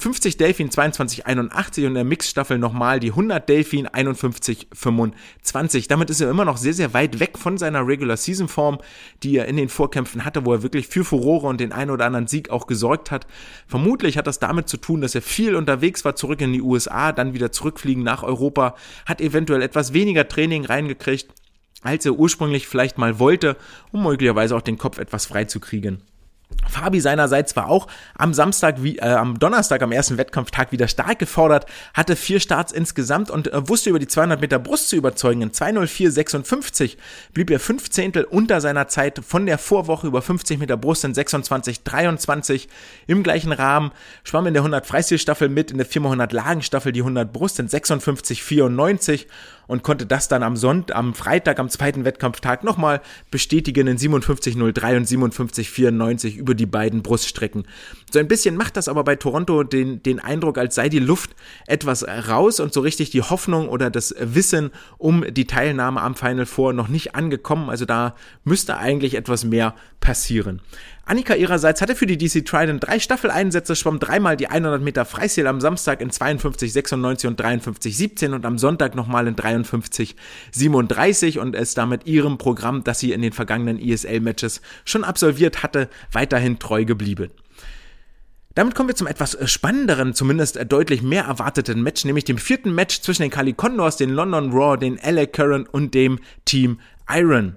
50 0.00 0.38
Delfin 0.38 0.70
2281 0.70 1.84
und 1.84 1.90
in 1.90 1.94
der 1.94 2.04
Mixstaffel 2.04 2.58
nochmal 2.58 3.00
die 3.00 3.10
100 3.10 3.46
Delfin 3.46 3.86
5125. 3.92 5.88
Damit 5.88 6.08
ist 6.08 6.22
er 6.22 6.30
immer 6.30 6.46
noch 6.46 6.56
sehr, 6.56 6.72
sehr 6.72 6.94
weit 6.94 7.20
weg 7.20 7.36
von 7.36 7.58
seiner 7.58 7.86
Regular 7.86 8.16
Season 8.16 8.48
Form, 8.48 8.78
die 9.22 9.36
er 9.36 9.46
in 9.46 9.56
den 9.56 9.68
Vorkämpfen 9.68 10.24
hatte, 10.24 10.46
wo 10.46 10.54
er 10.54 10.62
wirklich 10.62 10.86
für 10.86 11.04
Furore 11.04 11.48
und 11.48 11.60
den 11.60 11.72
einen 11.72 11.90
oder 11.90 12.06
anderen 12.06 12.28
Sieg 12.28 12.48
auch 12.48 12.66
gesorgt 12.66 13.10
hat. 13.10 13.26
Vermutlich 13.66 14.16
hat 14.16 14.26
das 14.26 14.38
damit 14.38 14.70
zu 14.70 14.78
tun, 14.78 15.02
dass 15.02 15.14
er 15.14 15.20
viel 15.20 15.54
unterwegs 15.54 16.02
war, 16.02 16.16
zurück 16.16 16.40
in 16.40 16.54
die 16.54 16.62
USA, 16.62 17.12
dann 17.12 17.34
wieder 17.34 17.52
zurückfliegen 17.52 18.02
nach 18.02 18.22
Europa, 18.22 18.76
hat 19.04 19.20
eventuell 19.20 19.60
etwas 19.60 19.92
weniger 19.92 20.26
Training 20.26 20.64
reingekriegt, 20.64 21.28
als 21.82 22.06
er 22.06 22.12
ursprünglich 22.12 22.66
vielleicht 22.66 22.96
mal 22.96 23.18
wollte, 23.18 23.58
um 23.92 24.04
möglicherweise 24.04 24.56
auch 24.56 24.62
den 24.62 24.78
Kopf 24.78 24.98
etwas 24.98 25.26
frei 25.26 25.44
zu 25.44 25.60
kriegen. 25.60 26.00
Fabi 26.68 27.00
seinerseits 27.00 27.56
war 27.56 27.68
auch 27.68 27.88
am 28.16 28.32
Samstag, 28.32 28.82
wie, 28.82 28.98
äh, 28.98 29.04
am 29.04 29.38
Donnerstag, 29.38 29.82
am 29.82 29.92
ersten 29.92 30.18
Wettkampftag 30.18 30.72
wieder 30.72 30.88
stark 30.88 31.18
gefordert, 31.18 31.66
hatte 31.94 32.16
vier 32.16 32.40
Starts 32.40 32.72
insgesamt 32.72 33.30
und 33.30 33.52
äh, 33.52 33.68
wusste 33.68 33.90
über 33.90 33.98
die 33.98 34.06
200 34.06 34.40
Meter 34.40 34.58
Brust 34.58 34.88
zu 34.88 34.96
überzeugen. 34.96 35.42
In 35.42 35.50
204,56 35.50 36.96
blieb 37.32 37.50
er 37.50 37.60
fünf 37.60 37.90
Zehntel 37.90 38.24
unter 38.24 38.60
seiner 38.60 38.88
Zeit 38.88 39.20
von 39.26 39.46
der 39.46 39.58
Vorwoche 39.58 40.06
über 40.06 40.22
50 40.22 40.58
Meter 40.58 40.76
Brust 40.76 41.04
in 41.04 41.12
26,23 41.12 42.68
im 43.06 43.22
gleichen 43.22 43.52
Rahmen, 43.52 43.90
schwamm 44.22 44.46
in 44.46 44.54
der 44.54 44.62
100 44.62 44.86
Freistilstaffel 44.86 45.48
mit, 45.48 45.70
in 45.70 45.78
der 45.78 45.86
400 45.86 46.32
Lagenstaffel 46.32 46.92
die 46.92 47.00
100 47.00 47.32
Brust 47.32 47.58
in 47.58 47.68
56,94 47.68 49.26
und 49.70 49.84
konnte 49.84 50.04
das 50.04 50.26
dann 50.26 50.42
am 50.42 50.56
Sonntag, 50.56 50.96
am 50.96 51.14
Freitag, 51.14 51.60
am 51.60 51.68
zweiten 51.68 52.04
Wettkampftag 52.04 52.64
nochmal 52.64 53.00
bestätigen 53.30 53.86
in 53.86 53.98
57.03 53.98 54.96
und 54.96 55.06
57.94 55.06 56.34
über 56.34 56.56
die 56.56 56.66
beiden 56.66 57.02
Bruststrecken. 57.02 57.68
So 58.10 58.18
ein 58.18 58.26
bisschen 58.26 58.56
macht 58.56 58.76
das 58.76 58.88
aber 58.88 59.04
bei 59.04 59.14
Toronto 59.14 59.62
den, 59.62 60.02
den 60.02 60.18
Eindruck, 60.18 60.58
als 60.58 60.74
sei 60.74 60.88
die 60.88 60.98
Luft 60.98 61.36
etwas 61.68 62.04
raus 62.06 62.58
und 62.58 62.72
so 62.72 62.80
richtig 62.80 63.10
die 63.10 63.22
Hoffnung 63.22 63.68
oder 63.68 63.90
das 63.90 64.12
Wissen 64.18 64.72
um 64.98 65.24
die 65.32 65.46
Teilnahme 65.46 66.00
am 66.00 66.16
Final 66.16 66.46
Four 66.46 66.72
noch 66.72 66.88
nicht 66.88 67.14
angekommen. 67.14 67.70
Also 67.70 67.84
da 67.84 68.16
müsste 68.42 68.76
eigentlich 68.76 69.14
etwas 69.14 69.44
mehr 69.44 69.76
passieren. 70.00 70.60
Annika 71.10 71.34
ihrerseits 71.34 71.82
hatte 71.82 71.96
für 71.96 72.06
die 72.06 72.16
DC 72.16 72.46
Trident 72.46 72.86
drei 72.86 73.00
Staffeleinsätze, 73.00 73.74
schwamm 73.74 73.98
dreimal 73.98 74.36
die 74.36 74.46
100 74.46 74.80
Meter 74.80 75.04
Freistil 75.04 75.48
am 75.48 75.60
Samstag 75.60 76.00
in 76.00 76.12
52,96 76.12 77.26
und 77.26 77.40
53,17 77.40 78.32
und 78.32 78.46
am 78.46 78.58
Sonntag 78.58 78.94
nochmal 78.94 79.26
in 79.26 79.34
53,37 79.34 81.40
und 81.40 81.56
ist 81.56 81.76
damit 81.76 82.06
ihrem 82.06 82.38
Programm, 82.38 82.84
das 82.84 83.00
sie 83.00 83.10
in 83.10 83.22
den 83.22 83.32
vergangenen 83.32 83.80
ESL-Matches 83.80 84.60
schon 84.84 85.02
absolviert 85.02 85.64
hatte, 85.64 85.88
weiterhin 86.12 86.60
treu 86.60 86.84
geblieben. 86.84 87.32
Damit 88.54 88.76
kommen 88.76 88.90
wir 88.90 88.94
zum 88.94 89.08
etwas 89.08 89.36
spannenderen, 89.50 90.14
zumindest 90.14 90.60
deutlich 90.68 91.02
mehr 91.02 91.24
erwarteten 91.24 91.82
Match, 91.82 92.04
nämlich 92.04 92.24
dem 92.24 92.38
vierten 92.38 92.72
Match 92.72 93.00
zwischen 93.00 93.22
den 93.22 93.32
Cali 93.32 93.52
Condors, 93.52 93.96
den 93.96 94.10
London 94.10 94.52
Raw, 94.52 94.76
den 94.76 94.96
LA 95.04 95.26
Current 95.26 95.74
und 95.74 95.92
dem 95.92 96.20
Team 96.44 96.78
Iron. 97.08 97.56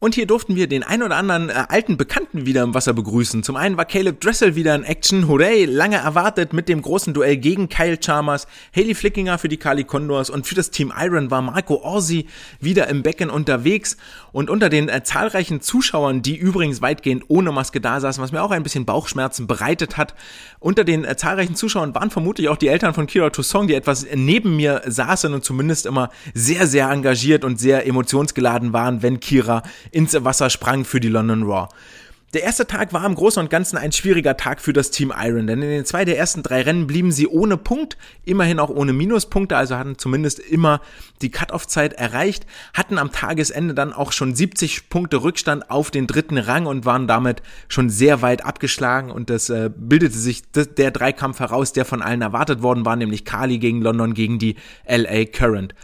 Und 0.00 0.14
hier 0.14 0.26
durften 0.26 0.54
wir 0.54 0.68
den 0.68 0.84
ein 0.84 1.02
oder 1.02 1.16
anderen 1.16 1.48
äh, 1.48 1.64
alten 1.68 1.96
Bekannten 1.96 2.46
wieder 2.46 2.62
im 2.62 2.72
Wasser 2.72 2.92
begrüßen. 2.92 3.42
Zum 3.42 3.56
einen 3.56 3.76
war 3.76 3.84
Caleb 3.84 4.20
Dressel 4.20 4.54
wieder 4.54 4.76
in 4.76 4.84
Action. 4.84 5.26
Hooray, 5.26 5.64
lange 5.64 5.96
erwartet 5.96 6.52
mit 6.52 6.68
dem 6.68 6.82
großen 6.82 7.14
Duell 7.14 7.36
gegen 7.36 7.68
Kyle 7.68 7.98
Chalmers. 7.98 8.46
Haley 8.76 8.94
Flickinger 8.94 9.38
für 9.38 9.48
die 9.48 9.56
Kali 9.56 9.82
Condors 9.82 10.30
und 10.30 10.46
für 10.46 10.54
das 10.54 10.70
Team 10.70 10.92
Iron 10.96 11.32
war 11.32 11.42
Marco 11.42 11.82
Orsi 11.82 12.28
wieder 12.60 12.86
im 12.86 13.02
Becken 13.02 13.28
unterwegs. 13.28 13.96
Und 14.30 14.50
unter 14.50 14.68
den 14.68 14.88
äh, 14.88 15.02
zahlreichen 15.02 15.60
Zuschauern, 15.62 16.22
die 16.22 16.36
übrigens 16.36 16.80
weitgehend 16.80 17.24
ohne 17.26 17.50
Maske 17.50 17.80
da 17.80 17.98
saßen, 17.98 18.22
was 18.22 18.30
mir 18.30 18.42
auch 18.42 18.52
ein 18.52 18.62
bisschen 18.62 18.84
Bauchschmerzen 18.84 19.48
bereitet 19.48 19.96
hat, 19.96 20.14
unter 20.60 20.84
den 20.84 21.04
äh, 21.04 21.16
zahlreichen 21.16 21.56
Zuschauern 21.56 21.92
waren 21.96 22.10
vermutlich 22.10 22.48
auch 22.48 22.56
die 22.56 22.68
Eltern 22.68 22.94
von 22.94 23.08
Kira 23.08 23.30
Toussaint, 23.30 23.68
die 23.68 23.74
etwas 23.74 24.06
neben 24.14 24.54
mir 24.54 24.82
saßen 24.86 25.34
und 25.34 25.44
zumindest 25.44 25.86
immer 25.86 26.10
sehr, 26.34 26.68
sehr 26.68 26.88
engagiert 26.88 27.42
und 27.42 27.58
sehr 27.58 27.84
emotionsgeladen 27.84 28.72
waren, 28.72 29.02
wenn 29.02 29.18
Kira 29.18 29.64
ins 29.90 30.14
Wasser 30.24 30.50
sprang 30.50 30.84
für 30.84 31.00
die 31.00 31.08
London 31.08 31.42
Raw. 31.44 31.68
Der 32.34 32.42
erste 32.42 32.66
Tag 32.66 32.92
war 32.92 33.06
im 33.06 33.14
Großen 33.14 33.42
und 33.42 33.48
Ganzen 33.48 33.78
ein 33.78 33.90
schwieriger 33.90 34.36
Tag 34.36 34.60
für 34.60 34.74
das 34.74 34.90
Team 34.90 35.14
Iron, 35.18 35.46
denn 35.46 35.62
in 35.62 35.70
den 35.70 35.86
zwei 35.86 36.04
der 36.04 36.18
ersten 36.18 36.42
drei 36.42 36.60
Rennen 36.60 36.86
blieben 36.86 37.10
sie 37.10 37.26
ohne 37.26 37.56
Punkt, 37.56 37.96
immerhin 38.26 38.58
auch 38.58 38.68
ohne 38.68 38.92
Minuspunkte, 38.92 39.56
also 39.56 39.76
hatten 39.76 39.96
zumindest 39.96 40.38
immer 40.38 40.82
die 41.22 41.30
Cut-Off-Zeit 41.30 41.94
erreicht, 41.94 42.44
hatten 42.74 42.98
am 42.98 43.12
Tagesende 43.12 43.72
dann 43.72 43.94
auch 43.94 44.12
schon 44.12 44.34
70 44.34 44.90
Punkte 44.90 45.22
Rückstand 45.22 45.70
auf 45.70 45.90
den 45.90 46.06
dritten 46.06 46.36
Rang 46.36 46.66
und 46.66 46.84
waren 46.84 47.08
damit 47.08 47.40
schon 47.66 47.88
sehr 47.88 48.20
weit 48.20 48.44
abgeschlagen 48.44 49.10
und 49.10 49.30
das 49.30 49.48
äh, 49.48 49.70
bildete 49.74 50.18
sich 50.18 50.42
der 50.52 50.90
Dreikampf 50.90 51.40
heraus, 51.40 51.72
der 51.72 51.86
von 51.86 52.02
allen 52.02 52.20
erwartet 52.20 52.60
worden 52.60 52.84
war, 52.84 52.96
nämlich 52.96 53.24
Kali 53.24 53.56
gegen 53.56 53.80
London 53.80 54.12
gegen 54.12 54.38
die 54.38 54.56
LA 54.86 55.24
Current. 55.24 55.74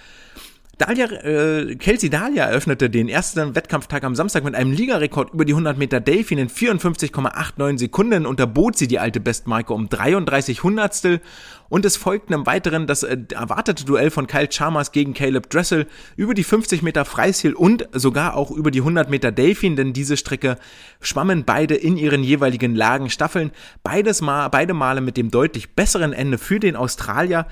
Dalia, 0.79 1.07
äh, 1.07 1.77
Kelsey 1.77 2.11
Dalia 2.11 2.45
eröffnete 2.45 2.91
den 2.91 3.09
ersten 3.09 3.55
Wettkampftag 3.55 4.03
am 4.05 4.15
Samstag 4.15 4.45
mit 4.45 4.55
einem 4.55 4.73
Ligarekord 4.73 5.33
über 5.33 5.45
die 5.45 5.53
100 5.53 5.79
Meter 5.79 6.01
Delfin 6.01 6.39
in 6.39 6.49
54,89 6.49 7.79
Sekunden, 7.79 8.27
unterbot 8.27 8.77
sie 8.77 8.89
die 8.89 8.99
alte 8.99 9.21
Bestmarke 9.21 9.73
um 9.73 9.89
33 9.89 10.63
Hundertstel 10.63 11.21
und 11.75 11.85
es 11.85 11.97
folgten 11.97 12.35
im 12.35 12.47
Weiteren 12.47 12.87
das 12.87 13.03
äh, 13.03 13.17
erwartete 13.35 13.85
Duell 13.85 14.13
von 14.13 14.29
Kyle 14.29 14.47
Chalmers 14.47 14.93
gegen 14.93 15.13
Caleb 15.13 15.51
Dressel. 15.51 15.89
Über 16.15 16.33
die 16.33 16.45
50 16.45 16.83
Meter 16.83 17.05
Freistil 17.05 17.53
und 17.53 17.89
sogar 17.93 18.37
auch 18.37 18.53
über 18.53 18.71
die 18.71 18.79
100 18.79 19.11
Meter 19.11 19.33
Delfin, 19.33 19.75
denn 19.75 19.93
diese 19.93 20.17
Strecke 20.17 20.57
schwammen 21.01 21.45
beide 21.45 21.75
in 21.75 21.97
ihren 21.97 22.23
jeweiligen 22.23 22.77
Lagen 22.77 23.11
Staffeln, 23.11 23.51
beides 23.83 24.21
mal, 24.21 24.51
beide 24.51 24.73
Male 24.73 25.01
mit 25.01 25.17
dem 25.17 25.33
deutlich 25.33 25.75
besseren 25.75 26.13
Ende 26.13 26.39
für 26.39 26.61
den 26.61 26.77
Australier. 26.77 27.49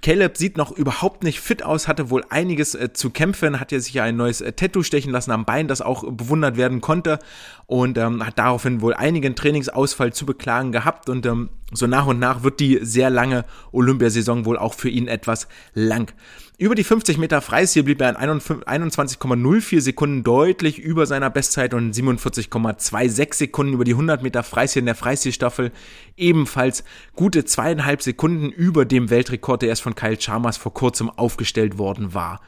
Caleb 0.00 0.38
sieht 0.38 0.56
noch 0.56 0.72
überhaupt 0.72 1.22
nicht 1.22 1.40
fit 1.40 1.62
aus, 1.62 1.86
hatte 1.86 2.08
wohl 2.08 2.24
einiges 2.30 2.74
äh, 2.74 2.94
zu 2.94 3.10
kämpfen, 3.10 3.60
hat 3.60 3.72
ja 3.72 3.80
sich 3.80 3.92
ja 3.92 4.04
ein 4.04 4.16
neues 4.16 4.40
äh, 4.40 4.52
Tattoo 4.52 4.84
stechen 4.84 5.12
lassen 5.12 5.32
am 5.32 5.44
Bein, 5.44 5.68
das 5.68 5.82
auch 5.82 6.10
bewundert 6.10 6.56
werden 6.56 6.80
konnte 6.80 7.18
und 7.66 7.98
ähm, 7.98 8.24
hat 8.24 8.38
daraufhin 8.38 8.80
wohl 8.80 8.94
einigen 8.94 9.34
Trainingsausfall 9.34 10.12
zu 10.12 10.24
beklagen 10.24 10.72
gehabt 10.72 11.08
und 11.08 11.26
ähm, 11.26 11.50
so 11.72 11.86
nach 11.86 12.06
und 12.06 12.20
nach 12.20 12.44
wird 12.44 12.60
die 12.60 12.78
sehr 12.82 13.10
lange 13.10 13.44
Olympiasaison 13.72 14.44
wohl 14.44 14.56
auch 14.56 14.74
für 14.74 14.88
ihn 14.88 15.08
etwas 15.08 15.48
lang. 15.74 16.12
Über 16.58 16.74
die 16.74 16.84
50 16.84 17.18
Meter 17.18 17.42
Freistil 17.42 17.82
blieb 17.82 18.00
er 18.00 18.08
in 18.08 18.16
21,04 18.16 19.80
Sekunden 19.80 20.22
deutlich 20.22 20.78
über 20.78 21.04
seiner 21.04 21.28
Bestzeit 21.28 21.74
und 21.74 21.94
47,26 21.94 23.34
Sekunden 23.34 23.74
über 23.74 23.84
die 23.84 23.92
100 23.92 24.22
Meter 24.22 24.42
Freistil 24.42 24.80
in 24.80 24.86
der 24.86 24.94
Freistilstaffel 24.94 25.70
ebenfalls 26.16 26.84
gute 27.14 27.44
zweieinhalb 27.44 28.00
Sekunden 28.00 28.50
über 28.50 28.86
dem 28.86 29.10
Weltrekord, 29.10 29.62
der 29.62 29.70
erst 29.70 29.82
von 29.82 29.96
Kyle 29.96 30.16
Chalmers 30.16 30.56
vor 30.56 30.72
kurzem 30.72 31.10
aufgestellt 31.10 31.76
worden 31.76 32.14
war. 32.14 32.40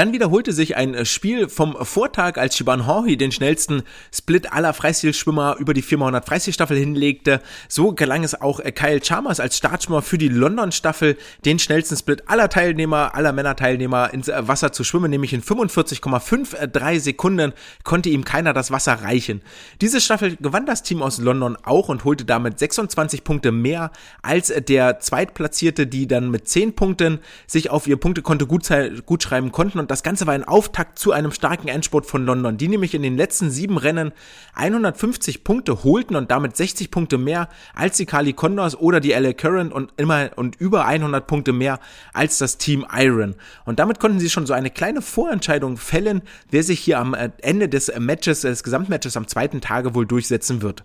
Dann 0.00 0.14
wiederholte 0.14 0.52
sich 0.52 0.78
ein 0.78 0.94
äh, 0.94 1.04
Spiel 1.04 1.50
vom 1.50 1.76
Vortag, 1.84 2.38
als 2.38 2.56
Shiban 2.56 2.86
Horhi 2.86 3.18
den 3.18 3.32
schnellsten 3.32 3.82
Split 4.10 4.50
aller 4.50 4.72
Freistilschwimmer 4.72 5.56
über 5.58 5.74
die 5.74 5.82
400 5.82 6.24
Freistilstaffel 6.24 6.78
hinlegte. 6.78 7.42
So 7.68 7.92
gelang 7.92 8.24
es 8.24 8.40
auch 8.40 8.60
äh, 8.60 8.72
Kyle 8.72 9.00
Chalmers 9.00 9.40
als 9.40 9.58
Startschwimmer 9.58 10.00
für 10.00 10.16
die 10.16 10.28
London-Staffel 10.28 11.18
den 11.44 11.58
schnellsten 11.58 11.98
Split 11.98 12.30
aller 12.30 12.48
Teilnehmer, 12.48 13.14
aller 13.14 13.34
Männerteilnehmer 13.34 14.14
ins 14.14 14.28
äh, 14.28 14.48
Wasser 14.48 14.72
zu 14.72 14.84
schwimmen, 14.84 15.10
nämlich 15.10 15.34
in 15.34 15.42
45,53 15.42 17.00
Sekunden 17.00 17.52
konnte 17.84 18.08
ihm 18.08 18.24
keiner 18.24 18.54
das 18.54 18.70
Wasser 18.70 19.02
reichen. 19.02 19.42
Diese 19.82 20.00
Staffel 20.00 20.36
gewann 20.36 20.64
das 20.64 20.82
Team 20.82 21.02
aus 21.02 21.18
London 21.18 21.58
auch 21.62 21.90
und 21.90 22.04
holte 22.04 22.24
damit 22.24 22.58
26 22.58 23.22
Punkte 23.22 23.52
mehr 23.52 23.90
als 24.22 24.50
der 24.66 24.98
Zweitplatzierte, 24.98 25.86
die 25.86 26.06
dann 26.06 26.30
mit 26.30 26.48
10 26.48 26.74
Punkten 26.74 27.18
sich 27.46 27.68
auf 27.68 27.86
ihr 27.86 27.98
Punktekonto 27.98 28.46
gut, 28.46 28.66
gut 29.04 29.22
schreiben 29.22 29.52
konnten 29.52 29.78
und 29.78 29.89
das 29.90 30.02
Ganze 30.04 30.26
war 30.26 30.34
ein 30.34 30.44
Auftakt 30.44 30.98
zu 30.98 31.12
einem 31.12 31.32
starken 31.32 31.68
Endspurt 31.68 32.06
von 32.06 32.24
London, 32.24 32.56
die 32.56 32.68
nämlich 32.68 32.94
in 32.94 33.02
den 33.02 33.16
letzten 33.16 33.50
sieben 33.50 33.76
Rennen 33.76 34.12
150 34.54 35.42
Punkte 35.42 35.82
holten 35.82 36.14
und 36.14 36.30
damit 36.30 36.56
60 36.56 36.90
Punkte 36.90 37.18
mehr 37.18 37.48
als 37.74 37.96
die 37.96 38.06
Kali 38.06 38.32
Condors 38.32 38.76
oder 38.78 39.00
die 39.00 39.10
LA 39.10 39.32
Current 39.32 39.72
und 39.72 39.92
immer 39.96 40.30
und 40.36 40.56
über 40.56 40.86
100 40.86 41.26
Punkte 41.26 41.52
mehr 41.52 41.80
als 42.12 42.38
das 42.38 42.56
Team 42.56 42.86
Iron. 42.92 43.34
Und 43.64 43.80
damit 43.80 43.98
konnten 43.98 44.20
sie 44.20 44.30
schon 44.30 44.46
so 44.46 44.52
eine 44.52 44.70
kleine 44.70 45.02
Vorentscheidung 45.02 45.76
fällen, 45.76 46.22
wer 46.50 46.62
sich 46.62 46.78
hier 46.80 46.98
am 46.98 47.14
äh, 47.14 47.30
Ende 47.42 47.68
des 47.68 47.92
Matches, 47.98 48.42
des 48.42 48.62
Gesamtmatches 48.62 49.16
am 49.16 49.26
zweiten 49.26 49.60
Tage 49.60 49.94
wohl 49.94 50.06
durchsetzen 50.06 50.62
wird. 50.62 50.84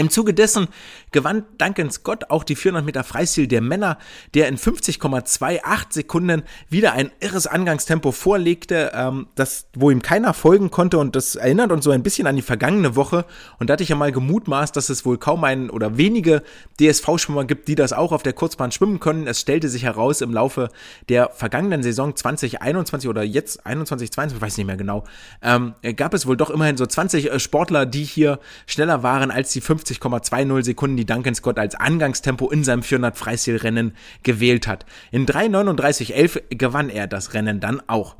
Im 0.00 0.08
Zuge 0.08 0.32
dessen 0.32 0.68
gewann 1.12 1.44
Duncan 1.58 1.90
Scott 1.90 2.30
auch 2.30 2.42
die 2.42 2.56
400 2.56 2.86
Meter 2.86 3.04
Freistil 3.04 3.46
der 3.46 3.60
Männer, 3.60 3.98
der 4.32 4.48
in 4.48 4.56
50,28 4.56 5.60
Sekunden 5.90 6.42
wieder 6.70 6.94
ein 6.94 7.10
irres 7.20 7.46
Angangstempo 7.46 8.10
vorlegte, 8.10 8.92
ähm, 8.94 9.26
das, 9.34 9.66
wo 9.74 9.90
ihm 9.90 10.00
keiner 10.00 10.32
folgen 10.32 10.70
konnte 10.70 10.96
und 10.96 11.16
das 11.16 11.34
erinnert 11.34 11.70
uns 11.70 11.84
so 11.84 11.90
ein 11.90 12.02
bisschen 12.02 12.26
an 12.26 12.34
die 12.34 12.40
vergangene 12.40 12.96
Woche 12.96 13.26
und 13.58 13.68
da 13.68 13.74
hatte 13.74 13.82
ich 13.82 13.90
ja 13.90 13.96
mal 13.96 14.10
gemutmaßt, 14.10 14.74
dass 14.74 14.88
es 14.88 15.04
wohl 15.04 15.18
kaum 15.18 15.44
einen 15.44 15.68
oder 15.68 15.98
wenige 15.98 16.44
DSV-Schwimmer 16.80 17.44
gibt, 17.44 17.68
die 17.68 17.74
das 17.74 17.92
auch 17.92 18.12
auf 18.12 18.22
der 18.22 18.32
Kurzbahn 18.32 18.72
schwimmen 18.72 19.00
können. 19.00 19.26
Es 19.26 19.38
stellte 19.38 19.68
sich 19.68 19.82
heraus 19.82 20.22
im 20.22 20.32
Laufe 20.32 20.70
der 21.10 21.28
vergangenen 21.34 21.82
Saison 21.82 22.16
2021 22.16 23.06
oder 23.06 23.22
jetzt 23.22 23.66
21, 23.66 24.10
22, 24.10 24.40
weiß 24.40 24.56
nicht 24.56 24.66
mehr 24.66 24.78
genau, 24.78 25.04
ähm, 25.42 25.74
gab 25.96 26.14
es 26.14 26.26
wohl 26.26 26.38
doch 26.38 26.48
immerhin 26.48 26.78
so 26.78 26.86
20 26.86 27.30
äh, 27.30 27.38
Sportler, 27.38 27.84
die 27.84 28.04
hier 28.04 28.38
schneller 28.66 29.02
waren 29.02 29.30
als 29.30 29.52
die 29.52 29.60
50 29.60 29.89
50,20 29.90 30.64
Sekunden, 30.64 30.96
die 30.96 31.06
Duncan 31.06 31.34
Scott 31.34 31.58
als 31.58 31.74
Angangstempo 31.74 32.50
in 32.50 32.64
seinem 32.64 32.82
400 32.82 33.16
Freistilrennen 33.16 33.94
gewählt 34.22 34.66
hat. 34.66 34.86
In 35.10 35.26
3,39,11 35.26 36.56
gewann 36.56 36.90
er 36.90 37.06
das 37.06 37.34
Rennen 37.34 37.60
dann 37.60 37.82
auch. 37.86 38.16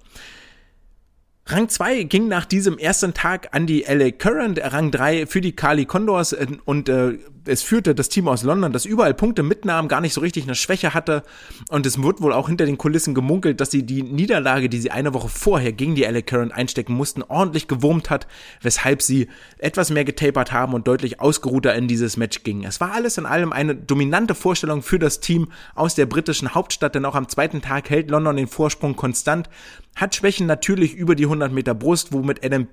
Rang 1.47 1.69
2 1.69 2.05
ging 2.05 2.29
nach 2.29 2.45
diesem 2.45 2.79
ersten 2.79 3.13
Tag 3.13 3.49
an 3.53 3.67
die 3.67 3.85
LA 3.89 4.13
Current, 4.13 4.61
Rang 4.63 4.91
3 4.91 5.27
für 5.27 5.41
die 5.41 5.57
Kali 5.57 5.85
Condors 5.85 6.33
äh, 6.33 6.47
und 6.65 6.89
äh, 6.89 7.19
es 7.45 7.63
führte 7.63 7.95
das 7.95 8.09
Team 8.09 8.29
aus 8.29 8.43
London, 8.43 8.73
das 8.73 8.85
überall 8.85 9.15
Punkte 9.15 9.43
mitnahm, 9.43 9.89
gar 9.89 10.01
nicht 10.01 10.15
so 10.15 10.21
richtig 10.21 10.45
eine 10.45 10.55
Schwäche 10.55 10.95
hatte. 10.95 11.23
Und 11.69 11.87
es 11.87 12.03
wird 12.03 12.21
wohl 12.21 12.33
auch 12.33 12.49
hinter 12.49 12.67
den 12.67 12.79
Kulissen 12.79 13.15
gemunkelt, 13.15 13.61
dass 13.61 13.71
sie 13.71 13.85
die 13.85 14.03
Niederlage, 14.03 14.69
die 14.69 14.79
sie 14.79 14.91
eine 14.91 15.15
Woche 15.15 15.29
vorher 15.29 15.73
gegen 15.73 15.95
die 15.95 16.03
LA 16.03 16.23
Current 16.23 16.53
einstecken 16.53 16.95
mussten, 16.95 17.23
ordentlich 17.23 17.69
gewurmt 17.69 18.11
hat, 18.11 18.27
weshalb 18.63 19.03
sie 19.03 19.29
etwas 19.59 19.91
mehr 19.91 20.05
getapert 20.05 20.53
haben 20.53 20.75
und 20.75 20.87
deutlich 20.87 21.21
ausgeruhter 21.21 21.75
in 21.75 21.89
dieses 21.89 22.17
Match 22.17 22.43
gingen. 22.43 22.65
Es 22.65 22.81
war 22.81 22.93
alles 22.93 23.19
in 23.19 23.27
allem 23.27 23.53
eine 23.53 23.75
dominante 23.75 24.35
Vorstellung 24.35 24.83
für 24.83 24.99
das 24.99 25.21
Team 25.21 25.49
aus 25.75 25.95
der 25.95 26.07
britischen 26.07 26.55
Hauptstadt, 26.55 26.95
denn 26.95 27.05
auch 27.05 27.15
am 27.15 27.29
zweiten 27.29 27.63
Tag 27.63 27.91
hält 27.91 28.11
London 28.11 28.37
den 28.37 28.49
Vorsprung 28.49 28.97
konstant, 28.97 29.49
hat 29.95 30.15
Schwächen 30.15 30.47
natürlich 30.47 30.95
über 30.95 31.15
die 31.15 31.25
100 31.25 31.53
Meter 31.53 31.75
Brust, 31.75 32.13
womit 32.13 32.45
Adam 32.45 32.69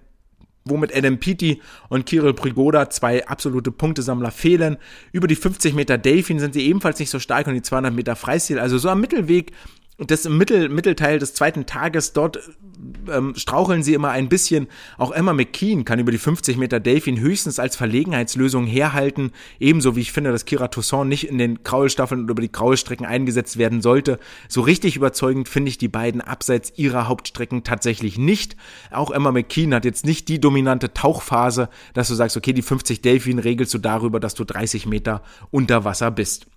womit 0.69 0.95
Adam 0.95 1.19
Peaty 1.19 1.61
und 1.89 2.05
Kirill 2.05 2.33
Prigoda 2.33 2.89
zwei 2.89 3.25
absolute 3.27 3.71
Punktesammler 3.71 4.31
fehlen. 4.31 4.77
Über 5.11 5.27
die 5.27 5.35
50 5.35 5.73
Meter 5.73 5.97
Delfin 5.97 6.39
sind 6.39 6.53
sie 6.53 6.67
ebenfalls 6.67 6.99
nicht 6.99 7.09
so 7.09 7.19
stark 7.19 7.47
und 7.47 7.53
die 7.53 7.61
200 7.61 7.93
Meter 7.93 8.15
Freistil. 8.15 8.59
Also 8.59 8.77
so 8.77 8.89
am 8.89 9.01
Mittelweg 9.01 9.51
das 9.97 10.25
im 10.25 10.37
Mittel, 10.37 10.69
Mittelteil 10.69 11.17
des 11.17 11.33
zweiten 11.33 11.65
Tages, 11.65 12.13
dort 12.13 12.39
ähm, 13.11 13.33
straucheln 13.35 13.83
sie 13.83 13.93
immer 13.93 14.11
ein 14.11 14.29
bisschen. 14.29 14.67
Auch 14.97 15.11
Emma 15.11 15.33
McKean 15.33 15.85
kann 15.85 15.99
über 15.99 16.11
die 16.11 16.17
50 16.17 16.57
Meter 16.57 16.79
Delfin 16.79 17.19
höchstens 17.19 17.59
als 17.59 17.75
Verlegenheitslösung 17.75 18.65
herhalten. 18.65 19.31
Ebenso 19.59 19.95
wie 19.95 20.01
ich 20.01 20.11
finde, 20.11 20.31
dass 20.31 20.45
Kira 20.45 20.67
Toussaint 20.67 21.09
nicht 21.09 21.27
in 21.27 21.37
den 21.37 21.63
Kraulstaffeln 21.63 22.23
oder 22.23 22.31
über 22.31 22.41
die 22.41 22.51
Kraulstrecken 22.51 23.05
eingesetzt 23.05 23.57
werden 23.57 23.81
sollte. 23.81 24.19
So 24.47 24.61
richtig 24.61 24.95
überzeugend 24.95 25.49
finde 25.49 25.69
ich 25.69 25.77
die 25.77 25.87
beiden 25.87 26.21
abseits 26.21 26.73
ihrer 26.75 27.07
Hauptstrecken 27.07 27.63
tatsächlich 27.63 28.17
nicht. 28.17 28.55
Auch 28.91 29.11
Emma 29.11 29.31
McKean 29.31 29.73
hat 29.73 29.85
jetzt 29.85 30.05
nicht 30.05 30.27
die 30.29 30.39
dominante 30.39 30.93
Tauchphase, 30.93 31.69
dass 31.93 32.07
du 32.07 32.15
sagst, 32.15 32.37
okay, 32.37 32.53
die 32.53 32.61
50 32.61 33.01
Delfin 33.01 33.39
regelst 33.39 33.73
du 33.73 33.77
darüber, 33.77 34.19
dass 34.19 34.33
du 34.33 34.43
30 34.43 34.85
Meter 34.85 35.21
unter 35.51 35.83
Wasser 35.83 36.11
bist. 36.11 36.47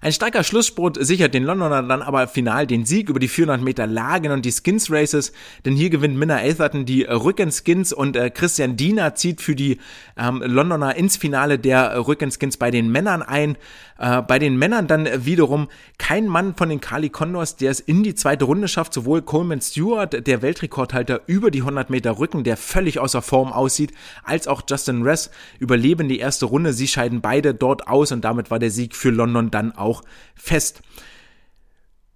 Ein 0.00 0.12
starker 0.12 0.44
Schlussspurt 0.44 0.96
sichert 1.04 1.34
den 1.34 1.44
Londonern 1.44 1.88
dann 1.88 2.02
aber 2.02 2.28
final 2.28 2.66
den 2.66 2.84
Sieg 2.84 3.08
über 3.08 3.18
die 3.18 3.28
400 3.28 3.62
Meter 3.62 3.86
Lagen 3.86 4.30
und 4.30 4.44
die 4.44 4.52
Skins 4.52 4.90
Races, 4.90 5.32
denn 5.64 5.74
hier 5.74 5.90
gewinnt 5.90 6.16
Minna 6.16 6.36
Atherton 6.36 6.86
die 6.86 7.02
Rückenskins 7.02 7.92
und 7.92 8.16
äh, 8.16 8.30
Christian 8.30 8.76
Diener 8.76 9.14
zieht 9.14 9.40
für 9.40 9.56
die 9.56 9.78
ähm, 10.16 10.42
Londoner 10.44 10.94
ins 10.94 11.16
Finale 11.16 11.58
der 11.58 12.06
Rückenskins 12.06 12.56
bei 12.56 12.70
den 12.70 12.90
Männern 12.90 13.22
ein. 13.22 13.56
Äh, 13.98 14.22
bei 14.22 14.38
den 14.38 14.56
Männern 14.56 14.86
dann 14.86 15.08
wiederum 15.24 15.68
kein 15.98 16.28
Mann 16.28 16.54
von 16.54 16.68
den 16.68 16.80
Kali 16.80 17.10
Condors, 17.10 17.56
der 17.56 17.72
es 17.72 17.80
in 17.80 18.04
die 18.04 18.14
zweite 18.14 18.44
Runde 18.44 18.68
schafft, 18.68 18.94
sowohl 18.94 19.22
Coleman 19.22 19.60
Stewart, 19.60 20.26
der 20.26 20.40
Weltrekordhalter 20.40 21.22
über 21.26 21.50
die 21.50 21.60
100 21.60 21.90
Meter 21.90 22.18
Rücken, 22.18 22.44
der 22.44 22.56
völlig 22.56 23.00
außer 23.00 23.22
Form 23.22 23.52
aussieht, 23.52 23.92
als 24.22 24.46
auch 24.46 24.62
Justin 24.68 25.02
Ress 25.02 25.30
überleben 25.58 26.08
die 26.08 26.20
erste 26.20 26.46
Runde. 26.46 26.72
Sie 26.72 26.86
scheiden 26.86 27.20
beide 27.20 27.54
dort 27.54 27.88
aus 27.88 28.12
und 28.12 28.22
damit 28.24 28.50
war 28.50 28.60
der 28.60 28.70
Sieg 28.70 28.94
für 28.94 29.10
London 29.10 29.50
dann 29.50 29.72
auch 29.88 30.02
fest. 30.34 30.80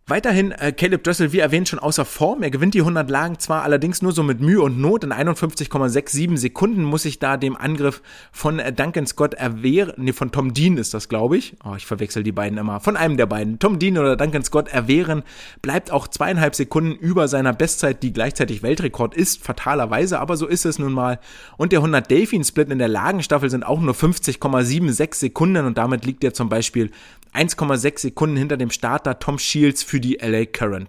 Weiterhin 0.09 0.51
äh, 0.51 0.73
Caleb 0.73 1.05
Dressel, 1.05 1.33
wie 1.33 1.39
erwähnt, 1.39 1.69
schon 1.69 1.79
außer 1.79 2.05
Form. 2.05 2.43
Er 2.43 2.51
gewinnt 2.51 2.75
die 2.75 2.81
100 2.81 3.09
Lagen 3.09 3.39
zwar 3.39 3.63
allerdings 3.63 4.03
nur 4.03 4.11
so 4.11 4.25
mit 4.25 4.41
Mühe 4.41 4.61
und 4.61 4.81
Not. 4.81 5.05
In 5.05 5.13
51,67 5.13 6.37
Sekunden 6.39 6.83
muss 6.83 7.03
sich 7.03 7.21
da 7.21 7.37
dem 7.37 7.57
Angriff 7.57 8.03
von 8.33 8.59
äh, 8.59 8.73
Duncan 8.73 9.07
Scott 9.07 9.35
erwehren. 9.35 9.93
Nee, 9.99 10.13
von 10.13 10.33
Tom 10.33 10.55
Dean 10.55 10.77
ist 10.77 10.93
das, 10.93 11.09
glaube 11.09 11.37
ich. 11.37 11.55
Oh, 11.65 11.75
ich 11.77 11.87
verwechsel 11.87 12.25
die 12.25 12.33
beiden 12.33 12.59
immer. 12.59 12.81
Von 12.81 12.97
einem 12.97 13.17
der 13.17 13.27
beiden. 13.27 13.61
Tom 13.61 13.79
Dean 13.79 13.97
oder 13.97 14.17
Duncan 14.17 14.43
Scott 14.43 14.67
erwehren. 14.67 15.23
Bleibt 15.63 15.93
auch 15.93 16.09
zweieinhalb 16.09 16.57
Sekunden 16.57 16.97
über 16.97 17.29
seiner 17.29 17.53
Bestzeit, 17.53 18.03
die 18.03 18.13
gleichzeitig 18.13 18.65
Weltrekord 18.65 19.15
ist. 19.15 19.45
Fatalerweise, 19.45 20.19
aber 20.19 20.37
so 20.37 20.49
ist 20.49 20.67
es 20.67 20.81
nun 20.81 20.93
mal. 20.93 21.21
Und 21.57 21.71
der 21.71 21.79
100 21.79 22.11
Delfin 22.11 22.43
Split 22.43 22.71
in 22.71 22.81
der 22.81 22.89
Lagenstaffel 22.89 23.51
sind 23.51 23.65
auch 23.65 23.81
nur 23.81 23.95
50,76 23.95 25.15
Sekunden 25.15 25.65
und 25.65 25.79
damit 25.79 26.05
liegt 26.05 26.25
er 26.25 26.35
zum 26.35 26.49
Beispiel 26.49 26.91
1,6 27.35 27.99
Sekunden 28.01 28.37
hinter 28.37 28.59
dem 28.59 28.71
Starter 28.71 29.19
Tom 29.19 29.39
Shields 29.39 29.83
für 29.93 30.01
die 30.01 30.17
LA 30.23 30.47
Current. 30.47 30.89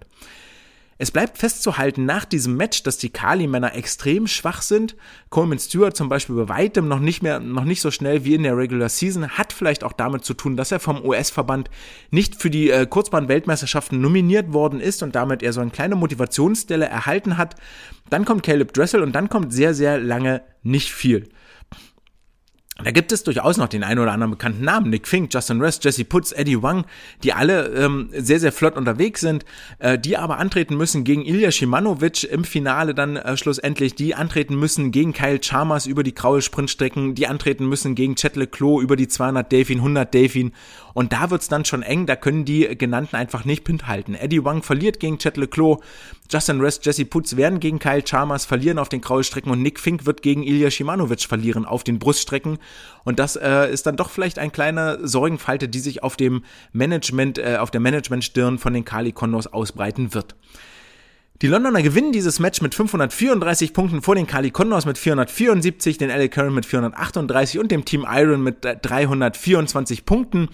Es 0.96 1.10
bleibt 1.10 1.36
festzuhalten 1.36 2.06
nach 2.06 2.24
diesem 2.24 2.56
Match, 2.56 2.84
dass 2.84 2.96
die 2.96 3.10
Kali-Männer 3.10 3.74
extrem 3.74 4.26
schwach 4.26 4.62
sind. 4.62 4.96
Coleman 5.28 5.58
Stewart 5.58 5.94
zum 5.94 6.08
Beispiel 6.08 6.36
bei 6.36 6.48
weitem 6.48 6.88
noch 6.88 7.00
nicht 7.00 7.22
mehr, 7.22 7.38
noch 7.38 7.64
nicht 7.64 7.82
so 7.82 7.90
schnell 7.90 8.24
wie 8.24 8.34
in 8.34 8.44
der 8.44 8.56
Regular 8.56 8.88
Season, 8.88 9.28
hat 9.28 9.52
vielleicht 9.52 9.84
auch 9.84 9.92
damit 9.92 10.24
zu 10.24 10.32
tun, 10.32 10.56
dass 10.56 10.72
er 10.72 10.80
vom 10.80 11.04
US-Verband 11.04 11.68
nicht 12.10 12.40
für 12.40 12.48
die 12.48 12.70
äh, 12.70 12.86
Kurzbahn-Weltmeisterschaften 12.86 14.00
nominiert 14.00 14.54
worden 14.54 14.80
ist 14.80 15.02
und 15.02 15.14
damit 15.14 15.42
er 15.42 15.52
so 15.52 15.60
eine 15.60 15.70
kleine 15.70 15.96
Motivationsstelle 15.96 16.86
erhalten 16.86 17.36
hat. 17.36 17.56
Dann 18.08 18.24
kommt 18.24 18.42
Caleb 18.42 18.72
Dressel 18.72 19.02
und 19.02 19.12
dann 19.12 19.28
kommt 19.28 19.52
sehr, 19.52 19.74
sehr 19.74 19.98
lange 19.98 20.40
nicht 20.62 20.90
viel. 20.90 21.28
Da 22.82 22.90
gibt 22.90 23.12
es 23.12 23.22
durchaus 23.22 23.56
noch 23.56 23.68
den 23.68 23.84
einen 23.84 24.00
oder 24.00 24.10
anderen 24.10 24.32
bekannten 24.32 24.64
Namen. 24.64 24.90
Nick 24.90 25.06
Fink, 25.06 25.32
Justin 25.32 25.60
Rest, 25.60 25.84
Jesse 25.84 26.04
Putz, 26.04 26.32
Eddie 26.32 26.60
Wang, 26.60 26.84
die 27.22 27.32
alle 27.32 27.68
ähm, 27.68 28.08
sehr, 28.12 28.40
sehr 28.40 28.50
flott 28.50 28.76
unterwegs 28.76 29.20
sind, 29.20 29.44
äh, 29.78 29.96
die 29.96 30.16
aber 30.16 30.38
antreten 30.38 30.76
müssen 30.76 31.04
gegen 31.04 31.24
Ilya 31.24 31.52
Shimanovic 31.52 32.24
im 32.24 32.42
Finale 32.42 32.92
dann 32.92 33.14
äh, 33.14 33.36
schlussendlich, 33.36 33.94
die 33.94 34.16
antreten 34.16 34.58
müssen 34.58 34.90
gegen 34.90 35.12
Kyle 35.12 35.38
Chalmers 35.38 35.86
über 35.86 36.02
die 36.02 36.14
graue 36.14 36.42
Sprintstrecken, 36.42 37.14
die 37.14 37.28
antreten 37.28 37.68
müssen 37.68 37.94
gegen 37.94 38.16
Chet 38.16 38.34
Leclos 38.34 38.82
über 38.82 38.96
die 38.96 39.06
200 39.06 39.52
Delfin, 39.52 39.78
100 39.78 40.12
Delfin 40.12 40.52
und 40.94 41.12
da 41.12 41.30
wird's 41.30 41.48
dann 41.48 41.64
schon 41.64 41.82
eng, 41.82 42.06
da 42.06 42.16
können 42.16 42.44
die 42.44 42.78
genannten 42.78 43.16
einfach 43.16 43.44
nicht 43.44 43.64
Pint 43.64 43.86
halten. 43.86 44.14
Eddie 44.14 44.44
Wang 44.44 44.62
verliert 44.62 45.00
gegen 45.00 45.18
Chet 45.18 45.36
Leclos, 45.36 45.78
Justin 46.30 46.60
Rest, 46.60 46.86
Jesse 46.86 47.04
Putz 47.04 47.36
werden 47.36 47.60
gegen 47.60 47.78
Kyle 47.78 48.02
Chalmers 48.02 48.46
verlieren 48.46 48.78
auf 48.78 48.88
den 48.88 49.00
Graulstrecken 49.00 49.50
und 49.52 49.60
Nick 49.60 49.80
Fink 49.80 50.06
wird 50.06 50.22
gegen 50.22 50.42
Ilya 50.42 50.70
Shimanovic 50.70 51.22
verlieren 51.22 51.64
auf 51.66 51.84
den 51.84 51.98
Bruststrecken. 51.98 52.58
Und 53.04 53.18
das 53.18 53.36
äh, 53.36 53.70
ist 53.70 53.86
dann 53.86 53.96
doch 53.96 54.08
vielleicht 54.08 54.38
ein 54.38 54.52
kleiner 54.52 55.06
Sorgenfalte, 55.06 55.68
die 55.68 55.80
sich 55.80 56.02
auf 56.02 56.16
dem 56.16 56.44
Management, 56.72 57.38
äh, 57.38 57.56
auf 57.58 57.70
der 57.70 57.80
Managementstirn 57.80 58.58
von 58.58 58.72
den 58.72 58.84
Kali 58.84 59.12
Condors 59.12 59.52
ausbreiten 59.52 60.14
wird. 60.14 60.36
Die 61.44 61.50
Londoner 61.50 61.82
gewinnen 61.82 62.10
dieses 62.10 62.40
Match 62.40 62.62
mit 62.62 62.74
534 62.74 63.74
Punkten 63.74 64.00
vor 64.00 64.14
den 64.14 64.26
Kali 64.26 64.50
Condors 64.50 64.86
mit 64.86 64.96
474, 64.96 65.98
den 65.98 66.08
LA 66.08 66.28
Current 66.28 66.54
mit 66.54 66.64
438 66.64 67.60
und 67.60 67.70
dem 67.70 67.84
Team 67.84 68.06
Iron 68.10 68.42
mit 68.42 68.56
324 68.62 70.06
Punkten. 70.06 70.48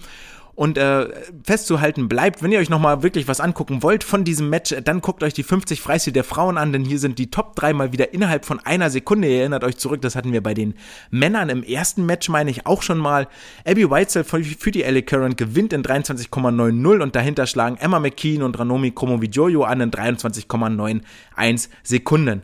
Und 0.53 0.77
äh, 0.77 1.07
festzuhalten 1.43 2.09
bleibt, 2.09 2.43
wenn 2.43 2.51
ihr 2.51 2.59
euch 2.59 2.69
nochmal 2.69 3.03
wirklich 3.03 3.27
was 3.27 3.39
angucken 3.39 3.83
wollt 3.83 4.03
von 4.03 4.23
diesem 4.23 4.49
Match, 4.49 4.75
dann 4.83 5.01
guckt 5.01 5.23
euch 5.23 5.33
die 5.33 5.43
50 5.43 5.79
Freistil 5.79 6.13
der 6.13 6.23
Frauen 6.23 6.57
an, 6.57 6.73
denn 6.73 6.83
hier 6.83 6.99
sind 6.99 7.19
die 7.19 7.31
Top 7.31 7.55
3 7.55 7.73
mal 7.73 7.93
wieder 7.93 8.13
innerhalb 8.13 8.45
von 8.45 8.59
einer 8.59 8.89
Sekunde. 8.89 9.29
Ihr 9.29 9.39
erinnert 9.39 9.63
euch 9.63 9.77
zurück, 9.77 10.01
das 10.01 10.15
hatten 10.15 10.33
wir 10.33 10.43
bei 10.43 10.53
den 10.53 10.73
Männern 11.09 11.49
im 11.49 11.63
ersten 11.63 12.05
Match, 12.05 12.27
meine 12.29 12.51
ich, 12.51 12.65
auch 12.65 12.81
schon 12.81 12.97
mal. 12.97 13.27
Abby 13.65 13.89
Weitzel 13.89 14.23
für 14.23 14.71
die 14.71 14.81
LA 14.81 15.01
Current 15.01 15.37
gewinnt 15.37 15.73
in 15.73 15.83
23,90 15.83 17.01
und 17.01 17.15
dahinter 17.15 17.47
schlagen 17.47 17.77
Emma 17.77 17.99
McKean 17.99 18.43
und 18.43 18.59
Ranomi 18.59 18.91
Kromowidjojo 18.91 19.63
an 19.63 19.81
in 19.81 19.91
23,91 19.91 21.69
Sekunden. 21.83 22.41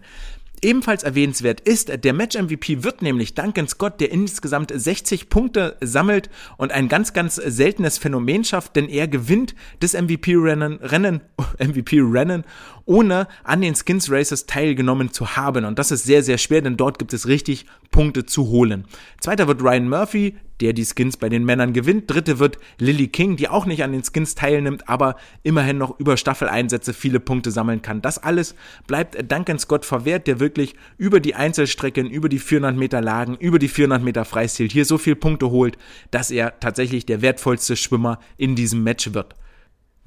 Ebenfalls 0.63 1.03
erwähnenswert 1.03 1.61
ist, 1.61 2.03
der 2.03 2.13
Match-MVP 2.13 2.83
wird 2.83 3.03
nämlich 3.03 3.35
Duncan 3.35 3.67
Scott, 3.67 4.01
der 4.01 4.11
insgesamt 4.11 4.71
60 4.73 5.29
Punkte 5.29 5.77
sammelt 5.81 6.31
und 6.57 6.71
ein 6.71 6.87
ganz, 6.89 7.13
ganz 7.13 7.35
seltenes 7.35 7.99
Phänomen 7.99 8.43
schafft, 8.43 8.75
denn 8.75 8.89
er 8.89 9.07
gewinnt 9.07 9.53
das 9.81 9.93
MVP-Rennen, 9.93 10.79
Rennen, 10.81 11.21
MVP-Rennen, 11.59 12.43
ohne 12.85 13.27
an 13.43 13.61
den 13.61 13.75
Skins 13.75 14.11
Races 14.11 14.47
teilgenommen 14.47 15.11
zu 15.11 15.35
haben. 15.35 15.63
Und 15.63 15.77
das 15.77 15.91
ist 15.91 16.05
sehr, 16.05 16.23
sehr 16.23 16.39
schwer, 16.39 16.61
denn 16.61 16.75
dort 16.75 16.97
gibt 16.97 17.13
es 17.13 17.27
richtig 17.27 17.67
Punkte 17.91 18.25
zu 18.25 18.47
holen. 18.47 18.85
Zweiter 19.19 19.47
wird 19.47 19.61
Ryan 19.61 19.87
Murphy, 19.89 20.37
der 20.61 20.73
die 20.73 20.85
Skins 20.85 21.17
bei 21.17 21.29
den 21.29 21.45
Männern 21.45 21.73
gewinnt. 21.73 22.09
Dritte 22.09 22.39
wird 22.39 22.57
Lily 22.79 23.07
King, 23.07 23.35
die 23.35 23.49
auch 23.49 23.65
nicht 23.65 23.83
an 23.83 23.91
den 23.91 24.03
Skins 24.03 24.35
teilnimmt, 24.35 24.89
aber 24.89 25.15
immerhin 25.43 25.77
noch 25.77 25.99
über 25.99 26.17
Staffeleinsätze 26.17 26.93
viele 26.93 27.19
Punkte 27.19 27.51
sammeln 27.51 27.81
kann. 27.81 28.01
Das 28.01 28.21
alles 28.21 28.55
bleibt 28.87 29.31
Duncan 29.31 29.59
Scott 29.59 29.85
verwehrt, 29.85 30.27
der 30.27 30.39
wirklich 30.39 30.75
über 30.97 31.19
die 31.19 31.35
Einzelstrecken, 31.35 32.09
über 32.09 32.29
die 32.29 32.39
400 32.39 32.75
Meter 32.75 33.01
Lagen, 33.01 33.35
über 33.37 33.59
die 33.59 33.67
400 33.67 34.03
Meter 34.03 34.25
Freistil 34.25 34.69
hier 34.69 34.85
so 34.85 34.97
viele 34.97 35.15
Punkte 35.15 35.49
holt, 35.49 35.77
dass 36.11 36.31
er 36.31 36.59
tatsächlich 36.59 37.05
der 37.05 37.21
wertvollste 37.21 37.75
Schwimmer 37.75 38.19
in 38.37 38.55
diesem 38.55 38.83
Match 38.83 39.13
wird. 39.13 39.35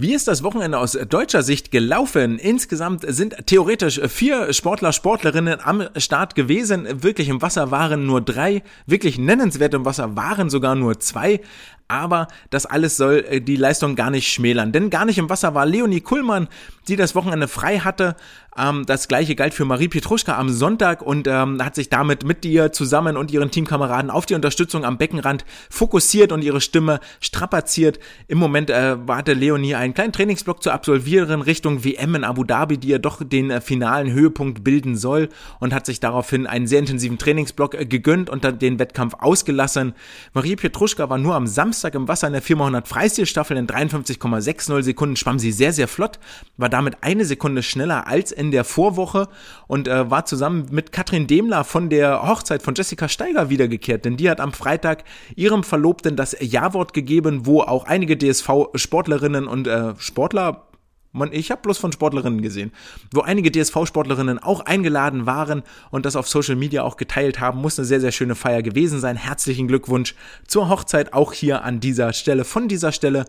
Wie 0.01 0.15
ist 0.15 0.29
das 0.29 0.43
Wochenende 0.43 0.79
aus 0.79 0.93
deutscher 0.93 1.43
Sicht 1.43 1.71
gelaufen? 1.71 2.39
Insgesamt 2.39 3.05
sind 3.07 3.37
theoretisch 3.45 4.01
vier 4.09 4.51
Sportler, 4.55 4.95
Sportlerinnen 4.95 5.61
am 5.63 5.89
Start 5.99 6.35
gewesen. 6.35 7.03
Wirklich 7.03 7.29
im 7.29 7.43
Wasser 7.43 7.71
waren 7.71 8.07
nur 8.07 8.23
drei. 8.23 8.63
Wirklich 8.87 9.19
nennenswert 9.19 9.75
im 9.75 9.85
Wasser 9.85 10.17
waren 10.17 10.49
sogar 10.49 10.75
nur 10.75 11.01
zwei 11.01 11.43
aber 11.91 12.29
das 12.51 12.67
alles 12.67 12.97
soll 12.97 13.25
äh, 13.29 13.41
die 13.41 13.57
Leistung 13.57 13.97
gar 13.97 14.11
nicht 14.11 14.29
schmälern. 14.29 14.73
Denn 14.73 14.91
gar 14.91 15.05
nicht 15.05 15.19
im 15.19 15.29
Wasser 15.29 15.55
war 15.55 15.67
Leonie 15.67 16.01
Kuhlmann, 16.01 16.49
die 16.89 16.97
das 16.97 17.15
Wochenende 17.15 17.49
frei 17.49 17.81
hatte. 17.81 18.17
Ähm, 18.57 18.85
das 18.87 19.09
gleiche 19.09 19.35
galt 19.35 19.55
für 19.55 19.65
Marie 19.65 19.89
Petruschka 19.89 20.37
am 20.37 20.51
Sonntag 20.51 21.03
und 21.03 21.27
ähm, 21.27 21.63
hat 21.65 21.75
sich 21.75 21.89
damit 21.89 22.25
mit 22.25 22.45
ihr 22.45 22.73
zusammen 22.73 23.17
und 23.17 23.31
ihren 23.31 23.51
Teamkameraden 23.51 24.11
auf 24.11 24.27
die 24.27 24.35
Unterstützung 24.35 24.85
am 24.85 24.99
Beckenrand 24.99 25.45
fokussiert 25.69 26.33
und 26.33 26.43
ihre 26.43 26.61
Stimme 26.61 27.01
strapaziert. 27.21 27.99
Im 28.29 28.39
Moment 28.39 28.71
äh, 28.71 28.97
warte 29.07 29.35
Leonie 29.35 29.75
einen 29.75 29.95
kleinen 29.95 30.13
Trainingsblock 30.13 30.63
zu 30.63 30.71
absolvieren 30.71 31.43
Richtung 31.43 31.85
WM 31.85 32.15
in 32.15 32.25
Abu 32.25 32.45
Dhabi, 32.45 32.79
die 32.79 32.89
ja 32.89 32.99
doch 32.99 33.23
den 33.23 33.51
äh, 33.51 33.61
finalen 33.61 34.13
Höhepunkt 34.13 34.65
bilden 34.65 34.97
soll 34.97 35.29
und 35.59 35.75
hat 35.75 35.87
sich 35.87 36.01
daraufhin 36.01 36.47
einen 36.47 36.67
sehr 36.67 36.79
intensiven 36.79 37.19
Trainingsblock 37.19 37.73
gegönnt 37.89 38.31
und 38.31 38.63
den 38.63 38.79
Wettkampf 38.79 39.15
ausgelassen. 39.19 39.95
Marie 40.35 40.57
Petruschka 40.57 41.09
war 41.09 41.19
nur 41.19 41.35
am 41.35 41.47
Samstag 41.47 41.80
Samstag 41.81 41.95
im 41.95 42.09
Wasser 42.09 42.27
in 42.27 42.35
der 42.35 42.43
400 42.43 42.87
Freistilstaffel 42.87 43.57
in 43.57 43.67
53,60 43.67 44.83
Sekunden 44.83 45.17
schwamm 45.17 45.39
sie 45.39 45.51
sehr, 45.51 45.73
sehr 45.73 45.89
flott, 45.89 46.19
war 46.59 46.69
damit 46.69 46.99
eine 47.01 47.25
Sekunde 47.25 47.63
schneller 47.63 48.07
als 48.07 48.33
in 48.33 48.51
der 48.51 48.65
Vorwoche 48.65 49.29
und 49.67 49.89
äh, 49.89 50.11
war 50.11 50.27
zusammen 50.27 50.67
mit 50.71 50.93
Katrin 50.93 51.27
Demler 51.27 51.65
von 51.65 51.89
der 51.89 52.29
Hochzeit 52.29 52.61
von 52.61 52.75
Jessica 52.75 53.09
Steiger 53.09 53.49
wiedergekehrt, 53.49 54.05
denn 54.05 54.19
die 54.19 54.29
hat 54.29 54.41
am 54.41 54.53
Freitag 54.53 55.05
ihrem 55.37 55.63
Verlobten 55.63 56.17
das 56.17 56.37
Ja-Wort 56.39 56.93
gegeben, 56.93 57.47
wo 57.47 57.63
auch 57.63 57.85
einige 57.85 58.19
DSV-Sportlerinnen 58.19 59.47
und 59.47 59.67
äh, 59.67 59.95
Sportler 59.97 60.67
man, 61.13 61.33
ich 61.33 61.51
habe 61.51 61.63
bloß 61.63 61.79
von 61.79 61.93
Sportlerinnen 61.93 62.43
gesehen, 62.43 62.73
wo 63.13 63.21
einige 63.21 63.51
DSV-Sportlerinnen 63.51 64.39
auch 64.39 64.61
eingeladen 64.61 65.27
waren 65.27 65.63
und 65.91 66.07
das 66.07 66.17
auf 66.17 66.29
Social 66.29 66.57
Media 66.57 66.83
auch 66.85 66.97
geteilt 66.97 67.41
haben. 67.41 67.61
Muss 67.61 67.79
eine 67.79 67.87
sehr, 67.87 68.01
sehr 68.01 68.13
schöne 68.13 68.35
Feier 68.35 68.63
gewesen 68.63 69.01
sein. 69.01 69.17
Herzlichen 69.17 69.69
Glückwunsch 69.69 70.15
zur 70.47 70.69
Hochzeit 70.69 71.13
auch 71.13 71.33
hier 71.33 71.65
an 71.65 71.81
dieser 71.81 72.13
Stelle, 72.13 72.45
von 72.45 72.69
dieser 72.69 72.93
Stelle. 72.93 73.25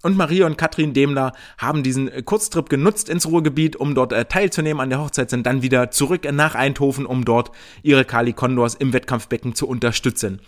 Und 0.00 0.16
Maria 0.16 0.46
und 0.46 0.56
Katrin 0.56 0.94
Demler 0.94 1.32
haben 1.58 1.82
diesen 1.82 2.24
Kurztrip 2.24 2.68
genutzt 2.68 3.08
ins 3.08 3.26
Ruhrgebiet, 3.26 3.74
um 3.74 3.96
dort 3.96 4.12
äh, 4.12 4.24
teilzunehmen 4.26 4.80
an 4.80 4.90
der 4.90 5.00
Hochzeit, 5.00 5.28
sind 5.28 5.44
dann 5.44 5.60
wieder 5.60 5.90
zurück 5.90 6.22
nach 6.32 6.54
Eindhoven, 6.54 7.04
um 7.04 7.24
dort 7.24 7.50
ihre 7.82 8.04
Kali 8.04 8.32
Condors 8.32 8.74
im 8.76 8.92
Wettkampfbecken 8.92 9.56
zu 9.56 9.66
unterstützen. 9.66 10.40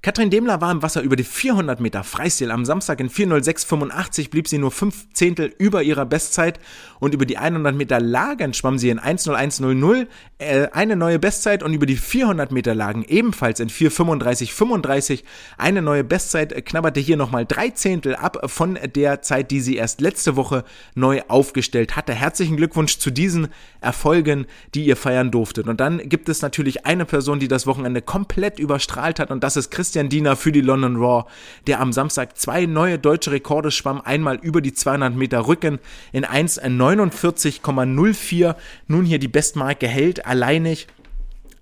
Katrin 0.00 0.30
Demler 0.30 0.60
war 0.60 0.70
im 0.70 0.80
Wasser 0.80 1.02
über 1.02 1.16
die 1.16 1.24
400 1.24 1.80
Meter 1.80 2.04
Freistil. 2.04 2.52
Am 2.52 2.64
Samstag 2.64 3.00
in 3.00 3.10
406,85 3.10 4.30
blieb 4.30 4.46
sie 4.46 4.58
nur 4.58 4.70
fünf 4.70 5.12
Zehntel 5.12 5.52
über 5.58 5.82
ihrer 5.82 6.06
Bestzeit 6.06 6.60
und 7.00 7.14
über 7.14 7.26
die 7.26 7.36
100 7.36 7.74
Meter 7.74 7.98
Lagen 7.98 8.54
schwamm 8.54 8.78
sie 8.78 8.90
in 8.90 9.00
1.01.00 9.00 10.06
äh, 10.38 10.68
eine 10.70 10.94
neue 10.94 11.18
Bestzeit 11.18 11.64
und 11.64 11.74
über 11.74 11.84
die 11.84 11.96
400 11.96 12.52
Meter 12.52 12.76
Lagen 12.76 13.04
ebenfalls 13.08 13.58
in 13.58 13.70
4.35,35 13.70 15.24
eine 15.56 15.82
neue 15.82 16.04
Bestzeit 16.04 16.52
äh, 16.52 16.62
knabberte 16.62 17.00
hier 17.00 17.16
nochmal 17.16 17.44
drei 17.44 17.70
Zehntel 17.70 18.14
ab 18.14 18.48
von 18.48 18.78
der 18.94 19.22
Zeit, 19.22 19.50
die 19.50 19.60
sie 19.60 19.74
erst 19.74 20.00
letzte 20.00 20.36
Woche 20.36 20.62
neu 20.94 21.22
aufgestellt 21.26 21.96
hatte. 21.96 22.14
Herzlichen 22.14 22.56
Glückwunsch 22.56 22.98
zu 22.98 23.10
diesen 23.10 23.48
Erfolgen, 23.80 24.46
die 24.76 24.84
ihr 24.84 24.96
feiern 24.96 25.32
durftet. 25.32 25.66
Und 25.66 25.80
dann 25.80 26.08
gibt 26.08 26.28
es 26.28 26.40
natürlich 26.40 26.86
eine 26.86 27.04
Person, 27.04 27.40
die 27.40 27.48
das 27.48 27.66
Wochenende 27.66 28.00
komplett 28.00 28.60
überstrahlt 28.60 29.18
hat 29.18 29.32
und 29.32 29.42
das 29.42 29.56
ist 29.56 29.70
Christian 29.70 29.87
Christian 29.88 30.10
Diener 30.10 30.36
für 30.36 30.52
die 30.52 30.60
London 30.60 30.96
Raw, 30.96 31.24
der 31.66 31.80
am 31.80 31.94
Samstag 31.94 32.36
zwei 32.36 32.66
neue 32.66 32.98
deutsche 32.98 33.30
Rekorde 33.30 33.70
schwamm, 33.70 34.02
einmal 34.02 34.36
über 34.36 34.60
die 34.60 34.74
200 34.74 35.14
Meter 35.14 35.46
Rücken 35.46 35.78
in 36.12 36.26
1,49,04, 36.26 38.54
nun 38.86 39.06
hier 39.06 39.18
die 39.18 39.28
Bestmarke 39.28 39.88
hält, 39.88 40.26
alleinig 40.26 40.88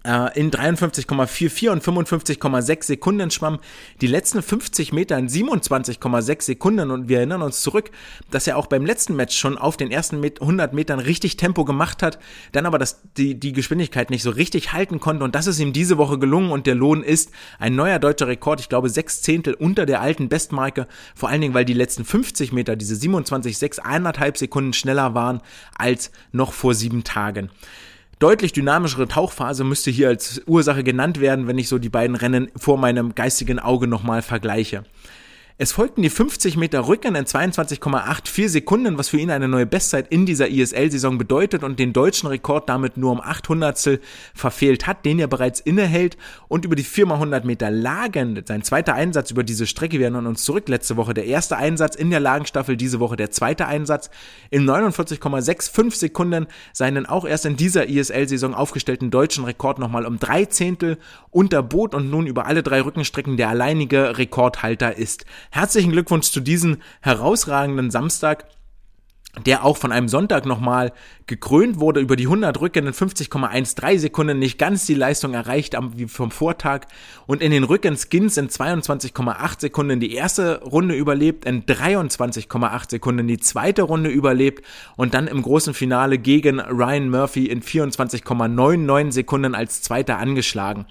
in 0.07 0.51
53,44 0.51 1.71
und 1.71 1.83
55,6 1.83 2.85
Sekunden 2.85 3.31
schwamm. 3.31 3.59
Die 4.01 4.07
letzten 4.07 4.43
50 4.43 4.93
Meter 4.93 5.19
in 5.19 5.29
27,6 5.29 6.43
Sekunden. 6.43 6.91
Und 6.91 7.09
wir 7.09 7.19
erinnern 7.19 7.43
uns 7.43 7.61
zurück, 7.63 7.91
dass 8.31 8.47
er 8.47 8.57
auch 8.57 8.67
beim 8.67 8.87
letzten 8.87 9.17
Match 9.17 9.37
schon 9.37 9.59
auf 9.59 9.77
den 9.77 9.91
ersten 9.91 10.23
100 10.25 10.73
Metern 10.73 11.01
richtig 11.01 11.37
Tempo 11.37 11.65
gemacht 11.65 12.03
hat, 12.03 12.19
dann 12.53 12.67
aber 12.67 12.79
das, 12.79 13.03
die, 13.17 13.39
die 13.39 13.53
Geschwindigkeit 13.53 14.11
nicht 14.11 14.23
so 14.23 14.31
richtig 14.31 14.73
halten 14.73 15.01
konnte. 15.01 15.25
Und 15.25 15.35
das 15.35 15.49
ist 15.49 15.59
ihm 15.59 15.73
diese 15.73 15.99
Woche 15.99 16.19
gelungen. 16.19 16.53
Und 16.53 16.67
der 16.67 16.77
Lohn 16.77 17.03
ist 17.03 17.33
ein 17.59 17.75
neuer 17.75 17.99
deutscher 17.99 18.29
Rekord, 18.29 18.61
ich 18.61 18.69
glaube 18.69 18.89
sechs 18.89 19.23
Zehntel 19.23 19.55
unter 19.55 19.87
der 19.87 20.01
alten 20.01 20.29
Bestmarke, 20.29 20.87
vor 21.15 21.31
allen 21.31 21.41
Dingen, 21.41 21.55
weil 21.55 21.65
die 21.65 21.73
letzten 21.73 22.05
50 22.05 22.53
Meter, 22.53 22.77
diese 22.77 22.95
27,6, 22.95 23.81
eineinhalb 23.81 24.39
Sekunden 24.39 24.73
schneller 24.73 25.15
waren 25.15 25.41
als 25.75 26.13
noch 26.33 26.53
vor 26.53 26.75
sieben 26.75 27.03
Tagen 27.03 27.51
deutlich 28.19 28.53
dynamischere 28.53 29.09
Tauchphase 29.09 29.65
müsste 29.65 29.91
hier 29.91 30.09
als 30.09 30.43
Ursache 30.47 30.85
genannt 30.85 31.21
werden, 31.21 31.47
wenn 31.47 31.59
ich 31.59 31.69
so 31.69 31.79
die 31.79 31.89
beiden 31.89 32.17
Rennen 32.17 32.51
vor 32.57 32.79
meinem 32.79 33.15
geistigen 33.15 33.59
Auge 33.59 33.87
nochmal 33.87 34.23
vergleiche. 34.23 34.85
Es 35.59 35.73
folgten 35.73 36.03
die 36.03 36.11
50 36.11 36.59
Meter 36.59 36.87
Rücken 36.87 37.15
in 37.15 37.25
22,84 37.25 38.49
Sekunden, 38.51 38.99
was 38.99 39.09
für 39.09 39.17
ihn 39.17 39.31
eine 39.31 39.49
neue 39.49 39.65
Bestzeit 39.65 40.09
in 40.09 40.27
dieser 40.27 40.51
ISL-Saison 40.51 41.17
bedeutet 41.17 41.65
und 41.65 41.79
den 41.79 41.95
deutschen 41.95 42.27
Rekord 42.27 42.69
damit 42.69 42.99
nur 42.99 43.11
um 43.11 43.23
800 43.23 44.01
verfehlt 44.35 44.87
hat, 44.87 45.07
den 45.07 45.19
er 45.19 45.29
bereits 45.29 45.61
innehält. 45.61 46.19
Und 46.49 46.67
über 46.67 46.77
die 46.77 46.85
4x100 46.85 47.47
Meter 47.47 47.71
Lagen, 47.71 48.39
sein 48.47 48.65
zweiter 48.65 48.93
Einsatz 48.93 49.31
über 49.31 49.45
diese 49.45 49.67
Strecke, 49.67 49.97
wir 49.97 50.03
erinnern 50.03 50.27
uns 50.27 50.45
zurück, 50.45 50.69
letzte 50.69 50.99
Woche 50.99 51.15
der 51.15 51.25
erste 51.25 51.57
Einsatz 51.57 51.95
in 51.95 52.11
der 52.11 52.21
Lagenstaffel, 52.21 52.77
diese 52.77 53.01
Woche 53.01 53.17
der 53.17 53.31
zweite 53.31 53.67
Einsatz, 53.67 54.11
in 54.51 54.69
49,65 54.69 55.95
Sekunden 55.95 56.49
seinen 56.75 57.07
auch 57.07 57.25
erst 57.25 57.47
in 57.47 57.57
dieser 57.57 57.89
ISL-Saison 57.89 58.53
aufgestellten 58.53 59.11
deutschen 59.11 59.47
Rekord 59.47 59.79
nochmal 59.79 60.05
um 60.05 60.19
drei 60.19 60.45
Zehntel 60.45 60.99
unterbot 61.31 61.95
und 61.95 62.11
nun 62.11 62.27
über 62.27 62.45
alle 62.45 62.63
drei 62.63 62.83
Rückenstrecken 62.83 63.39
der 63.39 63.49
alleinige 63.49 64.19
Rekordhalter 64.19 64.99
ist. 64.99 65.25
Herzlichen 65.51 65.93
Glückwunsch 65.93 66.31
zu 66.31 66.41
diesem 66.41 66.79
herausragenden 67.01 67.91
Samstag 67.91 68.47
der 69.45 69.65
auch 69.65 69.77
von 69.77 69.93
einem 69.93 70.09
Sonntag 70.09 70.47
nochmal 70.47 70.93
gekrönt 71.27 71.79
wurde, 71.79 72.01
über 72.01 72.17
die 72.17 72.25
100 72.25 72.59
Rücken 72.61 72.87
in 72.87 72.93
50,13 72.93 73.99
Sekunden. 73.99 74.39
Nicht 74.39 74.59
ganz 74.59 74.87
die 74.87 74.95
Leistung 74.95 75.35
erreicht 75.35 75.77
wie 75.97 76.07
vom 76.07 76.31
Vortag. 76.31 76.87
Und 77.27 77.43
in 77.43 77.51
den 77.51 77.65
Rücken 77.65 77.97
Skins 77.97 78.37
in 78.37 78.49
22,8 78.49 79.61
Sekunden 79.61 80.01
die 80.01 80.15
erste 80.15 80.63
Runde 80.63 80.95
überlebt, 80.95 81.45
in 81.45 81.65
23,8 81.65 82.91
Sekunden 82.91 83.29
die 83.29 83.39
zweite 83.39 83.83
Runde 83.83 84.11
überlebt. 84.11 84.65
Und 84.97 85.13
dann 85.13 85.27
im 85.27 85.43
großen 85.43 85.75
Finale 85.75 86.19
gegen 86.19 86.61
Ryan 86.61 87.11
Murphy 87.11 87.47
in 87.47 87.63
24,99 87.63 89.13
Sekunden 89.13 89.55
als 89.55 89.83
zweiter 89.83 90.19
angeschlagen. 90.19 90.87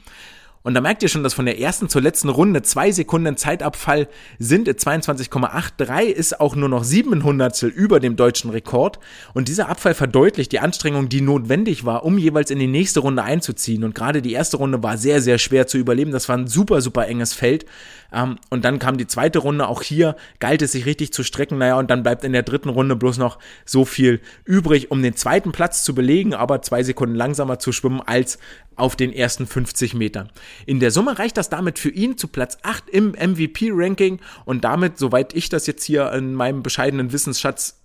Und 0.65 0.73
da 0.73 0.81
merkt 0.81 1.03
ihr 1.03 1.09
schon, 1.09 1.21
dass 1.21 1.35
von 1.35 1.45
der 1.45 1.59
ersten 1.59 1.89
zur 1.89 2.01
letzten 2.01 2.27
Runde 2.27 2.63
zwei 2.63 2.91
Sekunden 2.91 3.37
Zeitabfall 3.37 4.07
sind. 4.39 4.67
22,83 4.67 6.05
ist 6.05 6.39
auch 6.41 6.55
nur 6.55 6.67
noch 6.67 6.83
700 6.83 7.61
über 7.61 7.99
dem 7.99 8.15
deutschen 8.15 8.49
Rekord. 8.49 8.97
Und 9.35 9.47
dieser 9.47 9.69
Abfall 9.69 9.93
verdeutlicht 9.93 10.51
die 10.51 10.59
Anstrengung, 10.59 11.07
die 11.07 11.21
notwendig 11.21 11.85
war, 11.85 12.03
um 12.03 12.17
jeweils 12.17 12.49
in 12.49 12.57
die 12.57 12.65
nächste 12.65 13.01
Runde 13.01 13.21
einzuziehen. 13.21 13.83
Und 13.83 13.93
gerade 13.93 14.23
die 14.23 14.33
erste 14.33 14.57
Runde 14.57 14.81
war 14.81 14.97
sehr, 14.97 15.21
sehr 15.21 15.37
schwer 15.37 15.67
zu 15.67 15.77
überleben. 15.77 16.09
Das 16.09 16.29
war 16.29 16.35
ein 16.35 16.47
super, 16.47 16.81
super 16.81 17.07
enges 17.07 17.35
Feld. 17.35 17.67
Ähm, 18.11 18.39
und 18.49 18.65
dann 18.65 18.79
kam 18.79 18.97
die 18.97 19.05
zweite 19.05 19.37
Runde. 19.37 19.67
Auch 19.67 19.83
hier 19.83 20.15
galt 20.39 20.63
es 20.63 20.71
sich 20.71 20.87
richtig 20.87 21.13
zu 21.13 21.21
strecken. 21.21 21.59
Naja, 21.59 21.77
und 21.77 21.91
dann 21.91 22.01
bleibt 22.01 22.23
in 22.23 22.33
der 22.33 22.41
dritten 22.41 22.69
Runde 22.69 22.95
bloß 22.95 23.19
noch 23.19 23.37
so 23.65 23.85
viel 23.85 24.19
übrig, 24.45 24.89
um 24.89 25.03
den 25.03 25.15
zweiten 25.15 25.51
Platz 25.51 25.83
zu 25.83 25.93
belegen, 25.93 26.33
aber 26.33 26.63
zwei 26.63 26.81
Sekunden 26.81 27.13
langsamer 27.13 27.59
zu 27.59 27.71
schwimmen 27.71 28.01
als 28.01 28.39
auf 28.75 28.95
den 28.95 29.13
ersten 29.13 29.47
50 29.47 29.93
Metern. 29.93 30.29
In 30.65 30.79
der 30.79 30.91
Summe 30.91 31.17
reicht 31.17 31.37
das 31.37 31.49
damit 31.49 31.79
für 31.79 31.89
ihn 31.89 32.17
zu 32.17 32.27
Platz 32.27 32.57
8 32.63 32.89
im 32.89 33.11
MVP-Ranking 33.11 34.19
und 34.45 34.63
damit, 34.63 34.97
soweit 34.97 35.33
ich 35.35 35.49
das 35.49 35.67
jetzt 35.67 35.83
hier 35.83 36.11
in 36.11 36.33
meinem 36.33 36.63
bescheidenen 36.63 37.11
Wissensschatz 37.11 37.81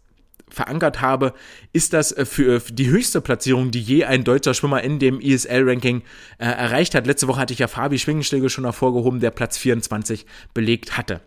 verankert 0.49 1.01
habe, 1.01 1.33
ist 1.73 1.93
das 1.93 2.13
äh, 2.13 2.25
für 2.25 2.61
die 2.61 2.89
höchste 2.89 3.21
Platzierung, 3.21 3.71
die 3.71 3.81
je 3.81 4.05
ein 4.05 4.25
deutscher 4.25 4.55
Schwimmer 4.55 4.83
in 4.83 4.99
dem 4.99 5.21
ESL-Ranking 5.21 6.03
äh, 6.39 6.45
erreicht 6.45 6.95
hat. 6.95 7.07
Letzte 7.07 7.29
Woche 7.29 7.41
hatte 7.41 7.53
ich 7.53 7.61
ja 7.61 7.69
Fabi 7.69 7.99
Schwingenschläge 7.99 8.51
schon 8.51 8.65
hervorgehoben, 8.65 9.21
der 9.21 9.31
Platz 9.31 9.57
24 9.59 10.27
belegt 10.55 10.97
hatte. 10.97 11.21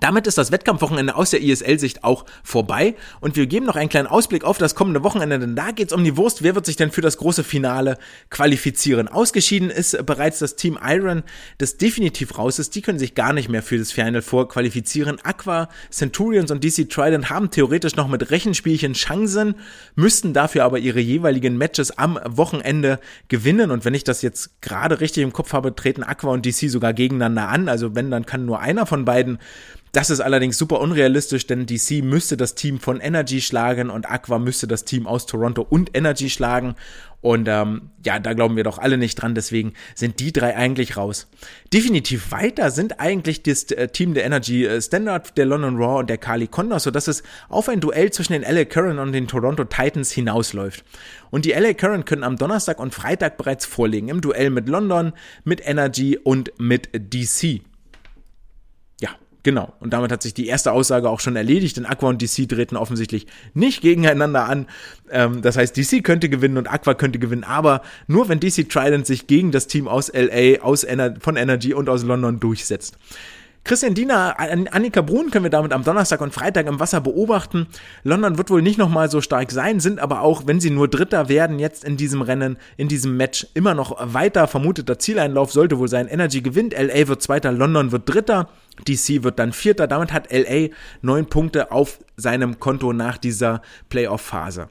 Damit 0.00 0.26
ist 0.26 0.38
das 0.38 0.50
Wettkampfwochenende 0.50 1.14
aus 1.14 1.30
der 1.30 1.42
ISL-Sicht 1.42 2.02
auch 2.02 2.24
vorbei 2.42 2.94
und 3.20 3.36
wir 3.36 3.46
geben 3.46 3.66
noch 3.66 3.76
einen 3.76 3.90
kleinen 3.90 4.06
Ausblick 4.06 4.42
auf 4.42 4.56
das 4.56 4.74
kommende 4.74 5.02
Wochenende, 5.04 5.38
denn 5.38 5.54
da 5.54 5.70
geht's 5.70 5.92
um 5.92 6.02
die 6.02 6.16
Wurst. 6.16 6.42
Wer 6.42 6.54
wird 6.54 6.64
sich 6.64 6.76
denn 6.76 6.90
für 6.90 7.02
das 7.02 7.18
große 7.18 7.44
Finale 7.44 7.98
qualifizieren? 8.30 9.08
Ausgeschieden 9.08 9.68
ist 9.68 10.04
bereits 10.06 10.38
das 10.38 10.56
Team 10.56 10.78
Iron, 10.82 11.22
das 11.58 11.76
definitiv 11.76 12.38
raus 12.38 12.58
ist. 12.58 12.74
Die 12.74 12.80
können 12.80 12.98
sich 12.98 13.14
gar 13.14 13.34
nicht 13.34 13.50
mehr 13.50 13.62
für 13.62 13.76
das 13.76 13.92
Final 13.92 14.22
vorqualifizieren. 14.22 15.18
Aqua, 15.24 15.68
Centurions 15.90 16.50
und 16.50 16.64
DC 16.64 16.88
Trident 16.88 17.28
haben 17.28 17.50
theoretisch 17.50 17.94
noch 17.94 18.08
mit 18.08 18.30
Rechenspielchen 18.30 18.94
Chancen, 18.94 19.56
müssten 19.94 20.32
dafür 20.32 20.64
aber 20.64 20.78
ihre 20.78 21.00
jeweiligen 21.00 21.58
Matches 21.58 21.98
am 21.98 22.18
Wochenende 22.24 22.98
gewinnen 23.28 23.70
und 23.70 23.84
wenn 23.84 23.94
ich 23.94 24.04
das 24.04 24.22
jetzt 24.22 24.62
gerade 24.62 25.00
richtig 25.00 25.22
im 25.22 25.34
Kopf 25.34 25.52
habe, 25.52 25.74
treten 25.74 26.02
Aqua 26.02 26.32
und 26.32 26.46
DC 26.46 26.70
sogar 26.70 26.94
gegeneinander 26.94 27.48
an. 27.48 27.68
Also 27.68 27.94
wenn, 27.94 28.10
dann 28.10 28.24
kann 28.24 28.46
nur 28.46 28.60
einer 28.60 28.86
von 28.86 29.04
beiden 29.04 29.38
das 29.92 30.08
ist 30.08 30.20
allerdings 30.20 30.56
super 30.56 30.80
unrealistisch, 30.80 31.46
denn 31.46 31.66
DC 31.66 32.02
müsste 32.02 32.38
das 32.38 32.54
Team 32.54 32.80
von 32.80 32.98
Energy 32.98 33.42
schlagen 33.42 33.90
und 33.90 34.10
Aqua 34.10 34.38
müsste 34.38 34.66
das 34.66 34.86
Team 34.86 35.06
aus 35.06 35.26
Toronto 35.26 35.66
und 35.68 35.94
Energy 35.94 36.30
schlagen. 36.30 36.76
Und 37.20 37.46
ähm, 37.46 37.90
ja, 38.04 38.18
da 38.18 38.32
glauben 38.32 38.56
wir 38.56 38.64
doch 38.64 38.78
alle 38.78 38.96
nicht 38.96 39.16
dran, 39.16 39.34
deswegen 39.34 39.74
sind 39.94 40.18
die 40.18 40.32
drei 40.32 40.56
eigentlich 40.56 40.96
raus. 40.96 41.28
Definitiv 41.72 42.32
weiter 42.32 42.70
sind 42.70 43.00
eigentlich 43.00 43.42
das 43.42 43.64
äh, 43.64 43.88
Team 43.88 44.14
der 44.14 44.24
Energy 44.24 44.64
äh, 44.64 44.80
Standard, 44.80 45.36
der 45.36 45.44
London 45.44 45.76
Raw 45.76 46.00
und 46.00 46.10
der 46.10 46.18
Kali 46.18 46.48
Condor, 46.48 46.80
sodass 46.80 47.06
es 47.06 47.22
auf 47.50 47.68
ein 47.68 47.80
Duell 47.80 48.10
zwischen 48.10 48.32
den 48.32 48.42
LA 48.42 48.64
Current 48.64 48.98
und 48.98 49.12
den 49.12 49.28
Toronto 49.28 49.64
Titans 49.64 50.10
hinausläuft. 50.10 50.84
Und 51.30 51.44
die 51.44 51.52
LA 51.52 51.74
Current 51.74 52.06
können 52.06 52.24
am 52.24 52.38
Donnerstag 52.38 52.80
und 52.80 52.94
Freitag 52.94 53.36
bereits 53.36 53.66
vorlegen 53.66 54.08
im 54.08 54.22
Duell 54.22 54.48
mit 54.48 54.68
London, 54.68 55.12
mit 55.44 55.64
Energy 55.64 56.18
und 56.18 56.50
mit 56.58 56.88
DC. 56.94 57.60
Genau. 59.42 59.72
Und 59.80 59.92
damit 59.92 60.12
hat 60.12 60.22
sich 60.22 60.34
die 60.34 60.46
erste 60.46 60.72
Aussage 60.72 61.08
auch 61.08 61.20
schon 61.20 61.34
erledigt, 61.34 61.76
denn 61.76 61.86
Aqua 61.86 62.08
und 62.10 62.22
DC 62.22 62.48
treten 62.48 62.76
offensichtlich 62.76 63.26
nicht 63.54 63.80
gegeneinander 63.80 64.48
an. 64.48 64.66
Ähm, 65.10 65.42
das 65.42 65.56
heißt, 65.56 65.76
DC 65.76 66.04
könnte 66.04 66.28
gewinnen 66.28 66.58
und 66.58 66.70
Aqua 66.70 66.94
könnte 66.94 67.18
gewinnen, 67.18 67.44
aber 67.44 67.82
nur 68.06 68.28
wenn 68.28 68.38
DC 68.38 68.68
Trident 68.68 69.06
sich 69.06 69.26
gegen 69.26 69.50
das 69.50 69.66
Team 69.66 69.88
aus 69.88 70.12
LA, 70.12 70.62
aus 70.62 70.84
Ener 70.84 71.16
von 71.20 71.36
Energy 71.36 71.74
und 71.74 71.88
aus 71.88 72.04
London 72.04 72.38
durchsetzt. 72.38 72.96
Christian 73.64 73.94
Diener, 73.94 74.34
Annika 74.38 75.02
Brun 75.02 75.30
können 75.30 75.44
wir 75.44 75.50
damit 75.50 75.72
am 75.72 75.84
Donnerstag 75.84 76.20
und 76.20 76.34
Freitag 76.34 76.66
im 76.66 76.80
Wasser 76.80 77.00
beobachten. 77.00 77.68
London 78.02 78.36
wird 78.36 78.50
wohl 78.50 78.60
nicht 78.60 78.76
nochmal 78.76 79.08
so 79.08 79.20
stark 79.20 79.52
sein, 79.52 79.78
sind 79.78 80.00
aber 80.00 80.22
auch, 80.22 80.42
wenn 80.46 80.58
sie 80.58 80.70
nur 80.70 80.88
Dritter 80.88 81.28
werden, 81.28 81.60
jetzt 81.60 81.84
in 81.84 81.96
diesem 81.96 82.22
Rennen, 82.22 82.58
in 82.76 82.88
diesem 82.88 83.16
Match 83.16 83.46
immer 83.54 83.74
noch 83.74 83.96
weiter. 84.12 84.48
Vermuteter 84.48 84.98
Zieleinlauf 84.98 85.52
sollte 85.52 85.78
wohl 85.78 85.86
sein. 85.86 86.08
Energy 86.08 86.40
gewinnt, 86.40 86.74
LA 86.76 87.06
wird 87.06 87.22
Zweiter, 87.22 87.52
London 87.52 87.92
wird 87.92 88.12
Dritter. 88.12 88.48
DC 88.88 89.22
wird 89.22 89.38
dann 89.38 89.52
Vierter. 89.52 89.86
Damit 89.86 90.12
hat 90.12 90.32
LA 90.32 90.70
neun 91.00 91.26
Punkte 91.26 91.70
auf 91.70 92.00
seinem 92.16 92.58
Konto 92.58 92.92
nach 92.92 93.16
dieser 93.16 93.62
Playoff-Phase. 93.90 94.70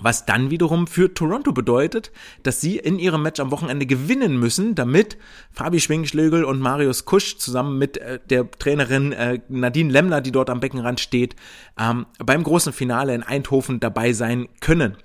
Was 0.00 0.26
dann 0.26 0.50
wiederum 0.50 0.86
für 0.86 1.12
Toronto 1.12 1.52
bedeutet, 1.52 2.12
dass 2.42 2.60
sie 2.60 2.78
in 2.78 2.98
ihrem 2.98 3.22
Match 3.22 3.40
am 3.40 3.50
Wochenende 3.50 3.86
gewinnen 3.86 4.38
müssen, 4.38 4.74
damit 4.74 5.18
Fabi 5.52 5.80
Schwingschlögel 5.80 6.44
und 6.44 6.60
Marius 6.60 7.04
Kusch 7.04 7.36
zusammen 7.36 7.78
mit 7.78 7.98
äh, 7.98 8.18
der 8.30 8.50
Trainerin 8.50 9.12
äh, 9.12 9.40
Nadine 9.48 9.92
Lemmler, 9.92 10.20
die 10.20 10.32
dort 10.32 10.50
am 10.50 10.60
Beckenrand 10.60 10.98
steht, 10.98 11.36
ähm, 11.78 12.06
beim 12.18 12.42
großen 12.42 12.72
Finale 12.72 13.14
in 13.14 13.22
Eindhoven 13.22 13.80
dabei 13.80 14.12
sein 14.12 14.48
können. 14.60 14.96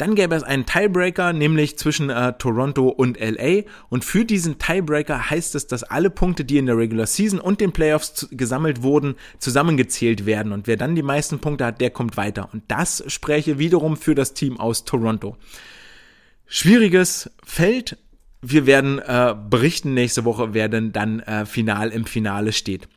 Dann 0.00 0.14
gäbe 0.14 0.34
es 0.34 0.42
einen 0.42 0.64
Tiebreaker, 0.64 1.34
nämlich 1.34 1.76
zwischen 1.76 2.08
äh, 2.08 2.32
Toronto 2.38 2.88
und 2.88 3.20
LA. 3.20 3.64
Und 3.90 4.02
für 4.02 4.24
diesen 4.24 4.56
Tiebreaker 4.58 5.28
heißt 5.28 5.54
es, 5.54 5.66
dass 5.66 5.82
alle 5.82 6.08
Punkte, 6.08 6.46
die 6.46 6.56
in 6.56 6.64
der 6.64 6.78
Regular 6.78 7.04
Season 7.04 7.38
und 7.38 7.60
den 7.60 7.72
Playoffs 7.72 8.26
gesammelt 8.30 8.82
wurden, 8.82 9.16
zusammengezählt 9.40 10.24
werden. 10.24 10.52
Und 10.52 10.66
wer 10.66 10.78
dann 10.78 10.94
die 10.94 11.02
meisten 11.02 11.38
Punkte 11.38 11.66
hat, 11.66 11.82
der 11.82 11.90
kommt 11.90 12.16
weiter. 12.16 12.48
Und 12.50 12.62
das 12.68 13.04
spräche 13.08 13.58
wiederum 13.58 13.98
für 13.98 14.14
das 14.14 14.32
Team 14.32 14.58
aus 14.58 14.86
Toronto. 14.86 15.36
Schwieriges 16.46 17.30
Feld. 17.44 17.98
Wir 18.40 18.64
werden 18.64 19.00
äh, 19.00 19.34
berichten 19.50 19.92
nächste 19.92 20.24
Woche, 20.24 20.54
wer 20.54 20.70
denn 20.70 20.92
dann 20.92 21.20
äh, 21.20 21.44
final 21.44 21.90
im 21.90 22.06
Finale 22.06 22.54
steht. 22.54 22.88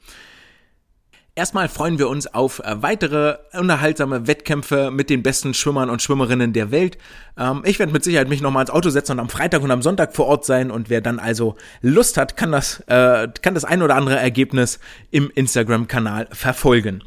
Erstmal 1.36 1.67
freuen 1.67 1.97
wir 1.97 2.09
uns 2.09 2.27
auf 2.27 2.59
äh, 2.59 2.84
weitere 2.84 3.38
unterhaltsame 3.53 4.27
Wettkämpfe 4.27 4.91
mit 4.91 5.09
den 5.09 5.23
besten 5.23 5.55
Schwimmern 5.55 5.89
und 5.89 5.99
Schwimmerinnen 5.99 6.53
der 6.53 6.69
Welt. 6.69 6.99
Ähm, 7.39 7.63
ich 7.65 7.79
werde 7.79 7.91
mit 7.91 8.03
Sicherheit 8.03 8.29
mich 8.29 8.41
nochmal 8.41 8.61
ins 8.61 8.69
Auto 8.69 8.91
setzen 8.91 9.13
und 9.13 9.19
am 9.19 9.29
Freitag 9.29 9.63
und 9.63 9.71
am 9.71 9.81
Sonntag 9.81 10.15
vor 10.15 10.27
Ort 10.27 10.45
sein. 10.45 10.69
Und 10.69 10.91
wer 10.91 11.01
dann 11.01 11.17
also 11.17 11.55
Lust 11.81 12.17
hat, 12.17 12.38
kann 12.38 12.51
das, 12.51 12.81
äh, 12.81 13.27
kann 13.41 13.55
das 13.55 13.65
ein 13.65 13.81
oder 13.81 13.95
andere 13.95 14.19
Ergebnis 14.19 14.79
im 15.09 15.31
Instagram-Kanal 15.34 16.27
verfolgen. 16.31 17.03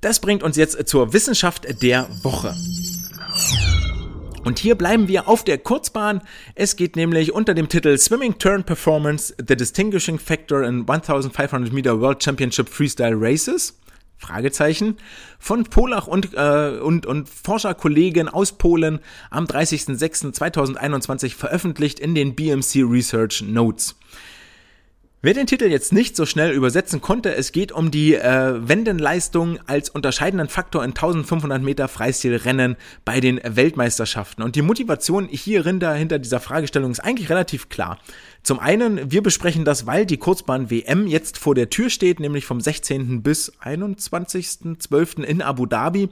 Das 0.00 0.18
bringt 0.18 0.42
uns 0.42 0.56
jetzt 0.56 0.88
zur 0.88 1.12
Wissenschaft 1.12 1.80
der 1.80 2.08
Woche. 2.24 2.52
Und 4.48 4.58
hier 4.58 4.76
bleiben 4.76 5.08
wir 5.08 5.28
auf 5.28 5.44
der 5.44 5.58
Kurzbahn. 5.58 6.22
Es 6.54 6.76
geht 6.76 6.96
nämlich 6.96 7.34
unter 7.34 7.52
dem 7.52 7.68
Titel 7.68 7.98
Swimming 7.98 8.38
Turn 8.38 8.64
Performance, 8.64 9.34
The 9.46 9.54
Distinguishing 9.54 10.18
Factor 10.18 10.62
in 10.62 10.88
1500 10.88 11.70
Meter 11.70 12.00
World 12.00 12.24
Championship 12.24 12.70
Freestyle 12.70 13.14
Races. 13.14 13.78
Fragezeichen, 14.16 14.96
von 15.38 15.64
Polach 15.64 16.06
und, 16.06 16.32
äh, 16.32 16.78
und, 16.82 17.04
und 17.04 17.28
Forscherkollegen 17.28 18.30
aus 18.30 18.52
Polen 18.52 19.00
am 19.28 19.44
30.06.2021 19.44 21.34
veröffentlicht 21.36 22.00
in 22.00 22.14
den 22.14 22.34
BMC 22.34 22.84
Research 22.88 23.42
Notes. 23.42 23.96
Wer 25.20 25.34
den 25.34 25.48
Titel 25.48 25.64
jetzt 25.64 25.92
nicht 25.92 26.14
so 26.14 26.26
schnell 26.26 26.52
übersetzen 26.52 27.00
konnte, 27.00 27.34
es 27.34 27.50
geht 27.50 27.72
um 27.72 27.90
die 27.90 28.14
äh, 28.14 28.68
Wendenleistung 28.68 29.58
als 29.66 29.90
unterscheidenden 29.90 30.48
Faktor 30.48 30.84
in 30.84 30.90
1500 30.90 31.60
Meter 31.60 31.88
Freistilrennen 31.88 32.76
bei 33.04 33.18
den 33.18 33.40
Weltmeisterschaften. 33.42 34.44
Und 34.44 34.54
die 34.54 34.62
Motivation 34.62 35.26
hierin 35.26 35.80
dahinter 35.80 36.20
dieser 36.20 36.38
Fragestellung 36.38 36.92
ist 36.92 37.00
eigentlich 37.00 37.30
relativ 37.30 37.68
klar. 37.68 37.98
Zum 38.44 38.60
einen, 38.60 39.10
wir 39.10 39.24
besprechen 39.24 39.64
das, 39.64 39.86
weil 39.86 40.06
die 40.06 40.18
Kurzbahn 40.18 40.70
WM 40.70 41.08
jetzt 41.08 41.36
vor 41.36 41.56
der 41.56 41.68
Tür 41.68 41.90
steht, 41.90 42.20
nämlich 42.20 42.46
vom 42.46 42.60
16. 42.60 43.20
bis 43.24 43.52
21.12. 43.60 45.24
in 45.24 45.42
Abu 45.42 45.66
Dhabi. 45.66 46.10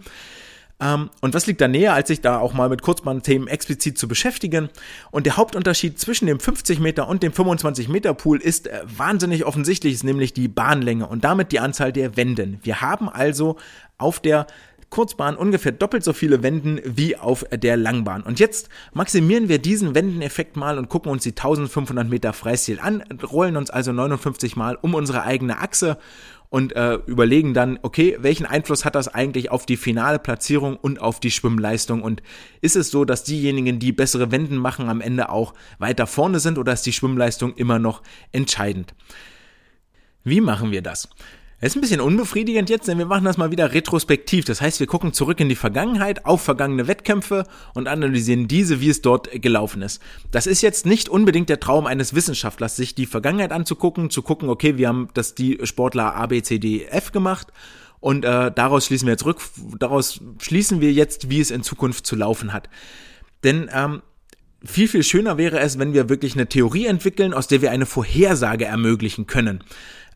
Ähm, 0.79 1.11
und 1.20 1.35
was 1.35 1.47
liegt 1.47 1.61
da 1.61 1.68
näher, 1.68 1.95
als 1.95 2.09
sich 2.09 2.20
da 2.20 2.39
auch 2.39 2.53
mal 2.53 2.68
mit 2.68 2.83
Kurzbahnthemen 2.83 3.49
explizit 3.49 3.99
zu 3.99 4.09
beschäftigen? 4.09 4.68
Und 5.11 5.27
der 5.27 5.37
Hauptunterschied 5.37 5.99
zwischen 5.99 6.27
dem 6.27 6.39
50 6.39 6.81
Meter 6.81 7.09
und 7.09 7.22
dem 7.22 7.33
25 7.33 7.89
Meter 7.89 8.12
Pool 8.14 8.41
ist 8.41 8.66
äh, 8.66 8.83
wahnsinnig 8.97 9.47
offensichtlich, 9.47 9.95
ist 9.95 10.05
nämlich 10.05 10.33
die 10.33 10.49
Bahnlänge 10.49 11.07
und 11.07 11.24
damit 11.24 11.53
die 11.53 11.61
Anzahl 11.61 11.93
der 11.93 12.16
Wenden. 12.16 12.59
Wir 12.62 12.81
haben 12.81 13.09
also 13.09 13.57
auf 13.97 14.20
der 14.20 14.47
Kurzbahn 14.91 15.37
ungefähr 15.37 15.72
doppelt 15.72 16.05
so 16.05 16.12
viele 16.12 16.43
Wenden 16.43 16.81
wie 16.85 17.16
auf 17.16 17.45
der 17.51 17.77
Langbahn. 17.77 18.22
Und 18.22 18.39
jetzt 18.39 18.68
maximieren 18.93 19.49
wir 19.49 19.59
diesen 19.59 19.95
Wendeneffekt 19.95 20.57
mal 20.57 20.79
und 20.79 20.89
gucken 20.89 21.11
uns 21.11 21.24
die 21.24 21.31
1500 21.31 22.09
Meter 22.09 22.33
Freistil 22.33 22.79
an, 22.81 23.03
rollen 23.22 23.57
uns 23.57 23.70
also 23.70 23.93
59 23.93 24.57
Mal 24.57 24.79
um 24.81 24.95
unsere 24.95 25.24
eigene 25.24 25.59
Achse 25.59 25.99
und 26.49 26.75
äh, 26.75 26.95
überlegen 27.07 27.55
dann, 27.55 27.79
okay, 27.83 28.17
welchen 28.21 28.47
Einfluss 28.47 28.85
hat 28.85 28.95
das 28.95 29.09
eigentlich 29.09 29.51
auf 29.51 29.67
die 29.67 29.77
finale 29.77 30.19
Platzierung 30.19 30.77
und 30.77 31.01
auf 31.01 31.21
die 31.21 31.31
Schwimmleistung 31.31 32.03
und 32.03 32.23
ist 32.61 32.77
es 32.77 32.91
so, 32.91 33.05
dass 33.05 33.25
diejenigen, 33.25 33.79
die 33.79 33.93
bessere 33.93 34.31
Wenden 34.31 34.57
machen, 34.57 34.89
am 34.89 35.01
Ende 35.01 35.29
auch 35.29 35.55
weiter 35.79 36.07
vorne 36.07 36.41
sind 36.41 36.59
oder 36.59 36.73
ist 36.73 36.87
die 36.87 36.93
Schwimmleistung 36.93 37.55
immer 37.55 37.79
noch 37.79 38.03
entscheidend? 38.33 38.95
Wie 40.25 40.41
machen 40.41 40.71
wir 40.71 40.83
das? 40.83 41.09
Es 41.59 41.69
ist 41.69 41.77
ein 41.77 41.81
bisschen 41.81 42.03
unbefriedigend 42.03 42.69
jetzt, 42.69 42.87
denn 42.87 42.99
wir 42.99 43.07
machen 43.07 43.25
das 43.25 43.39
mal 43.39 43.51
wieder 43.51 43.73
retrospektiv. 43.73 44.45
Das 44.45 44.61
heißt, 44.61 44.79
wir 44.79 44.87
gucken 44.87 45.15
zurück 45.15 45.41
in 45.41 45.49
die 45.49 45.57
Vergangenheit, 45.57 46.27
auf 46.27 46.43
vergangene 46.43 46.87
Wettkämpfe 46.87 47.45
und 47.73 47.89
analysieren 47.89 48.47
diese, 48.47 48.83
wie 48.83 48.91
es 48.91 49.01
dort 49.01 49.31
gelaufen 49.41 49.81
ist. 49.81 50.03
Das 50.31 50.47
ist 50.47 50.61
jetzt 50.61 50.85
nicht 50.85 51.09
unbedingt 51.09 51.49
der 51.49 51.59
Traum 51.59 51.87
eines 51.87 52.15
Wissenschaftlers, 52.15 52.77
sich 52.77 52.95
die 52.95 53.07
Vergangenheit 53.07 53.53
anzugucken, 53.53 54.11
zu 54.11 54.21
gucken, 54.21 54.51
okay, 54.51 54.77
wir 54.77 54.89
haben 54.89 55.09
das 55.15 55.35
die 55.35 55.59
Sportler 55.63 56.15
A, 56.15 56.27
B, 56.27 56.43
C, 56.43 56.59
D, 56.59 56.85
F 56.85 57.11
gemacht 57.11 57.49
und 58.01 58.27
äh, 58.27 58.53
daraus 58.55 58.85
schließen 58.85 59.07
wir 59.07 59.13
jetzt 59.13 59.25
rück, 59.25 59.41
daraus 59.79 60.21
schließen 60.39 60.83
wir 60.83 60.93
jetzt, 60.93 61.31
wie 61.31 61.41
es 61.41 61.51
in 61.51 61.63
Zukunft 61.63 62.07
zu 62.07 62.17
laufen 62.17 62.53
hat. 62.53 62.69
Denn 63.45 63.71
ähm, 63.73 64.03
viel, 64.63 64.89
viel 64.89 65.03
schöner 65.03 65.39
wäre 65.39 65.59
es, 65.61 65.79
wenn 65.79 65.95
wir 65.95 66.11
wirklich 66.11 66.35
eine 66.35 66.49
Theorie 66.49 66.85
entwickeln, 66.85 67.33
aus 67.33 67.47
der 67.47 67.63
wir 67.63 67.71
eine 67.71 67.87
Vorhersage 67.87 68.67
ermöglichen 68.67 69.27
können. 69.27 69.65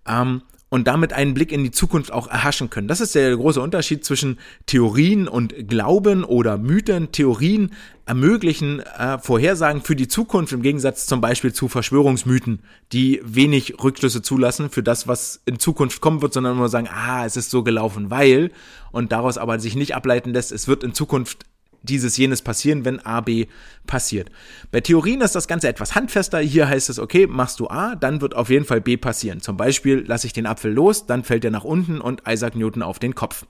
Ähm, 0.06 0.42
und 0.70 0.86
damit 0.86 1.12
einen 1.12 1.34
Blick 1.34 1.52
in 1.52 1.64
die 1.64 1.72
Zukunft 1.72 2.12
auch 2.12 2.28
erhaschen 2.28 2.70
können. 2.70 2.88
Das 2.88 3.00
ist 3.00 3.14
der 3.14 3.36
große 3.36 3.60
Unterschied 3.60 4.04
zwischen 4.04 4.38
Theorien 4.66 5.28
und 5.28 5.68
Glauben 5.68 6.24
oder 6.24 6.56
Mythen. 6.58 7.10
Theorien 7.10 7.72
ermöglichen 8.06 8.80
äh, 8.80 9.18
Vorhersagen 9.18 9.82
für 9.82 9.96
die 9.96 10.08
Zukunft 10.08 10.52
im 10.52 10.62
Gegensatz 10.62 11.06
zum 11.06 11.20
Beispiel 11.20 11.52
zu 11.52 11.68
Verschwörungsmythen, 11.68 12.60
die 12.92 13.20
wenig 13.24 13.82
Rückschlüsse 13.82 14.22
zulassen 14.22 14.70
für 14.70 14.82
das, 14.82 15.08
was 15.08 15.42
in 15.44 15.58
Zukunft 15.58 16.00
kommen 16.00 16.22
wird, 16.22 16.32
sondern 16.32 16.56
nur 16.56 16.68
sagen, 16.68 16.88
ah, 16.88 17.26
es 17.26 17.36
ist 17.36 17.50
so 17.50 17.64
gelaufen, 17.64 18.10
weil 18.10 18.52
und 18.92 19.12
daraus 19.12 19.38
aber 19.38 19.58
sich 19.58 19.74
nicht 19.74 19.96
ableiten 19.96 20.32
lässt, 20.32 20.52
es 20.52 20.68
wird 20.68 20.84
in 20.84 20.94
Zukunft 20.94 21.46
dieses, 21.82 22.16
jenes 22.16 22.42
passieren, 22.42 22.84
wenn 22.84 23.00
A, 23.00 23.20
B 23.20 23.46
passiert. 23.86 24.30
Bei 24.70 24.80
Theorien 24.80 25.20
ist 25.20 25.34
das 25.34 25.48
Ganze 25.48 25.68
etwas 25.68 25.94
handfester. 25.94 26.38
Hier 26.40 26.68
heißt 26.68 26.90
es, 26.90 26.98
okay, 26.98 27.26
machst 27.26 27.60
du 27.60 27.68
A, 27.68 27.94
dann 27.94 28.20
wird 28.20 28.34
auf 28.34 28.50
jeden 28.50 28.64
Fall 28.64 28.80
B 28.80 28.96
passieren. 28.96 29.40
Zum 29.40 29.56
Beispiel 29.56 30.04
lasse 30.06 30.26
ich 30.26 30.32
den 30.32 30.46
Apfel 30.46 30.72
los, 30.72 31.06
dann 31.06 31.24
fällt 31.24 31.44
er 31.44 31.50
nach 31.50 31.64
unten 31.64 32.00
und 32.00 32.22
Isaac 32.28 32.56
Newton 32.56 32.82
auf 32.82 32.98
den 32.98 33.14
Kopf. 33.14 33.46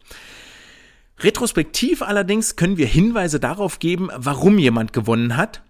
Retrospektiv 1.18 2.02
allerdings 2.02 2.56
können 2.56 2.78
wir 2.78 2.86
Hinweise 2.86 3.40
darauf 3.40 3.78
geben, 3.78 4.08
warum 4.16 4.58
jemand 4.58 4.92
gewonnen 4.92 5.36
hat 5.36 5.62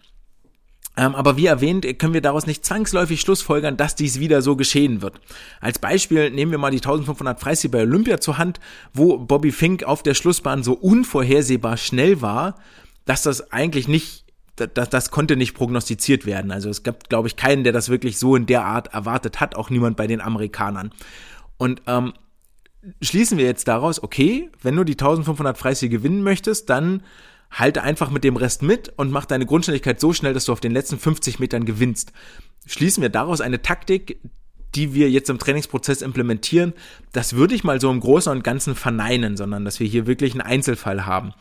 ähm, 1.01 1.15
aber 1.15 1.39
wie 1.39 1.47
erwähnt, 1.47 1.87
können 1.99 2.13
wir 2.13 2.21
daraus 2.21 2.47
nicht 2.47 2.63
zwangsläufig 2.63 3.23
schlussfolgern, 3.23 3.79
dass 3.79 3.95
dies 3.95 4.21
wieder 4.21 4.43
so 4.43 4.55
geschehen 4.55 5.01
wird. 5.01 5.19
Als 5.59 5.79
Beispiel 5.79 6.31
nehmen 6.31 6.51
wir 6.51 6.59
mal 6.59 6.71
die 6.71 6.77
1500 6.77 7.41
Freistil 7.41 7.71
bei 7.71 7.81
Olympia 7.81 8.21
zur 8.21 8.37
Hand, 8.37 8.61
wo 8.93 9.17
Bobby 9.17 9.51
Fink 9.51 9.83
auf 9.83 10.03
der 10.03 10.13
Schlussbahn 10.13 10.63
so 10.63 10.75
unvorhersehbar 10.75 11.79
schnell 11.79 12.21
war, 12.21 12.57
dass 13.07 13.23
das 13.23 13.51
eigentlich 13.51 13.89
nicht 13.89 14.27
das, 14.57 14.91
das 14.91 15.11
konnte 15.11 15.37
nicht 15.37 15.55
prognostiziert 15.55 16.27
werden. 16.27 16.51
Also 16.51 16.69
es 16.69 16.83
gab, 16.83 17.09
glaube 17.09 17.29
ich, 17.29 17.37
keinen, 17.37 17.65
der 17.65 17.73
das 17.73 17.89
wirklich 17.89 18.19
so 18.19 18.37
in 18.37 18.45
der 18.45 18.67
Art 18.67 18.93
erwartet 18.93 19.41
hat, 19.41 19.57
auch 19.57 19.71
niemand 19.71 19.97
bei 19.97 20.07
den 20.07 20.21
Amerikanern. 20.21 20.91
Und 21.57 21.81
ähm, 21.87 22.13
schließen 23.01 23.39
wir 23.39 23.47
jetzt 23.47 23.69
daraus, 23.69 24.03
okay, 24.03 24.51
wenn 24.61 24.77
du 24.77 24.85
die 24.85 24.93
1500 24.93 25.57
Freistil 25.57 25.89
gewinnen 25.89 26.23
möchtest, 26.23 26.69
dann 26.69 27.03
halte 27.51 27.83
einfach 27.83 28.11
mit 28.11 28.25
dem 28.25 28.37
Rest 28.37 28.63
mit 28.63 28.93
und 28.97 29.11
mach 29.11 29.25
deine 29.25 29.47
Grundschnelligkeit 29.47 30.01
so 30.01 30.13
schnell, 30.13 30.35
dass 30.35 30.45
du 30.45 30.53
auf 30.53 30.61
den 30.61 30.73
letzten 30.73 30.99
50 30.99 31.39
Metern 31.39 31.65
gewinnst. 31.65 32.13
Schließen 32.67 33.03
wir 33.03 33.11
daraus 33.11 33.41
eine 33.41 33.63
Taktik, 33.63 34.21
die 34.75 34.95
wir 34.95 35.11
jetzt 35.11 35.31
im 35.31 35.39
Trainingsprozess 35.39 36.03
implementieren, 36.03 36.75
das 37.13 37.35
würde 37.35 37.55
ich 37.55 37.65
mal 37.65 37.81
so 37.81 37.91
im 37.91 38.01
Großen 38.01 38.31
und 38.31 38.45
Ganzen 38.45 38.75
verneinen, 38.75 39.37
sondern 39.37 39.65
dass 39.65 39.81
wir 39.81 39.87
hier 39.87 40.07
wirklich 40.07 40.33
einen 40.33 40.43
Einzelfall 40.43 41.07
haben. 41.07 41.33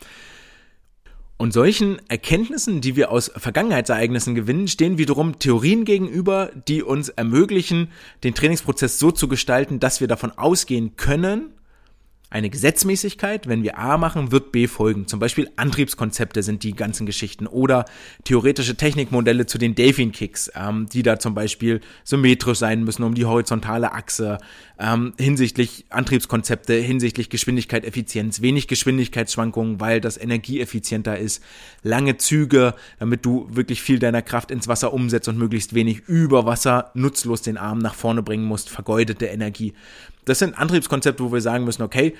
Und 1.36 1.52
solchen 1.52 2.00
Erkenntnissen, 2.08 2.82
die 2.82 2.96
wir 2.96 3.10
aus 3.10 3.30
Vergangenheitsereignissen 3.34 4.34
gewinnen, 4.34 4.68
stehen 4.68 4.98
wiederum 4.98 5.38
Theorien 5.38 5.86
gegenüber, 5.86 6.50
die 6.68 6.82
uns 6.82 7.08
ermöglichen, 7.08 7.88
den 8.24 8.34
Trainingsprozess 8.34 8.98
so 8.98 9.10
zu 9.10 9.26
gestalten, 9.26 9.80
dass 9.80 10.02
wir 10.02 10.08
davon 10.08 10.32
ausgehen 10.32 10.96
können, 10.96 11.54
eine 12.30 12.48
Gesetzmäßigkeit, 12.48 13.48
wenn 13.48 13.64
wir 13.64 13.76
A 13.76 13.98
machen, 13.98 14.30
wird 14.30 14.52
B 14.52 14.68
folgen. 14.68 15.08
Zum 15.08 15.18
Beispiel 15.18 15.50
Antriebskonzepte 15.56 16.44
sind 16.44 16.62
die 16.62 16.74
ganzen 16.74 17.04
Geschichten 17.04 17.48
oder 17.48 17.84
theoretische 18.22 18.76
Technikmodelle 18.76 19.46
zu 19.46 19.58
den 19.58 19.74
Delfin-Kicks, 19.74 20.52
ähm, 20.54 20.86
die 20.86 21.02
da 21.02 21.18
zum 21.18 21.34
Beispiel 21.34 21.80
symmetrisch 22.04 22.58
sein 22.58 22.84
müssen 22.84 23.02
um 23.02 23.14
die 23.14 23.26
horizontale 23.26 23.92
Achse, 23.92 24.38
ähm, 24.80 25.12
hinsichtlich 25.18 25.84
Antriebskonzepte, 25.90 26.72
hinsichtlich 26.74 27.28
Geschwindigkeit, 27.28 27.84
Effizienz, 27.84 28.40
wenig 28.40 28.66
Geschwindigkeitsschwankungen, 28.66 29.78
weil 29.78 30.00
das 30.00 30.16
energieeffizienter 30.16 31.18
ist, 31.18 31.44
lange 31.82 32.16
Züge, 32.16 32.74
damit 32.98 33.26
du 33.26 33.46
wirklich 33.50 33.82
viel 33.82 33.98
deiner 33.98 34.22
Kraft 34.22 34.50
ins 34.50 34.68
Wasser 34.68 34.94
umsetzt 34.94 35.28
und 35.28 35.36
möglichst 35.36 35.74
wenig 35.74 36.08
über 36.08 36.46
Wasser 36.46 36.90
nutzlos 36.94 37.42
den 37.42 37.58
Arm 37.58 37.78
nach 37.78 37.94
vorne 37.94 38.22
bringen 38.22 38.44
musst, 38.44 38.70
vergeudete 38.70 39.26
Energie. 39.26 39.74
Das 40.24 40.38
sind 40.38 40.58
Antriebskonzepte, 40.58 41.22
wo 41.22 41.32
wir 41.32 41.42
sagen 41.42 41.64
müssen, 41.64 41.82
okay, 41.82 42.14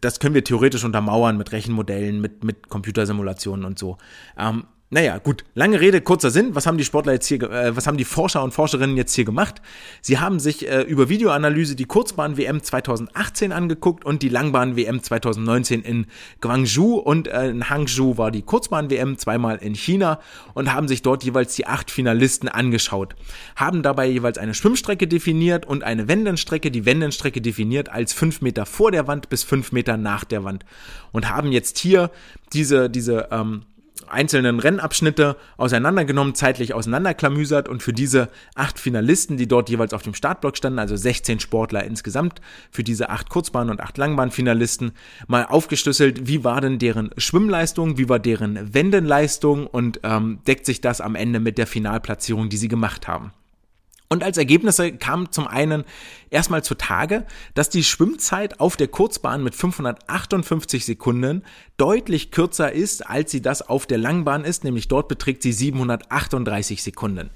das 0.00 0.20
können 0.20 0.34
wir 0.34 0.44
theoretisch 0.44 0.84
untermauern 0.84 1.36
mit 1.38 1.52
Rechenmodellen, 1.52 2.20
mit, 2.20 2.44
mit 2.44 2.68
Computersimulationen 2.68 3.64
und 3.64 3.78
so. 3.78 3.96
Ähm, 4.38 4.64
naja, 4.94 5.18
gut, 5.18 5.42
lange 5.56 5.80
Rede, 5.80 6.00
kurzer 6.00 6.30
Sinn. 6.30 6.54
Was 6.54 6.68
haben 6.68 6.78
die 6.78 6.84
Sportler 6.84 7.14
jetzt 7.14 7.26
hier, 7.26 7.42
äh, 7.42 7.74
was 7.74 7.88
haben 7.88 7.96
die 7.96 8.04
Forscher 8.04 8.44
und 8.44 8.54
Forscherinnen 8.54 8.96
jetzt 8.96 9.12
hier 9.12 9.24
gemacht? 9.24 9.60
Sie 10.00 10.20
haben 10.20 10.38
sich 10.38 10.68
äh, 10.68 10.82
über 10.82 11.08
Videoanalyse 11.08 11.74
die 11.74 11.84
Kurzbahn-WM 11.84 12.62
2018 12.62 13.50
angeguckt 13.50 14.04
und 14.04 14.22
die 14.22 14.28
Langbahn-WM 14.28 15.02
2019 15.02 15.82
in 15.82 16.06
Guangzhou 16.40 16.94
und 16.98 17.26
äh, 17.26 17.48
in 17.48 17.68
Hangzhou 17.68 18.18
war 18.18 18.30
die 18.30 18.42
Kurzbahn-WM 18.42 19.18
zweimal 19.18 19.56
in 19.56 19.74
China 19.74 20.20
und 20.54 20.72
haben 20.72 20.86
sich 20.86 21.02
dort 21.02 21.24
jeweils 21.24 21.56
die 21.56 21.66
acht 21.66 21.90
Finalisten 21.90 22.48
angeschaut. 22.48 23.16
Haben 23.56 23.82
dabei 23.82 24.06
jeweils 24.06 24.38
eine 24.38 24.54
Schwimmstrecke 24.54 25.08
definiert 25.08 25.66
und 25.66 25.82
eine 25.82 26.06
Wendenstrecke, 26.06 26.70
die 26.70 26.86
Wendenstrecke 26.86 27.40
definiert 27.40 27.88
als 27.88 28.12
fünf 28.12 28.42
Meter 28.42 28.64
vor 28.64 28.92
der 28.92 29.08
Wand 29.08 29.28
bis 29.28 29.42
fünf 29.42 29.72
Meter 29.72 29.96
nach 29.96 30.22
der 30.22 30.44
Wand 30.44 30.64
und 31.10 31.30
haben 31.30 31.50
jetzt 31.50 31.78
hier 31.78 32.12
diese, 32.52 32.88
diese, 32.88 33.26
ähm, 33.32 33.62
einzelnen 34.08 34.58
Rennabschnitte 34.58 35.36
auseinandergenommen, 35.56 36.34
zeitlich 36.34 36.74
auseinanderklamüsert 36.74 37.68
und 37.68 37.82
für 37.82 37.92
diese 37.92 38.28
acht 38.54 38.78
Finalisten, 38.78 39.36
die 39.36 39.46
dort 39.46 39.70
jeweils 39.70 39.94
auf 39.94 40.02
dem 40.02 40.14
Startblock 40.14 40.56
standen, 40.56 40.78
also 40.78 40.96
16 40.96 41.40
Sportler 41.40 41.84
insgesamt, 41.84 42.40
für 42.70 42.82
diese 42.82 43.08
acht 43.10 43.30
Kurzbahn- 43.30 43.70
und 43.70 43.80
acht 43.80 43.96
Langbahnfinalisten, 43.96 44.92
mal 45.28 45.46
aufgeschlüsselt, 45.46 46.26
wie 46.26 46.44
war 46.44 46.60
denn 46.60 46.78
deren 46.78 47.10
Schwimmleistung, 47.16 47.96
wie 47.98 48.08
war 48.08 48.18
deren 48.18 48.74
Wendenleistung 48.74 49.66
und 49.66 50.00
ähm, 50.02 50.40
deckt 50.46 50.66
sich 50.66 50.80
das 50.80 51.00
am 51.00 51.14
Ende 51.14 51.40
mit 51.40 51.58
der 51.58 51.66
Finalplatzierung, 51.66 52.48
die 52.48 52.56
sie 52.56 52.68
gemacht 52.68 53.06
haben. 53.06 53.32
Und 54.08 54.22
als 54.22 54.36
Ergebnisse 54.36 54.92
kam 54.92 55.32
zum 55.32 55.46
einen 55.46 55.84
erstmal 56.30 56.62
zutage, 56.62 57.26
dass 57.54 57.70
die 57.70 57.82
Schwimmzeit 57.82 58.60
auf 58.60 58.76
der 58.76 58.88
Kurzbahn 58.88 59.42
mit 59.42 59.54
558 59.54 60.84
Sekunden 60.84 61.42
deutlich 61.76 62.30
kürzer 62.30 62.70
ist, 62.72 63.06
als 63.06 63.30
sie 63.30 63.40
das 63.40 63.62
auf 63.62 63.86
der 63.86 63.98
Langbahn 63.98 64.44
ist, 64.44 64.62
nämlich 64.64 64.88
dort 64.88 65.08
beträgt 65.08 65.42
sie 65.42 65.52
738 65.52 66.82
Sekunden. 66.82 67.30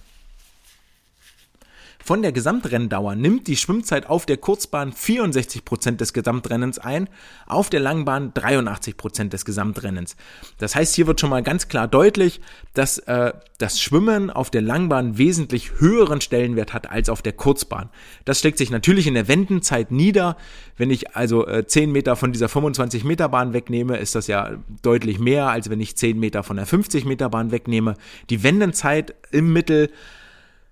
Von 2.09 2.23
der 2.23 2.33
Gesamtrenndauer 2.33 3.17
nimmt 3.17 3.49
die 3.49 3.57
Schwimmzeit 3.59 4.09
auf 4.09 4.25
der 4.25 4.39
Kurzbahn 4.39 4.95
64 4.95 5.67
Prozent 5.67 6.01
des 6.01 6.15
Gesamtrennens 6.15 6.79
ein, 6.79 7.07
auf 7.45 7.69
der 7.69 7.81
Langbahn 7.81 8.33
83 8.33 8.97
Prozent 8.97 9.35
des 9.35 9.45
Gesamtrennens. 9.45 10.17
Das 10.57 10.75
heißt, 10.75 10.95
hier 10.95 11.07
wird 11.07 11.21
schon 11.21 11.29
mal 11.29 11.43
ganz 11.43 11.69
klar 11.69 11.87
deutlich, 11.87 12.41
dass 12.73 12.97
äh, 12.97 13.35
das 13.59 13.79
Schwimmen 13.79 14.31
auf 14.31 14.49
der 14.49 14.63
Langbahn 14.63 15.19
wesentlich 15.19 15.81
höheren 15.81 16.23
Stellenwert 16.23 16.73
hat 16.73 16.91
als 16.91 17.11
auf 17.11 17.21
der 17.21 17.35
Kurzbahn. 17.35 17.91
Das 18.25 18.39
steckt 18.39 18.57
sich 18.57 18.71
natürlich 18.71 19.07
in 19.07 19.13
der 19.13 19.29
Wendenzeit 19.29 19.91
nieder. 19.91 20.39
Wenn 20.79 20.89
ich 20.89 21.15
also 21.15 21.47
äh, 21.47 21.67
10 21.67 21.93
Meter 21.93 22.17
von 22.17 22.33
dieser 22.33 22.49
25 22.49 23.05
Meter 23.05 23.29
Bahn 23.29 23.53
wegnehme, 23.53 23.99
ist 23.99 24.15
das 24.15 24.29
ja 24.29 24.53
deutlich 24.81 25.19
mehr, 25.19 25.49
als 25.49 25.69
wenn 25.69 25.83
ich 25.83 25.95
10 25.95 26.19
Meter 26.19 26.43
von 26.43 26.57
der 26.57 26.65
50 26.65 27.05
Meter 27.05 27.29
Bahn 27.29 27.51
wegnehme. 27.51 27.97
Die 28.31 28.43
Wendenzeit 28.43 29.15
im 29.31 29.53
Mittel 29.53 29.91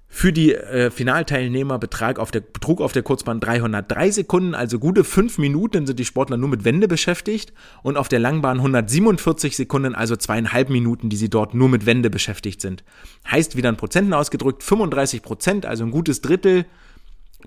für 0.09 0.33
die 0.33 0.55
äh, 0.55 0.91
Finalteilnehmer 0.91 1.79
betrag 1.79 2.19
auf 2.19 2.31
der, 2.31 2.41
betrug 2.41 2.81
auf 2.81 2.93
der 2.93 3.03
Kurzbahn 3.03 3.41
303 3.41 4.11
Sekunden, 4.13 4.55
also 4.55 4.79
gute 4.79 5.05
fünf 5.05 5.39
Minuten 5.39 5.87
sind 5.87 5.99
die 5.99 6.05
Sportler 6.05 6.37
nur 6.37 6.49
mit 6.49 6.65
Wende 6.65 6.89
beschäftigt 6.89 7.53
und 7.83 7.97
auf 7.97 8.09
der 8.09 8.21
Langbahn 8.21 8.59
147 8.59 9.57
Sekunden, 9.57 9.95
also 9.95 10.17
zweieinhalb 10.17 10.71
Minuten, 10.71 11.09
die 11.09 11.17
sie 11.17 11.29
dort 11.29 11.55
nur 11.55 11.69
mit 11.69 11.87
Wende 11.87 12.09
beschäftigt 12.09 12.61
sind. 12.61 12.85
Heißt 13.31 13.57
wieder 13.57 13.69
in 13.69 13.77
Prozenten 13.77 14.15
ausgedrückt, 14.15 14.63
35 14.63 15.23
Prozent, 15.23 15.67
also 15.67 15.85
ein 15.85 15.91
gutes 15.91 16.21
Drittel 16.21 16.67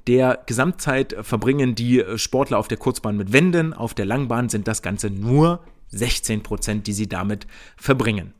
der 0.08 0.40
Gesamtzeit 0.46 1.16
verbringen 1.22 1.76
die 1.76 2.04
Sportler 2.16 2.58
auf 2.58 2.68
der 2.68 2.78
Kurzbahn 2.78 3.18
mit 3.18 3.34
Wenden, 3.34 3.74
auf 3.74 3.94
der 3.94 4.06
Langbahn 4.06 4.50
sind 4.50 4.68
das 4.68 4.82
Ganze 4.82 5.10
nur 5.10 5.62
16 5.90 6.44
Prozent, 6.44 6.88
die 6.88 6.94
sie 6.94 7.08
damit 7.08 7.48
verbringen. 7.76 8.34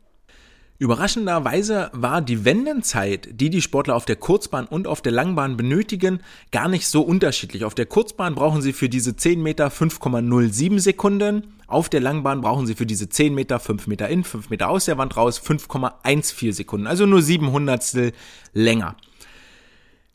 Überraschenderweise 0.80 1.90
war 1.92 2.22
die 2.22 2.46
Wendenzeit, 2.46 3.28
die 3.32 3.50
die 3.50 3.60
Sportler 3.60 3.94
auf 3.94 4.06
der 4.06 4.16
Kurzbahn 4.16 4.64
und 4.64 4.86
auf 4.86 5.02
der 5.02 5.12
Langbahn 5.12 5.58
benötigen, 5.58 6.20
gar 6.52 6.68
nicht 6.68 6.86
so 6.86 7.02
unterschiedlich. 7.02 7.66
Auf 7.66 7.74
der 7.74 7.84
Kurzbahn 7.84 8.34
brauchen 8.34 8.62
sie 8.62 8.72
für 8.72 8.88
diese 8.88 9.14
10 9.14 9.42
Meter 9.42 9.68
5,07 9.68 10.80
Sekunden. 10.80 11.52
Auf 11.66 11.90
der 11.90 12.00
Langbahn 12.00 12.40
brauchen 12.40 12.66
sie 12.66 12.74
für 12.76 12.86
diese 12.86 13.10
10 13.10 13.34
Meter 13.34 13.60
5 13.60 13.88
Meter 13.88 14.08
in, 14.08 14.24
5 14.24 14.48
Meter 14.48 14.70
aus 14.70 14.86
der 14.86 14.96
Wand 14.96 15.18
raus 15.18 15.38
5,14 15.38 16.54
Sekunden. 16.54 16.86
Also 16.86 17.04
nur 17.04 17.20
7 17.20 17.52
Hundertstel 17.52 18.12
länger. 18.54 18.96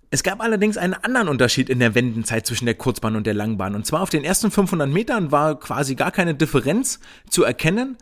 Es 0.10 0.24
gab 0.24 0.42
allerdings 0.42 0.78
einen 0.78 0.96
anderen 0.96 1.28
Unterschied 1.28 1.70
in 1.70 1.78
der 1.78 1.94
Wendenzeit 1.94 2.48
zwischen 2.48 2.66
der 2.66 2.74
Kurzbahn 2.74 3.16
und 3.16 3.28
der 3.28 3.36
Langbahn. 3.36 3.76
Und 3.76 3.86
zwar 3.86 4.02
auf 4.02 4.10
den 4.10 4.24
ersten 4.24 4.50
500 4.50 4.90
Metern 4.90 5.32
war 5.32 5.60
quasi 5.60 5.94
gar 5.94 6.12
keine 6.12 6.34
Differenz 6.34 7.00
zu 7.30 7.44
erkennen. 7.44 7.98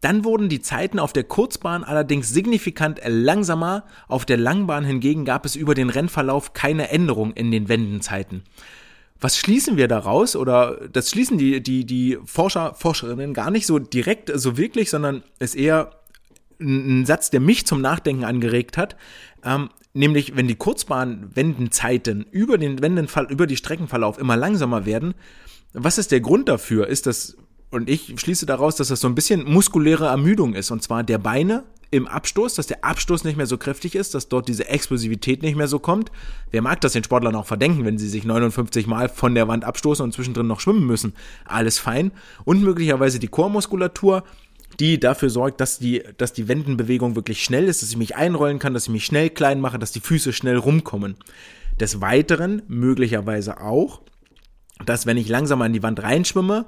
Dann 0.00 0.24
wurden 0.24 0.48
die 0.48 0.60
Zeiten 0.60 0.98
auf 0.98 1.12
der 1.12 1.24
Kurzbahn 1.24 1.82
allerdings 1.82 2.28
signifikant 2.28 3.00
langsamer, 3.04 3.84
auf 4.06 4.24
der 4.24 4.36
Langbahn 4.36 4.84
hingegen 4.84 5.24
gab 5.24 5.44
es 5.44 5.56
über 5.56 5.74
den 5.74 5.90
Rennverlauf 5.90 6.52
keine 6.52 6.90
Änderung 6.90 7.32
in 7.32 7.50
den 7.50 7.68
Wendenzeiten. 7.68 8.42
Was 9.20 9.36
schließen 9.36 9.76
wir 9.76 9.88
daraus? 9.88 10.36
Oder 10.36 10.88
das 10.92 11.10
schließen 11.10 11.38
die, 11.38 11.60
die, 11.60 11.84
die 11.84 12.18
Forscher, 12.24 12.74
Forscherinnen 12.74 13.34
gar 13.34 13.50
nicht 13.50 13.66
so 13.66 13.80
direkt, 13.80 14.30
so 14.32 14.56
wirklich, 14.56 14.90
sondern 14.90 15.24
ist 15.40 15.56
eher 15.56 15.90
ein 16.60 17.04
Satz, 17.04 17.30
der 17.30 17.40
mich 17.40 17.66
zum 17.66 17.80
Nachdenken 17.80 18.24
angeregt 18.24 18.76
hat. 18.76 18.96
Ähm, 19.44 19.70
nämlich, 19.94 20.36
wenn 20.36 20.46
die 20.46 20.54
Kurzbahnwendenzeiten 20.54 22.26
über 22.30 22.58
den 22.58 22.80
Wendenfall, 22.80 23.26
über 23.30 23.48
die 23.48 23.56
Streckenverlauf 23.56 24.18
immer 24.18 24.36
langsamer 24.36 24.86
werden, 24.86 25.14
was 25.72 25.98
ist 25.98 26.12
der 26.12 26.20
Grund 26.20 26.48
dafür? 26.48 26.86
Ist 26.86 27.06
das 27.06 27.36
und 27.70 27.90
ich 27.90 28.14
schließe 28.18 28.46
daraus, 28.46 28.76
dass 28.76 28.88
das 28.88 29.00
so 29.00 29.08
ein 29.08 29.14
bisschen 29.14 29.44
muskuläre 29.44 30.06
Ermüdung 30.06 30.54
ist. 30.54 30.70
Und 30.70 30.82
zwar 30.82 31.04
der 31.04 31.18
Beine 31.18 31.64
im 31.90 32.06
Abstoß, 32.06 32.54
dass 32.54 32.66
der 32.66 32.84
Abstoß 32.84 33.24
nicht 33.24 33.36
mehr 33.36 33.46
so 33.46 33.58
kräftig 33.58 33.94
ist, 33.94 34.14
dass 34.14 34.28
dort 34.28 34.48
diese 34.48 34.68
Explosivität 34.68 35.42
nicht 35.42 35.56
mehr 35.56 35.68
so 35.68 35.78
kommt. 35.78 36.10
Wer 36.50 36.62
mag 36.62 36.80
das 36.80 36.92
den 36.92 37.04
Sportlern 37.04 37.34
auch 37.34 37.46
verdenken, 37.46 37.84
wenn 37.84 37.98
sie 37.98 38.08
sich 38.08 38.24
59 38.24 38.86
Mal 38.86 39.08
von 39.08 39.34
der 39.34 39.48
Wand 39.48 39.64
abstoßen 39.64 40.02
und 40.02 40.12
zwischendrin 40.12 40.46
noch 40.46 40.60
schwimmen 40.60 40.86
müssen? 40.86 41.14
Alles 41.44 41.78
fein. 41.78 42.12
Und 42.44 42.62
möglicherweise 42.62 43.18
die 43.18 43.28
Chormuskulatur, 43.28 44.24
die 44.80 45.00
dafür 45.00 45.30
sorgt, 45.30 45.60
dass 45.60 45.78
die, 45.78 46.02
dass 46.18 46.32
die 46.32 46.48
Wendenbewegung 46.48 47.16
wirklich 47.16 47.42
schnell 47.42 47.68
ist, 47.68 47.82
dass 47.82 47.90
ich 47.90 47.96
mich 47.96 48.16
einrollen 48.16 48.58
kann, 48.58 48.74
dass 48.74 48.84
ich 48.84 48.92
mich 48.92 49.06
schnell 49.06 49.30
klein 49.30 49.60
mache, 49.60 49.78
dass 49.78 49.92
die 49.92 50.00
Füße 50.00 50.32
schnell 50.32 50.56
rumkommen. 50.56 51.16
Des 51.80 52.00
Weiteren 52.00 52.62
möglicherweise 52.68 53.60
auch, 53.60 54.02
dass 54.84 55.06
wenn 55.06 55.16
ich 55.16 55.28
langsam 55.28 55.62
an 55.62 55.72
die 55.72 55.82
Wand 55.82 56.02
reinschwimme, 56.02 56.66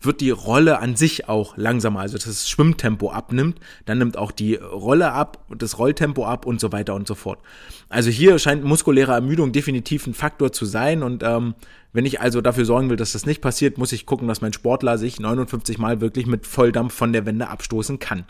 wird 0.00 0.20
die 0.20 0.30
Rolle 0.30 0.78
an 0.78 0.96
sich 0.96 1.28
auch 1.28 1.56
langsamer, 1.56 2.00
also 2.00 2.18
das 2.18 2.48
Schwimmtempo 2.48 3.10
abnimmt, 3.10 3.58
dann 3.84 3.98
nimmt 3.98 4.16
auch 4.16 4.30
die 4.30 4.54
Rolle 4.54 5.12
ab, 5.12 5.44
das 5.56 5.78
Rolltempo 5.78 6.24
ab 6.24 6.46
und 6.46 6.60
so 6.60 6.72
weiter 6.72 6.94
und 6.94 7.08
so 7.08 7.14
fort. 7.14 7.40
Also 7.88 8.10
hier 8.10 8.38
scheint 8.38 8.64
muskuläre 8.64 9.12
Ermüdung 9.12 9.52
definitiv 9.52 10.06
ein 10.06 10.14
Faktor 10.14 10.52
zu 10.52 10.66
sein 10.66 11.02
und 11.02 11.22
ähm, 11.22 11.54
wenn 11.92 12.06
ich 12.06 12.20
also 12.20 12.40
dafür 12.40 12.64
sorgen 12.64 12.90
will, 12.90 12.96
dass 12.96 13.12
das 13.12 13.26
nicht 13.26 13.40
passiert, 13.40 13.78
muss 13.78 13.92
ich 13.92 14.06
gucken, 14.06 14.28
dass 14.28 14.40
mein 14.40 14.52
Sportler 14.52 14.98
sich 14.98 15.18
59 15.18 15.78
Mal 15.78 16.00
wirklich 16.00 16.26
mit 16.26 16.46
Volldampf 16.46 16.94
von 16.94 17.12
der 17.12 17.26
Wende 17.26 17.48
abstoßen 17.48 17.98
kann. 17.98 18.24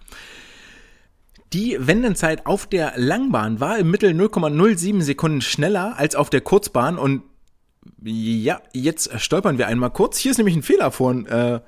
Die 1.53 1.79
Wendenzeit 1.81 2.47
auf 2.47 2.67
der 2.67 2.93
Langbahn 2.97 3.59
war 3.59 3.79
im 3.79 3.91
Mittel 3.91 4.11
0,07 4.11 5.01
Sekunden 5.01 5.41
schneller 5.41 5.99
als 5.99 6.15
auf 6.15 6.29
der 6.29 6.43
Kurzbahn 6.43 6.99
und 6.99 7.23
ja, 8.03 8.61
jetzt 8.73 9.21
stolpern 9.21 9.59
wir 9.59 9.67
einmal 9.67 9.91
kurz. 9.91 10.19
Hier 10.19 10.31
ist 10.31 10.39
nämlich 10.39 10.57
ein 10.57 10.63
Fehler 10.63 10.91
von. 10.91 11.27
Äh, 11.27 11.61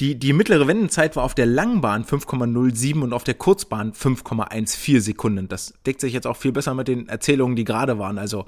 die, 0.00 0.18
die 0.18 0.32
mittlere 0.32 0.66
Wendenzeit 0.66 1.14
war 1.14 1.22
auf 1.22 1.36
der 1.36 1.46
Langbahn 1.46 2.04
5,07 2.04 3.00
und 3.00 3.12
auf 3.12 3.22
der 3.22 3.34
Kurzbahn 3.34 3.92
5,14 3.92 5.00
Sekunden. 5.00 5.46
Das 5.46 5.74
deckt 5.86 6.00
sich 6.00 6.12
jetzt 6.12 6.26
auch 6.26 6.36
viel 6.36 6.50
besser 6.50 6.74
mit 6.74 6.88
den 6.88 7.08
Erzählungen, 7.08 7.54
die 7.54 7.62
gerade 7.62 7.96
waren. 7.96 8.18
Also 8.18 8.46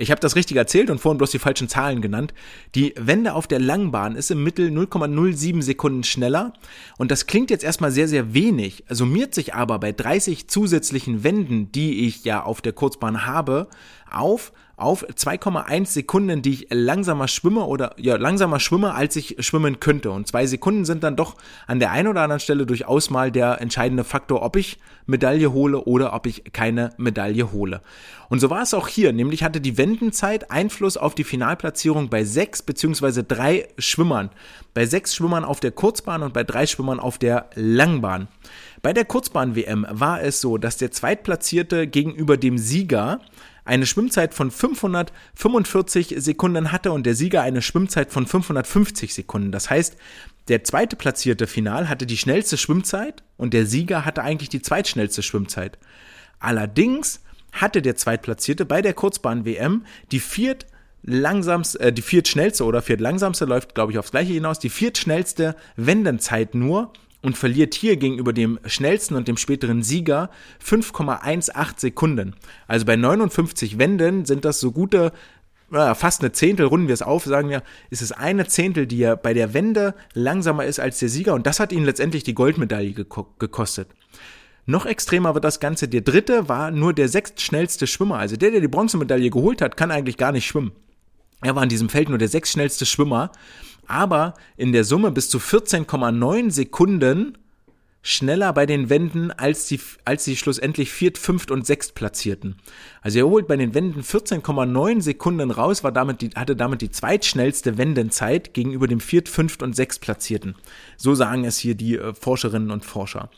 ich 0.00 0.10
habe 0.10 0.20
das 0.20 0.34
richtig 0.34 0.56
erzählt 0.56 0.88
und 0.90 0.98
vorhin 0.98 1.18
bloß 1.18 1.30
die 1.30 1.38
falschen 1.38 1.68
Zahlen 1.68 2.00
genannt. 2.00 2.32
Die 2.74 2.94
Wende 2.96 3.34
auf 3.34 3.46
der 3.46 3.58
Langbahn 3.58 4.16
ist 4.16 4.30
im 4.30 4.42
Mittel 4.42 4.70
0,07 4.70 5.62
Sekunden 5.62 6.04
schneller 6.04 6.54
und 6.96 7.10
das 7.10 7.26
klingt 7.26 7.50
jetzt 7.50 7.64
erstmal 7.64 7.90
sehr, 7.90 8.08
sehr 8.08 8.32
wenig, 8.32 8.84
summiert 8.88 9.34
sich 9.34 9.54
aber 9.54 9.78
bei 9.78 9.92
30 9.92 10.48
zusätzlichen 10.48 11.22
Wenden, 11.22 11.70
die 11.72 12.06
ich 12.06 12.24
ja 12.24 12.42
auf 12.42 12.62
der 12.62 12.72
Kurzbahn 12.72 13.26
habe, 13.26 13.68
auf 14.10 14.52
auf 14.80 15.06
2,1 15.08 15.86
Sekunden, 15.86 16.42
die 16.42 16.52
ich 16.52 16.66
langsamer 16.70 17.28
schwimme 17.28 17.64
oder 17.64 17.94
ja, 17.98 18.16
langsamer 18.16 18.60
schwimme, 18.60 18.94
als 18.94 19.16
ich 19.16 19.36
schwimmen 19.40 19.80
könnte. 19.80 20.10
Und 20.10 20.26
zwei 20.26 20.46
Sekunden 20.46 20.84
sind 20.84 21.02
dann 21.04 21.16
doch 21.16 21.36
an 21.66 21.78
der 21.78 21.90
einen 21.90 22.08
oder 22.08 22.22
anderen 22.22 22.40
Stelle 22.40 22.66
durchaus 22.66 23.10
mal 23.10 23.30
der 23.30 23.60
entscheidende 23.60 24.04
Faktor, 24.04 24.42
ob 24.42 24.56
ich 24.56 24.78
Medaille 25.06 25.52
hole 25.52 25.80
oder 25.80 26.14
ob 26.14 26.26
ich 26.26 26.52
keine 26.52 26.90
Medaille 26.96 27.52
hole. 27.52 27.82
Und 28.28 28.40
so 28.40 28.48
war 28.48 28.62
es 28.62 28.74
auch 28.74 28.86
hier, 28.86 29.12
nämlich 29.12 29.42
hatte 29.42 29.60
die 29.60 29.76
Wendenzeit 29.76 30.50
Einfluss 30.50 30.96
auf 30.96 31.14
die 31.14 31.24
Finalplatzierung 31.24 32.08
bei 32.08 32.24
sechs 32.24 32.62
beziehungsweise 32.62 33.24
drei 33.24 33.68
Schwimmern. 33.76 34.30
Bei 34.72 34.86
sechs 34.86 35.16
Schwimmern 35.16 35.44
auf 35.44 35.60
der 35.60 35.72
Kurzbahn 35.72 36.22
und 36.22 36.32
bei 36.32 36.44
drei 36.44 36.66
Schwimmern 36.66 37.00
auf 37.00 37.18
der 37.18 37.50
Langbahn. 37.54 38.28
Bei 38.82 38.92
der 38.92 39.04
Kurzbahn-WM 39.04 39.86
war 39.90 40.22
es 40.22 40.40
so, 40.40 40.56
dass 40.56 40.76
der 40.76 40.90
Zweitplatzierte 40.90 41.86
gegenüber 41.86 42.36
dem 42.36 42.56
Sieger 42.56 43.20
eine 43.64 43.86
Schwimmzeit 43.86 44.34
von 44.34 44.50
545 44.50 46.14
Sekunden 46.18 46.72
hatte 46.72 46.92
und 46.92 47.04
der 47.06 47.14
Sieger 47.14 47.42
eine 47.42 47.62
Schwimmzeit 47.62 48.10
von 48.10 48.26
550 48.26 49.14
Sekunden. 49.14 49.52
Das 49.52 49.70
heißt, 49.70 49.96
der 50.48 50.64
zweite 50.64 50.96
platzierte 50.96 51.46
Final 51.46 51.88
hatte 51.88 52.06
die 52.06 52.16
schnellste 52.16 52.56
Schwimmzeit 52.56 53.22
und 53.36 53.54
der 53.54 53.66
Sieger 53.66 54.04
hatte 54.04 54.22
eigentlich 54.22 54.48
die 54.48 54.62
zweitschnellste 54.62 55.22
Schwimmzeit. 55.22 55.78
Allerdings 56.38 57.20
hatte 57.52 57.82
der 57.82 57.96
zweitplatzierte 57.96 58.64
bei 58.64 58.82
der 58.82 58.94
Kurzbahn 58.94 59.44
WM 59.44 59.84
die 60.10 60.20
viert 60.20 60.66
langsamste, 61.02 61.80
äh, 61.80 61.92
die 61.92 62.02
viertschnellste 62.02 62.64
oder 62.64 62.82
viertlangsamste 62.82 63.44
läuft, 63.44 63.74
glaube 63.74 63.92
ich, 63.92 63.98
aufs 63.98 64.10
gleiche 64.10 64.32
hinaus, 64.32 64.58
die 64.58 64.70
viertschnellste 64.70 65.56
Wendenzeit 65.76 66.54
nur 66.54 66.92
und 67.22 67.36
verliert 67.36 67.74
hier 67.74 67.96
gegenüber 67.96 68.32
dem 68.32 68.58
schnellsten 68.66 69.14
und 69.14 69.28
dem 69.28 69.36
späteren 69.36 69.82
Sieger 69.82 70.30
5,18 70.64 71.78
Sekunden. 71.78 72.34
Also 72.66 72.86
bei 72.86 72.96
59 72.96 73.78
Wenden 73.78 74.24
sind 74.24 74.44
das 74.44 74.60
so 74.60 74.72
gute 74.72 75.12
fast 75.70 76.20
eine 76.20 76.32
Zehntel, 76.32 76.66
runden 76.66 76.88
wir 76.88 76.94
es 76.94 77.02
auf, 77.02 77.24
sagen 77.24 77.48
wir, 77.48 77.62
ist 77.90 78.02
es 78.02 78.10
eine 78.10 78.46
Zehntel, 78.48 78.88
die 78.88 78.98
ja 78.98 79.14
bei 79.14 79.34
der 79.34 79.54
Wende 79.54 79.94
langsamer 80.14 80.64
ist 80.64 80.80
als 80.80 80.98
der 80.98 81.08
Sieger 81.08 81.34
und 81.34 81.46
das 81.46 81.60
hat 81.60 81.70
ihn 81.70 81.84
letztendlich 81.84 82.24
die 82.24 82.34
Goldmedaille 82.34 82.92
gekostet. 82.92 83.88
Noch 84.66 84.86
extremer 84.86 85.34
wird 85.34 85.44
das 85.44 85.60
Ganze. 85.60 85.88
Der 85.88 86.00
dritte 86.02 86.48
war 86.48 86.70
nur 86.70 86.92
der 86.92 87.08
sechstschnellste 87.08 87.86
Schwimmer. 87.86 88.18
Also 88.18 88.36
der, 88.36 88.50
der 88.50 88.60
die 88.60 88.68
Bronzemedaille 88.68 89.30
geholt 89.30 89.62
hat, 89.62 89.76
kann 89.76 89.90
eigentlich 89.90 90.16
gar 90.16 90.32
nicht 90.32 90.46
schwimmen. 90.46 90.72
Er 91.40 91.56
war 91.56 91.62
in 91.62 91.68
diesem 91.68 91.88
Feld 91.88 92.08
nur 92.08 92.18
der 92.18 92.28
sechstschnellste 92.28 92.84
Schwimmer 92.84 93.32
aber 93.90 94.34
in 94.56 94.72
der 94.72 94.84
Summe 94.84 95.10
bis 95.10 95.28
zu 95.28 95.38
14,9 95.38 96.50
Sekunden 96.50 97.36
schneller 98.02 98.52
bei 98.52 98.64
den 98.64 98.88
Wänden 98.88 99.30
als 99.30 99.66
die, 99.66 99.80
als 100.04 100.24
die 100.24 100.36
schlussendlich 100.36 100.90
viert, 100.90 101.18
fünft 101.18 101.50
und 101.50 101.66
sechst 101.66 101.94
Platzierten. 101.94 102.56
Also 103.02 103.18
er 103.18 103.26
holt 103.26 103.46
bei 103.46 103.56
den 103.56 103.74
Wänden 103.74 104.00
14,9 104.00 105.02
Sekunden 105.02 105.50
raus, 105.50 105.84
war 105.84 105.92
damit 105.92 106.22
die, 106.22 106.30
hatte 106.30 106.56
damit 106.56 106.80
die 106.80 106.90
zweitschnellste 106.90 107.76
Wendenzeit 107.76 108.54
gegenüber 108.54 108.86
dem 108.86 109.00
viert, 109.00 109.28
fünft 109.28 109.62
und 109.62 109.76
sechst 109.76 110.00
Platzierten. 110.00 110.54
So 110.96 111.14
sagen 111.14 111.44
es 111.44 111.58
hier 111.58 111.74
die 111.74 111.98
äh, 111.98 112.14
Forscherinnen 112.14 112.70
und 112.70 112.84
Forscher. 112.84 113.28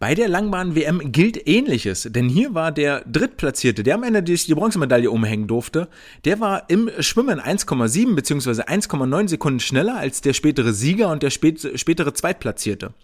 Bei 0.00 0.14
der 0.14 0.28
Langbahn-WM 0.28 1.12
gilt 1.12 1.46
ähnliches, 1.46 2.08
denn 2.10 2.30
hier 2.30 2.54
war 2.54 2.72
der 2.72 3.04
Drittplatzierte, 3.04 3.82
der 3.82 3.96
am 3.96 4.02
Ende 4.02 4.22
die, 4.22 4.34
die 4.34 4.54
Bronzemedaille 4.54 5.10
umhängen 5.10 5.46
durfte, 5.46 5.88
der 6.24 6.40
war 6.40 6.70
im 6.70 6.90
Schwimmen 7.00 7.38
1,7 7.38 8.14
bzw. 8.14 8.62
1,9 8.62 9.28
Sekunden 9.28 9.60
schneller 9.60 9.98
als 9.98 10.22
der 10.22 10.32
spätere 10.32 10.72
Sieger 10.72 11.10
und 11.10 11.22
der 11.22 11.28
spät, 11.28 11.78
spätere 11.78 12.14
Zweitplatzierte. 12.14 12.94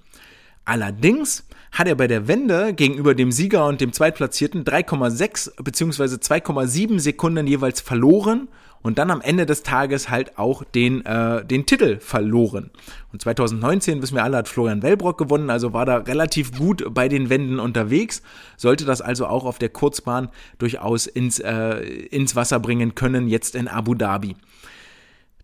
Allerdings 0.65 1.45
hat 1.71 1.87
er 1.87 1.97
bei 1.97 2.07
der 2.07 2.29
Wende 2.29 2.73
gegenüber 2.73 3.15
dem 3.15 3.31
Sieger 3.31 3.67
und 3.67 3.83
dem 3.83 3.93
Zweitplatzierten 3.93 4.65
3,6 4.65 5.63
bzw. 5.63 6.03
2,7 6.15 6.99
Sekunden 6.99 7.47
jeweils 7.47 7.83
verloren 7.83 8.49
und 8.83 8.99
dann 8.99 9.11
am 9.11 9.21
Ende 9.21 9.47
des 9.47 9.63
Tages 9.63 10.11
halt 10.11 10.39
auch 10.39 10.63
den, 10.63 11.05
äh, 11.05 11.45
den 11.45 11.67
Titel 11.67 11.99
verloren. 11.99 12.71
Und 13.13 13.23
2019, 13.23 14.03
wissen 14.03 14.15
wir 14.15 14.25
alle, 14.25 14.37
hat 14.37 14.49
Florian 14.49 14.83
Wellbrock 14.83 15.19
gewonnen, 15.19 15.51
also 15.51 15.73
war 15.73 15.87
da 15.87 15.99
relativ 15.99 16.57
gut 16.57 16.85
bei 16.93 17.09
den 17.09 17.31
Wänden 17.31 17.59
unterwegs, 17.59 18.23
sollte 18.57 18.85
das 18.85 19.01
also 19.01 19.27
auch 19.27 19.45
auf 19.45 19.59
der 19.59 19.71
Kurzbahn 19.71 20.29
durchaus 20.59 21.07
ins, 21.07 21.39
äh, 21.39 21.79
ins 21.81 22.37
Wasser 22.37 22.61
bringen 22.61 22.95
können, 22.95 23.29
jetzt 23.29 23.55
in 23.55 23.69
Abu 23.69 23.95
Dhabi. 23.95 24.37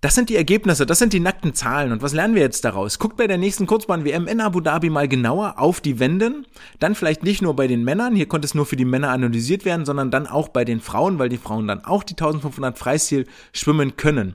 Das 0.02 0.16
sind 0.16 0.30
die 0.30 0.36
Ergebnisse, 0.36 0.84
das 0.84 0.98
sind 0.98 1.12
die 1.12 1.20
nackten 1.20 1.54
Zahlen. 1.54 1.92
Und 1.92 2.02
was 2.02 2.12
lernen 2.12 2.34
wir 2.34 2.42
jetzt 2.42 2.64
daraus? 2.64 2.98
Guckt 2.98 3.16
bei 3.16 3.28
der 3.28 3.38
nächsten 3.38 3.68
Kurzbahn-WM 3.68 4.26
in 4.26 4.40
Abu 4.40 4.60
Dhabi 4.60 4.90
mal 4.90 5.06
genauer 5.06 5.60
auf 5.60 5.80
die 5.80 6.00
Wenden. 6.00 6.44
Dann 6.80 6.96
vielleicht 6.96 7.22
nicht 7.22 7.40
nur 7.40 7.54
bei 7.54 7.68
den 7.68 7.84
Männern, 7.84 8.16
hier 8.16 8.26
konnte 8.26 8.46
es 8.46 8.56
nur 8.56 8.66
für 8.66 8.74
die 8.74 8.84
Männer 8.84 9.10
analysiert 9.10 9.64
werden, 9.64 9.86
sondern 9.86 10.10
dann 10.10 10.26
auch 10.26 10.48
bei 10.48 10.64
den 10.64 10.80
Frauen, 10.80 11.20
weil 11.20 11.28
die 11.28 11.38
Frauen 11.38 11.68
dann 11.68 11.84
auch 11.84 12.02
die 12.02 12.14
1500 12.14 12.76
Freistil 12.76 13.28
schwimmen 13.52 13.96
können. 13.96 14.34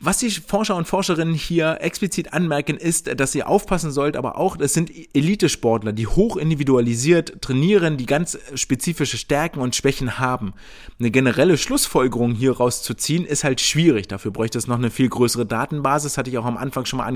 Was 0.00 0.18
die 0.18 0.30
Forscher 0.30 0.76
und 0.76 0.86
Forscherinnen 0.86 1.34
hier 1.34 1.78
explizit 1.80 2.32
anmerken, 2.32 2.76
ist, 2.76 3.18
dass 3.18 3.34
ihr 3.34 3.48
aufpassen 3.48 3.90
sollt, 3.90 4.16
aber 4.16 4.38
auch, 4.38 4.56
es 4.60 4.72
sind 4.72 4.92
Elitesportler, 5.12 5.92
die 5.92 6.06
hoch 6.06 6.36
individualisiert 6.36 7.42
trainieren, 7.42 7.96
die 7.96 8.06
ganz 8.06 8.38
spezifische 8.54 9.18
Stärken 9.18 9.58
und 9.58 9.74
Schwächen 9.74 10.20
haben. 10.20 10.54
Eine 11.00 11.10
generelle 11.10 11.58
Schlussfolgerung 11.58 12.36
hier 12.36 12.56
rauszuziehen, 12.56 13.24
ist 13.24 13.42
halt 13.42 13.60
schwierig. 13.60 14.06
Dafür 14.06 14.30
bräuchte 14.30 14.56
es 14.58 14.68
noch 14.68 14.78
eine 14.78 14.90
viel 14.90 15.08
größere 15.08 15.46
Datenbasis, 15.46 16.16
hatte 16.16 16.30
ich 16.30 16.38
auch 16.38 16.44
am 16.44 16.56
Anfang 16.56 16.84
schon 16.84 16.98
mal 16.98 17.12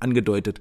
angedeutet. 0.00 0.60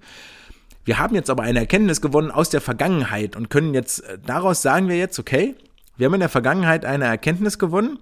Wir 0.86 1.00
haben 1.00 1.16
jetzt 1.16 1.32
aber 1.32 1.42
eine 1.42 1.60
Erkenntnis 1.60 2.02
gewonnen 2.02 2.30
aus 2.30 2.52
der 2.52 2.62
Vergangenheit 2.62 3.36
und 3.36 3.50
können 3.50 3.74
jetzt, 3.74 4.02
äh, 4.02 4.20
daraus 4.24 4.62
sagen 4.62 4.90
wir 4.90 4.98
jetzt, 4.98 5.18
okay, 5.18 5.56
wir 5.98 6.06
haben 6.06 6.14
in 6.14 6.20
der 6.20 6.30
Vergangenheit 6.30 6.86
eine 6.86 7.06
Erkenntnis 7.06 7.58
gewonnen. 7.58 7.98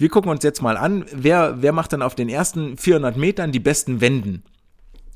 Wir 0.00 0.08
gucken 0.08 0.30
uns 0.30 0.42
jetzt 0.42 0.62
mal 0.62 0.78
an, 0.78 1.04
wer, 1.12 1.60
wer 1.60 1.72
macht 1.72 1.92
dann 1.92 2.00
auf 2.00 2.14
den 2.14 2.30
ersten 2.30 2.78
400 2.78 3.18
Metern 3.18 3.52
die 3.52 3.60
besten 3.60 4.00
Wenden 4.00 4.42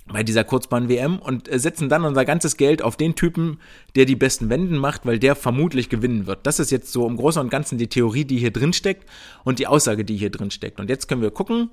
bei 0.06 0.22
dieser 0.22 0.44
Kurzbahn-WM 0.44 1.20
und 1.20 1.50
äh, 1.50 1.58
setzen 1.58 1.88
dann 1.88 2.04
unser 2.04 2.26
ganzes 2.26 2.58
Geld 2.58 2.82
auf 2.82 2.98
den 2.98 3.14
Typen, 3.14 3.60
der 3.96 4.04
die 4.04 4.14
besten 4.14 4.50
Wenden 4.50 4.76
macht, 4.76 5.06
weil 5.06 5.18
der 5.18 5.36
vermutlich 5.36 5.88
gewinnen 5.88 6.26
wird. 6.26 6.46
Das 6.46 6.60
ist 6.60 6.70
jetzt 6.70 6.92
so 6.92 7.06
im 7.06 7.16
Großen 7.16 7.40
und 7.40 7.48
Ganzen 7.48 7.78
die 7.78 7.86
Theorie, 7.86 8.26
die 8.26 8.36
hier 8.36 8.50
drin 8.50 8.74
steckt 8.74 9.08
und 9.42 9.58
die 9.58 9.66
Aussage, 9.66 10.04
die 10.04 10.18
hier 10.18 10.30
drin 10.30 10.50
steckt. 10.50 10.78
Und 10.78 10.90
jetzt 10.90 11.08
können 11.08 11.22
wir 11.22 11.30
gucken, 11.30 11.70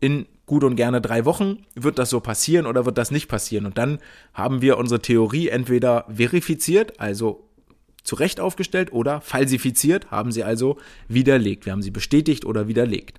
in 0.00 0.26
gut 0.44 0.64
und 0.64 0.76
gerne 0.76 1.00
drei 1.00 1.24
Wochen 1.24 1.64
wird 1.74 1.98
das 1.98 2.10
so 2.10 2.20
passieren 2.20 2.66
oder 2.66 2.84
wird 2.84 2.98
das 2.98 3.10
nicht 3.10 3.28
passieren. 3.28 3.64
Und 3.64 3.78
dann 3.78 4.00
haben 4.34 4.60
wir 4.60 4.76
unsere 4.76 5.00
Theorie 5.00 5.48
entweder 5.48 6.04
verifiziert, 6.14 7.00
also 7.00 7.43
zu 8.04 8.14
Recht 8.14 8.38
aufgestellt 8.38 8.92
oder 8.92 9.20
falsifiziert, 9.20 10.10
haben 10.10 10.30
sie 10.30 10.44
also 10.44 10.78
widerlegt. 11.08 11.66
Wir 11.66 11.72
haben 11.72 11.82
sie 11.82 11.90
bestätigt 11.90 12.44
oder 12.44 12.68
widerlegt. 12.68 13.18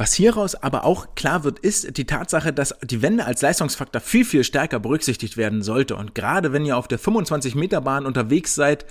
Was 0.00 0.14
hieraus 0.14 0.54
aber 0.54 0.84
auch 0.84 1.14
klar 1.14 1.44
wird, 1.44 1.58
ist 1.58 1.98
die 1.98 2.06
Tatsache, 2.06 2.54
dass 2.54 2.74
die 2.82 3.02
Wende 3.02 3.26
als 3.26 3.42
Leistungsfaktor 3.42 4.00
viel, 4.00 4.24
viel 4.24 4.44
stärker 4.44 4.80
berücksichtigt 4.80 5.36
werden 5.36 5.62
sollte. 5.62 5.94
Und 5.94 6.14
gerade 6.14 6.54
wenn 6.54 6.64
ihr 6.64 6.78
auf 6.78 6.88
der 6.88 6.98
25 6.98 7.54
Meter 7.54 7.82
Bahn 7.82 8.06
unterwegs 8.06 8.54
seid, 8.54 8.86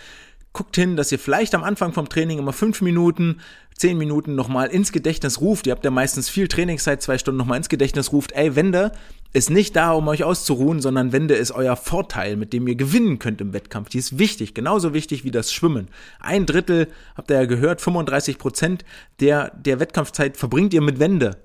guckt 0.53 0.75
hin, 0.75 0.95
dass 0.95 1.11
ihr 1.11 1.17
vielleicht 1.17 1.55
am 1.55 1.63
Anfang 1.63 1.93
vom 1.93 2.09
Training 2.09 2.37
immer 2.37 2.53
fünf 2.53 2.81
Minuten, 2.81 3.41
zehn 3.75 3.97
Minuten 3.97 4.35
nochmal 4.35 4.67
ins 4.67 4.91
Gedächtnis 4.91 5.41
ruft. 5.41 5.65
Ihr 5.65 5.71
habt 5.71 5.83
ja 5.83 5.89
meistens 5.89 6.29
viel 6.29 6.47
Trainingszeit, 6.47 7.01
zwei 7.01 7.17
Stunden 7.17 7.39
nochmal 7.39 7.57
ins 7.57 7.69
Gedächtnis 7.69 8.11
ruft. 8.11 8.33
Ey, 8.33 8.55
Wende 8.55 8.91
ist 9.31 9.49
nicht 9.49 9.75
da, 9.75 9.91
um 9.91 10.07
euch 10.07 10.23
auszuruhen, 10.23 10.81
sondern 10.81 11.11
Wende 11.11 11.35
ist 11.35 11.51
euer 11.51 11.75
Vorteil, 11.75 12.35
mit 12.35 12.51
dem 12.51 12.67
ihr 12.67 12.75
gewinnen 12.75 13.19
könnt 13.19 13.41
im 13.41 13.53
Wettkampf. 13.53 13.89
Die 13.89 13.99
ist 13.99 14.17
wichtig, 14.17 14.55
genauso 14.55 14.93
wichtig 14.93 15.23
wie 15.23 15.31
das 15.31 15.53
Schwimmen. 15.53 15.87
Ein 16.19 16.45
Drittel, 16.45 16.87
habt 17.15 17.29
ihr 17.29 17.37
ja 17.37 17.45
gehört, 17.45 17.81
35 17.81 18.39
Prozent 18.39 18.85
der, 19.19 19.51
der 19.55 19.79
Wettkampfzeit 19.79 20.35
verbringt 20.35 20.73
ihr 20.73 20.81
mit 20.81 20.99
Wende. 20.99 21.37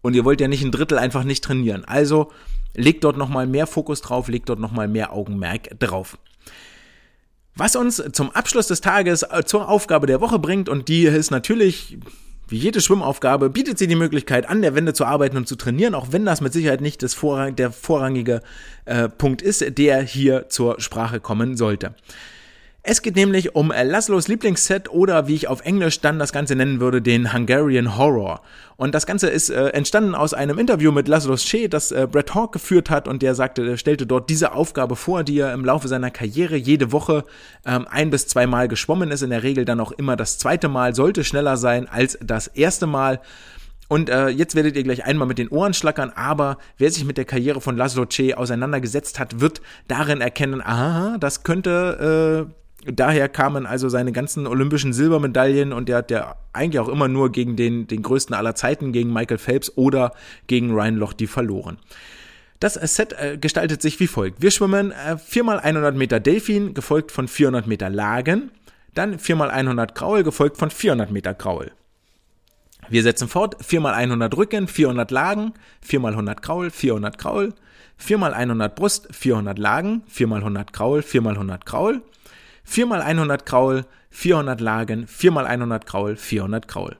Und 0.00 0.14
ihr 0.14 0.24
wollt 0.24 0.40
ja 0.40 0.48
nicht 0.48 0.64
ein 0.64 0.72
Drittel 0.72 0.98
einfach 0.98 1.22
nicht 1.22 1.44
trainieren. 1.44 1.84
Also 1.84 2.32
legt 2.74 3.04
dort 3.04 3.16
nochmal 3.16 3.46
mehr 3.46 3.68
Fokus 3.68 4.00
drauf, 4.00 4.28
legt 4.28 4.48
dort 4.48 4.58
nochmal 4.58 4.88
mehr 4.88 5.12
Augenmerk 5.12 5.78
drauf. 5.78 6.18
Was 7.54 7.76
uns 7.76 8.02
zum 8.12 8.30
Abschluss 8.30 8.66
des 8.66 8.80
Tages 8.80 9.22
äh, 9.22 9.44
zur 9.44 9.68
Aufgabe 9.68 10.06
der 10.06 10.20
Woche 10.20 10.38
bringt, 10.38 10.68
und 10.68 10.88
die 10.88 11.04
ist 11.04 11.30
natürlich, 11.30 11.98
wie 12.52 12.58
jede 12.58 12.82
Schwimmaufgabe, 12.82 13.48
bietet 13.48 13.78
sie 13.78 13.86
die 13.86 13.96
Möglichkeit, 13.96 14.48
an 14.48 14.60
der 14.60 14.74
Wende 14.74 14.92
zu 14.92 15.06
arbeiten 15.06 15.38
und 15.38 15.48
zu 15.48 15.56
trainieren, 15.56 15.94
auch 15.94 16.08
wenn 16.10 16.26
das 16.26 16.42
mit 16.42 16.52
Sicherheit 16.52 16.82
nicht 16.82 17.02
das 17.02 17.14
Vorrang, 17.14 17.56
der 17.56 17.72
vorrangige 17.72 18.42
äh, 18.84 19.08
Punkt 19.08 19.40
ist, 19.40 19.64
der 19.78 20.02
hier 20.02 20.50
zur 20.50 20.78
Sprache 20.78 21.18
kommen 21.18 21.56
sollte. 21.56 21.94
Es 22.84 23.00
geht 23.00 23.14
nämlich 23.14 23.54
um 23.54 23.70
Laszlos 23.70 24.26
Lieblingsset 24.26 24.90
oder 24.90 25.28
wie 25.28 25.36
ich 25.36 25.46
auf 25.46 25.60
Englisch 25.60 26.00
dann 26.00 26.18
das 26.18 26.32
Ganze 26.32 26.56
nennen 26.56 26.80
würde, 26.80 27.00
den 27.00 27.32
Hungarian 27.32 27.96
Horror. 27.96 28.42
Und 28.76 28.92
das 28.92 29.06
Ganze 29.06 29.28
ist 29.28 29.50
äh, 29.50 29.68
entstanden 29.68 30.16
aus 30.16 30.34
einem 30.34 30.58
Interview 30.58 30.90
mit 30.90 31.06
Laszlos 31.06 31.44
Che, 31.44 31.68
das 31.68 31.92
äh, 31.92 32.08
Brett 32.10 32.34
Hawk 32.34 32.50
geführt 32.50 32.90
hat 32.90 33.06
und 33.06 33.22
der 33.22 33.36
sagte, 33.36 33.64
der 33.64 33.76
stellte 33.76 34.04
dort 34.04 34.28
diese 34.30 34.50
Aufgabe 34.50 34.96
vor, 34.96 35.22
die 35.22 35.38
er 35.38 35.52
im 35.52 35.64
Laufe 35.64 35.86
seiner 35.86 36.10
Karriere 36.10 36.56
jede 36.56 36.90
Woche 36.90 37.24
ähm, 37.64 37.86
ein 37.88 38.10
bis 38.10 38.26
zweimal 38.26 38.66
geschwommen 38.66 39.12
ist, 39.12 39.22
in 39.22 39.30
der 39.30 39.44
Regel 39.44 39.64
dann 39.64 39.78
auch 39.78 39.92
immer 39.92 40.16
das 40.16 40.38
zweite 40.38 40.68
Mal, 40.68 40.92
sollte 40.96 41.22
schneller 41.22 41.56
sein 41.56 41.88
als 41.88 42.18
das 42.20 42.48
erste 42.48 42.88
Mal. 42.88 43.20
Und 43.86 44.10
äh, 44.10 44.26
jetzt 44.28 44.56
werdet 44.56 44.74
ihr 44.74 44.82
gleich 44.82 45.04
einmal 45.04 45.28
mit 45.28 45.38
den 45.38 45.50
Ohren 45.50 45.74
schlackern, 45.74 46.10
aber 46.16 46.58
wer 46.78 46.90
sich 46.90 47.04
mit 47.04 47.16
der 47.16 47.26
Karriere 47.26 47.60
von 47.60 47.76
Laszlo 47.76 48.06
Che 48.06 48.34
auseinandergesetzt 48.34 49.20
hat, 49.20 49.40
wird 49.40 49.60
darin 49.86 50.20
erkennen, 50.20 50.60
aha, 50.60 51.18
das 51.20 51.44
könnte 51.44 52.48
äh, 52.50 52.61
daher 52.84 53.28
kamen 53.28 53.66
also 53.66 53.88
seine 53.88 54.12
ganzen 54.12 54.46
olympischen 54.46 54.92
Silbermedaillen 54.92 55.72
und 55.72 55.88
der 55.88 55.98
hat 55.98 56.10
ja 56.10 56.36
eigentlich 56.52 56.80
auch 56.80 56.88
immer 56.88 57.08
nur 57.08 57.30
gegen 57.30 57.56
den, 57.56 57.86
den 57.86 58.02
größten 58.02 58.34
aller 58.34 58.54
Zeiten, 58.54 58.92
gegen 58.92 59.12
Michael 59.12 59.38
Phelps 59.38 59.72
oder 59.76 60.12
gegen 60.46 60.72
Ryan 60.72 60.96
Lochte 60.96 61.26
verloren. 61.26 61.78
Das 62.60 62.74
Set 62.74 63.12
äh, 63.14 63.38
gestaltet 63.38 63.82
sich 63.82 63.98
wie 63.98 64.06
folgt. 64.06 64.40
Wir 64.40 64.50
schwimmen 64.50 64.92
äh, 64.92 65.16
4x100 65.16 65.92
Meter 65.92 66.20
Delfin, 66.20 66.74
gefolgt 66.74 67.10
von 67.10 67.28
400 67.28 67.66
Meter 67.66 67.90
Lagen, 67.90 68.50
dann 68.94 69.16
4x100 69.16 69.94
Kraul, 69.94 70.22
gefolgt 70.22 70.56
von 70.58 70.70
400 70.70 71.10
Meter 71.10 71.34
Kraul. 71.34 71.72
Wir 72.88 73.02
setzen 73.02 73.28
fort, 73.28 73.56
4x100 73.62 74.36
Rücken, 74.36 74.68
400 74.68 75.10
Lagen, 75.10 75.54
4x100 75.88 76.40
Kraul, 76.40 76.70
400 76.70 77.16
Kraul, 77.16 77.54
4x100 78.00 78.68
Brust, 78.70 79.08
400 79.12 79.58
Lagen, 79.58 80.02
4x100 80.12 80.72
Kraul, 80.72 81.00
4x100 81.00 81.64
Kraul, 81.64 81.94
4 81.94 82.02
mal 82.86 83.02
100 83.02 83.46
Kraul, 83.46 83.84
400 84.10 84.60
Lagen, 84.60 85.06
4 85.06 85.30
mal 85.30 85.46
100 85.46 85.86
Kraul, 85.86 86.16
400 86.16 86.68
Kraul. 86.68 86.96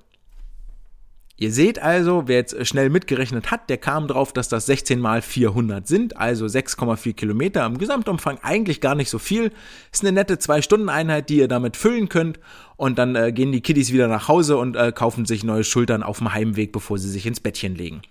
Ihr 1.43 1.51
seht 1.51 1.81
also, 1.81 2.29
wer 2.29 2.37
jetzt 2.37 2.67
schnell 2.69 2.89
mitgerechnet 2.89 3.51
hat, 3.51 3.69
der 3.69 3.79
kam 3.79 4.07
drauf, 4.07 4.33
dass 4.33 4.49
das 4.49 4.67
16 4.67 5.01
mal 5.01 5.23
400 5.23 5.89
sind, 5.89 6.17
also 6.17 6.45
6,4 6.47 7.15
Kilometer 7.15 7.67
im 7.67 7.79
Gesamtumfang 7.79 8.39
eigentlich 8.43 8.81
gar 8.81 8.95
nicht 8.95 9.11
so 9.11 9.19
viel. 9.19 9.51
Ist 9.91 10.05
eine 10.05 10.13
nette 10.13 10.37
2-Stunden-Einheit, 10.37 11.31
die 11.31 11.39
ihr 11.39 11.49
damit 11.49 11.77
füllen 11.77 12.09
könnt 12.09 12.39
und 12.77 12.97
dann 12.97 13.17
äh, 13.17 13.33
gehen 13.33 13.51
die 13.51 13.61
Kiddies 13.61 13.93
wieder 13.93 14.07
nach 14.07 14.29
Hause 14.29 14.57
und 14.57 14.77
äh, 14.77 14.93
kaufen 14.93 15.25
sich 15.27 15.43
neue 15.43 15.65
Schultern 15.65 16.05
auf 16.05 16.19
dem 16.19 16.33
Heimweg, 16.33 16.71
bevor 16.71 16.99
sie 16.99 17.11
sich 17.11 17.27
ins 17.27 17.41
Bettchen 17.41 17.75
legen. 17.75 18.03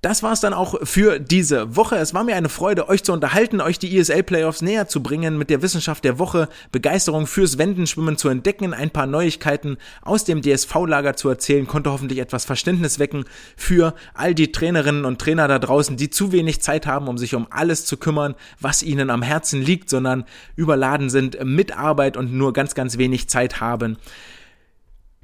Das 0.00 0.22
war's 0.22 0.40
dann 0.40 0.54
auch 0.54 0.76
für 0.84 1.18
diese 1.18 1.74
Woche. 1.74 1.96
Es 1.96 2.14
war 2.14 2.22
mir 2.22 2.36
eine 2.36 2.48
Freude, 2.48 2.88
euch 2.88 3.02
zu 3.02 3.12
unterhalten, 3.12 3.60
euch 3.60 3.80
die 3.80 3.98
ESL 3.98 4.22
Playoffs 4.22 4.62
näher 4.62 4.86
zu 4.86 5.02
bringen, 5.02 5.36
mit 5.36 5.50
der 5.50 5.60
Wissenschaft 5.60 6.04
der 6.04 6.20
Woche 6.20 6.48
Begeisterung 6.70 7.26
fürs 7.26 7.58
Wendenschwimmen 7.58 8.16
zu 8.16 8.28
entdecken, 8.28 8.74
ein 8.74 8.90
paar 8.90 9.08
Neuigkeiten 9.08 9.76
aus 10.02 10.22
dem 10.24 10.40
DSV-Lager 10.40 11.16
zu 11.16 11.28
erzählen, 11.28 11.66
konnte 11.66 11.90
hoffentlich 11.90 12.20
etwas 12.20 12.44
Verständnis 12.44 13.00
wecken 13.00 13.24
für 13.56 13.92
all 14.14 14.36
die 14.36 14.52
Trainerinnen 14.52 15.04
und 15.04 15.20
Trainer 15.20 15.48
da 15.48 15.58
draußen, 15.58 15.96
die 15.96 16.10
zu 16.10 16.30
wenig 16.30 16.62
Zeit 16.62 16.86
haben, 16.86 17.08
um 17.08 17.18
sich 17.18 17.34
um 17.34 17.48
alles 17.50 17.84
zu 17.84 17.96
kümmern, 17.96 18.36
was 18.60 18.84
ihnen 18.84 19.10
am 19.10 19.22
Herzen 19.22 19.60
liegt, 19.60 19.90
sondern 19.90 20.26
überladen 20.54 21.10
sind 21.10 21.44
mit 21.44 21.76
Arbeit 21.76 22.16
und 22.16 22.32
nur 22.32 22.52
ganz, 22.52 22.76
ganz 22.76 22.98
wenig 22.98 23.28
Zeit 23.28 23.60
haben. 23.60 23.96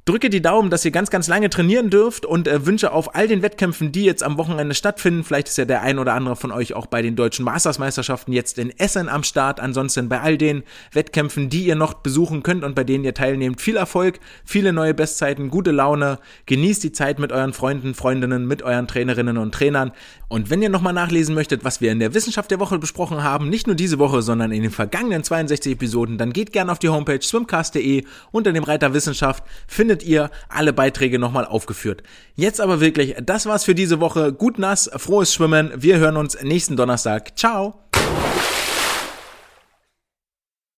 Drücke 0.05 0.29
die 0.29 0.41
Daumen, 0.41 0.69
dass 0.69 0.85
ihr 0.85 0.91
ganz, 0.91 1.09
ganz 1.09 1.27
lange 1.27 1.49
trainieren 1.49 1.89
dürft 1.89 2.27
und 2.27 2.47
äh, 2.47 2.65
wünsche 2.65 2.91
auf 2.91 3.15
all 3.15 3.27
den 3.27 3.41
Wettkämpfen, 3.41 3.91
die 3.91 4.05
jetzt 4.05 4.21
am 4.21 4.37
Wochenende 4.37 4.75
stattfinden, 4.75 5.23
vielleicht 5.23 5.47
ist 5.47 5.57
ja 5.57 5.65
der 5.65 5.81
ein 5.81 5.97
oder 5.97 6.13
andere 6.13 6.35
von 6.35 6.51
euch 6.51 6.75
auch 6.75 6.85
bei 6.85 7.01
den 7.01 7.15
deutschen 7.15 7.43
Mastersmeisterschaften 7.43 8.31
jetzt 8.31 8.59
in 8.59 8.69
Essen 8.77 9.09
am 9.09 9.23
Start, 9.23 9.59
ansonsten 9.59 10.07
bei 10.07 10.21
all 10.21 10.37
den 10.37 10.63
Wettkämpfen, 10.93 11.49
die 11.49 11.65
ihr 11.65 11.75
noch 11.75 11.95
besuchen 11.95 12.43
könnt 12.43 12.63
und 12.63 12.75
bei 12.75 12.83
denen 12.83 13.03
ihr 13.03 13.15
teilnehmt, 13.15 13.59
viel 13.59 13.77
Erfolg, 13.77 14.19
viele 14.45 14.73
neue 14.73 14.93
Bestzeiten, 14.93 15.49
gute 15.49 15.71
Laune, 15.71 16.19
genießt 16.45 16.83
die 16.83 16.91
Zeit 16.91 17.17
mit 17.17 17.31
euren 17.31 17.53
Freunden, 17.53 17.95
Freundinnen, 17.95 18.47
mit 18.47 18.61
euren 18.61 18.87
Trainerinnen 18.87 19.39
und 19.39 19.55
Trainern 19.55 19.91
und 20.27 20.49
wenn 20.49 20.61
ihr 20.61 20.69
nochmal 20.69 20.93
nachlesen 20.93 21.35
möchtet, 21.35 21.63
was 21.63 21.81
wir 21.81 21.91
in 21.91 21.99
der 21.99 22.13
Wissenschaft 22.13 22.51
der 22.51 22.59
Woche 22.59 22.79
besprochen 22.79 23.23
haben, 23.23 23.49
nicht 23.49 23.67
nur 23.67 23.75
diese 23.75 23.99
Woche, 23.99 24.21
sondern 24.21 24.51
in 24.51 24.61
den 24.61 24.71
vergangenen 24.71 25.23
62 25.23 25.73
Episoden, 25.73 26.17
dann 26.17 26.33
geht 26.33 26.51
gerne 26.51 26.71
auf 26.71 26.79
die 26.79 26.89
Homepage 26.89 27.21
swimcast.de 27.21 28.03
unter 28.31 28.53
dem 28.53 28.63
Reiter 28.63 28.93
Wissenschaft 28.93 29.43
findet 29.67 30.03
ihr 30.03 30.31
alle 30.49 30.73
Beiträge 30.73 31.19
nochmal 31.19 31.45
aufgeführt. 31.45 32.03
Jetzt 32.35 32.59
aber 32.59 32.81
wirklich, 32.81 33.15
das 33.23 33.45
war's 33.45 33.63
für 33.63 33.75
diese 33.75 33.99
Woche. 33.99 34.33
Gut 34.33 34.59
nass, 34.59 34.89
frohes 34.95 35.33
Schwimmen. 35.33 35.71
Wir 35.75 35.97
hören 35.97 36.17
uns 36.17 36.41
nächsten 36.41 36.75
Donnerstag. 36.75 37.37
Ciao. 37.37 37.84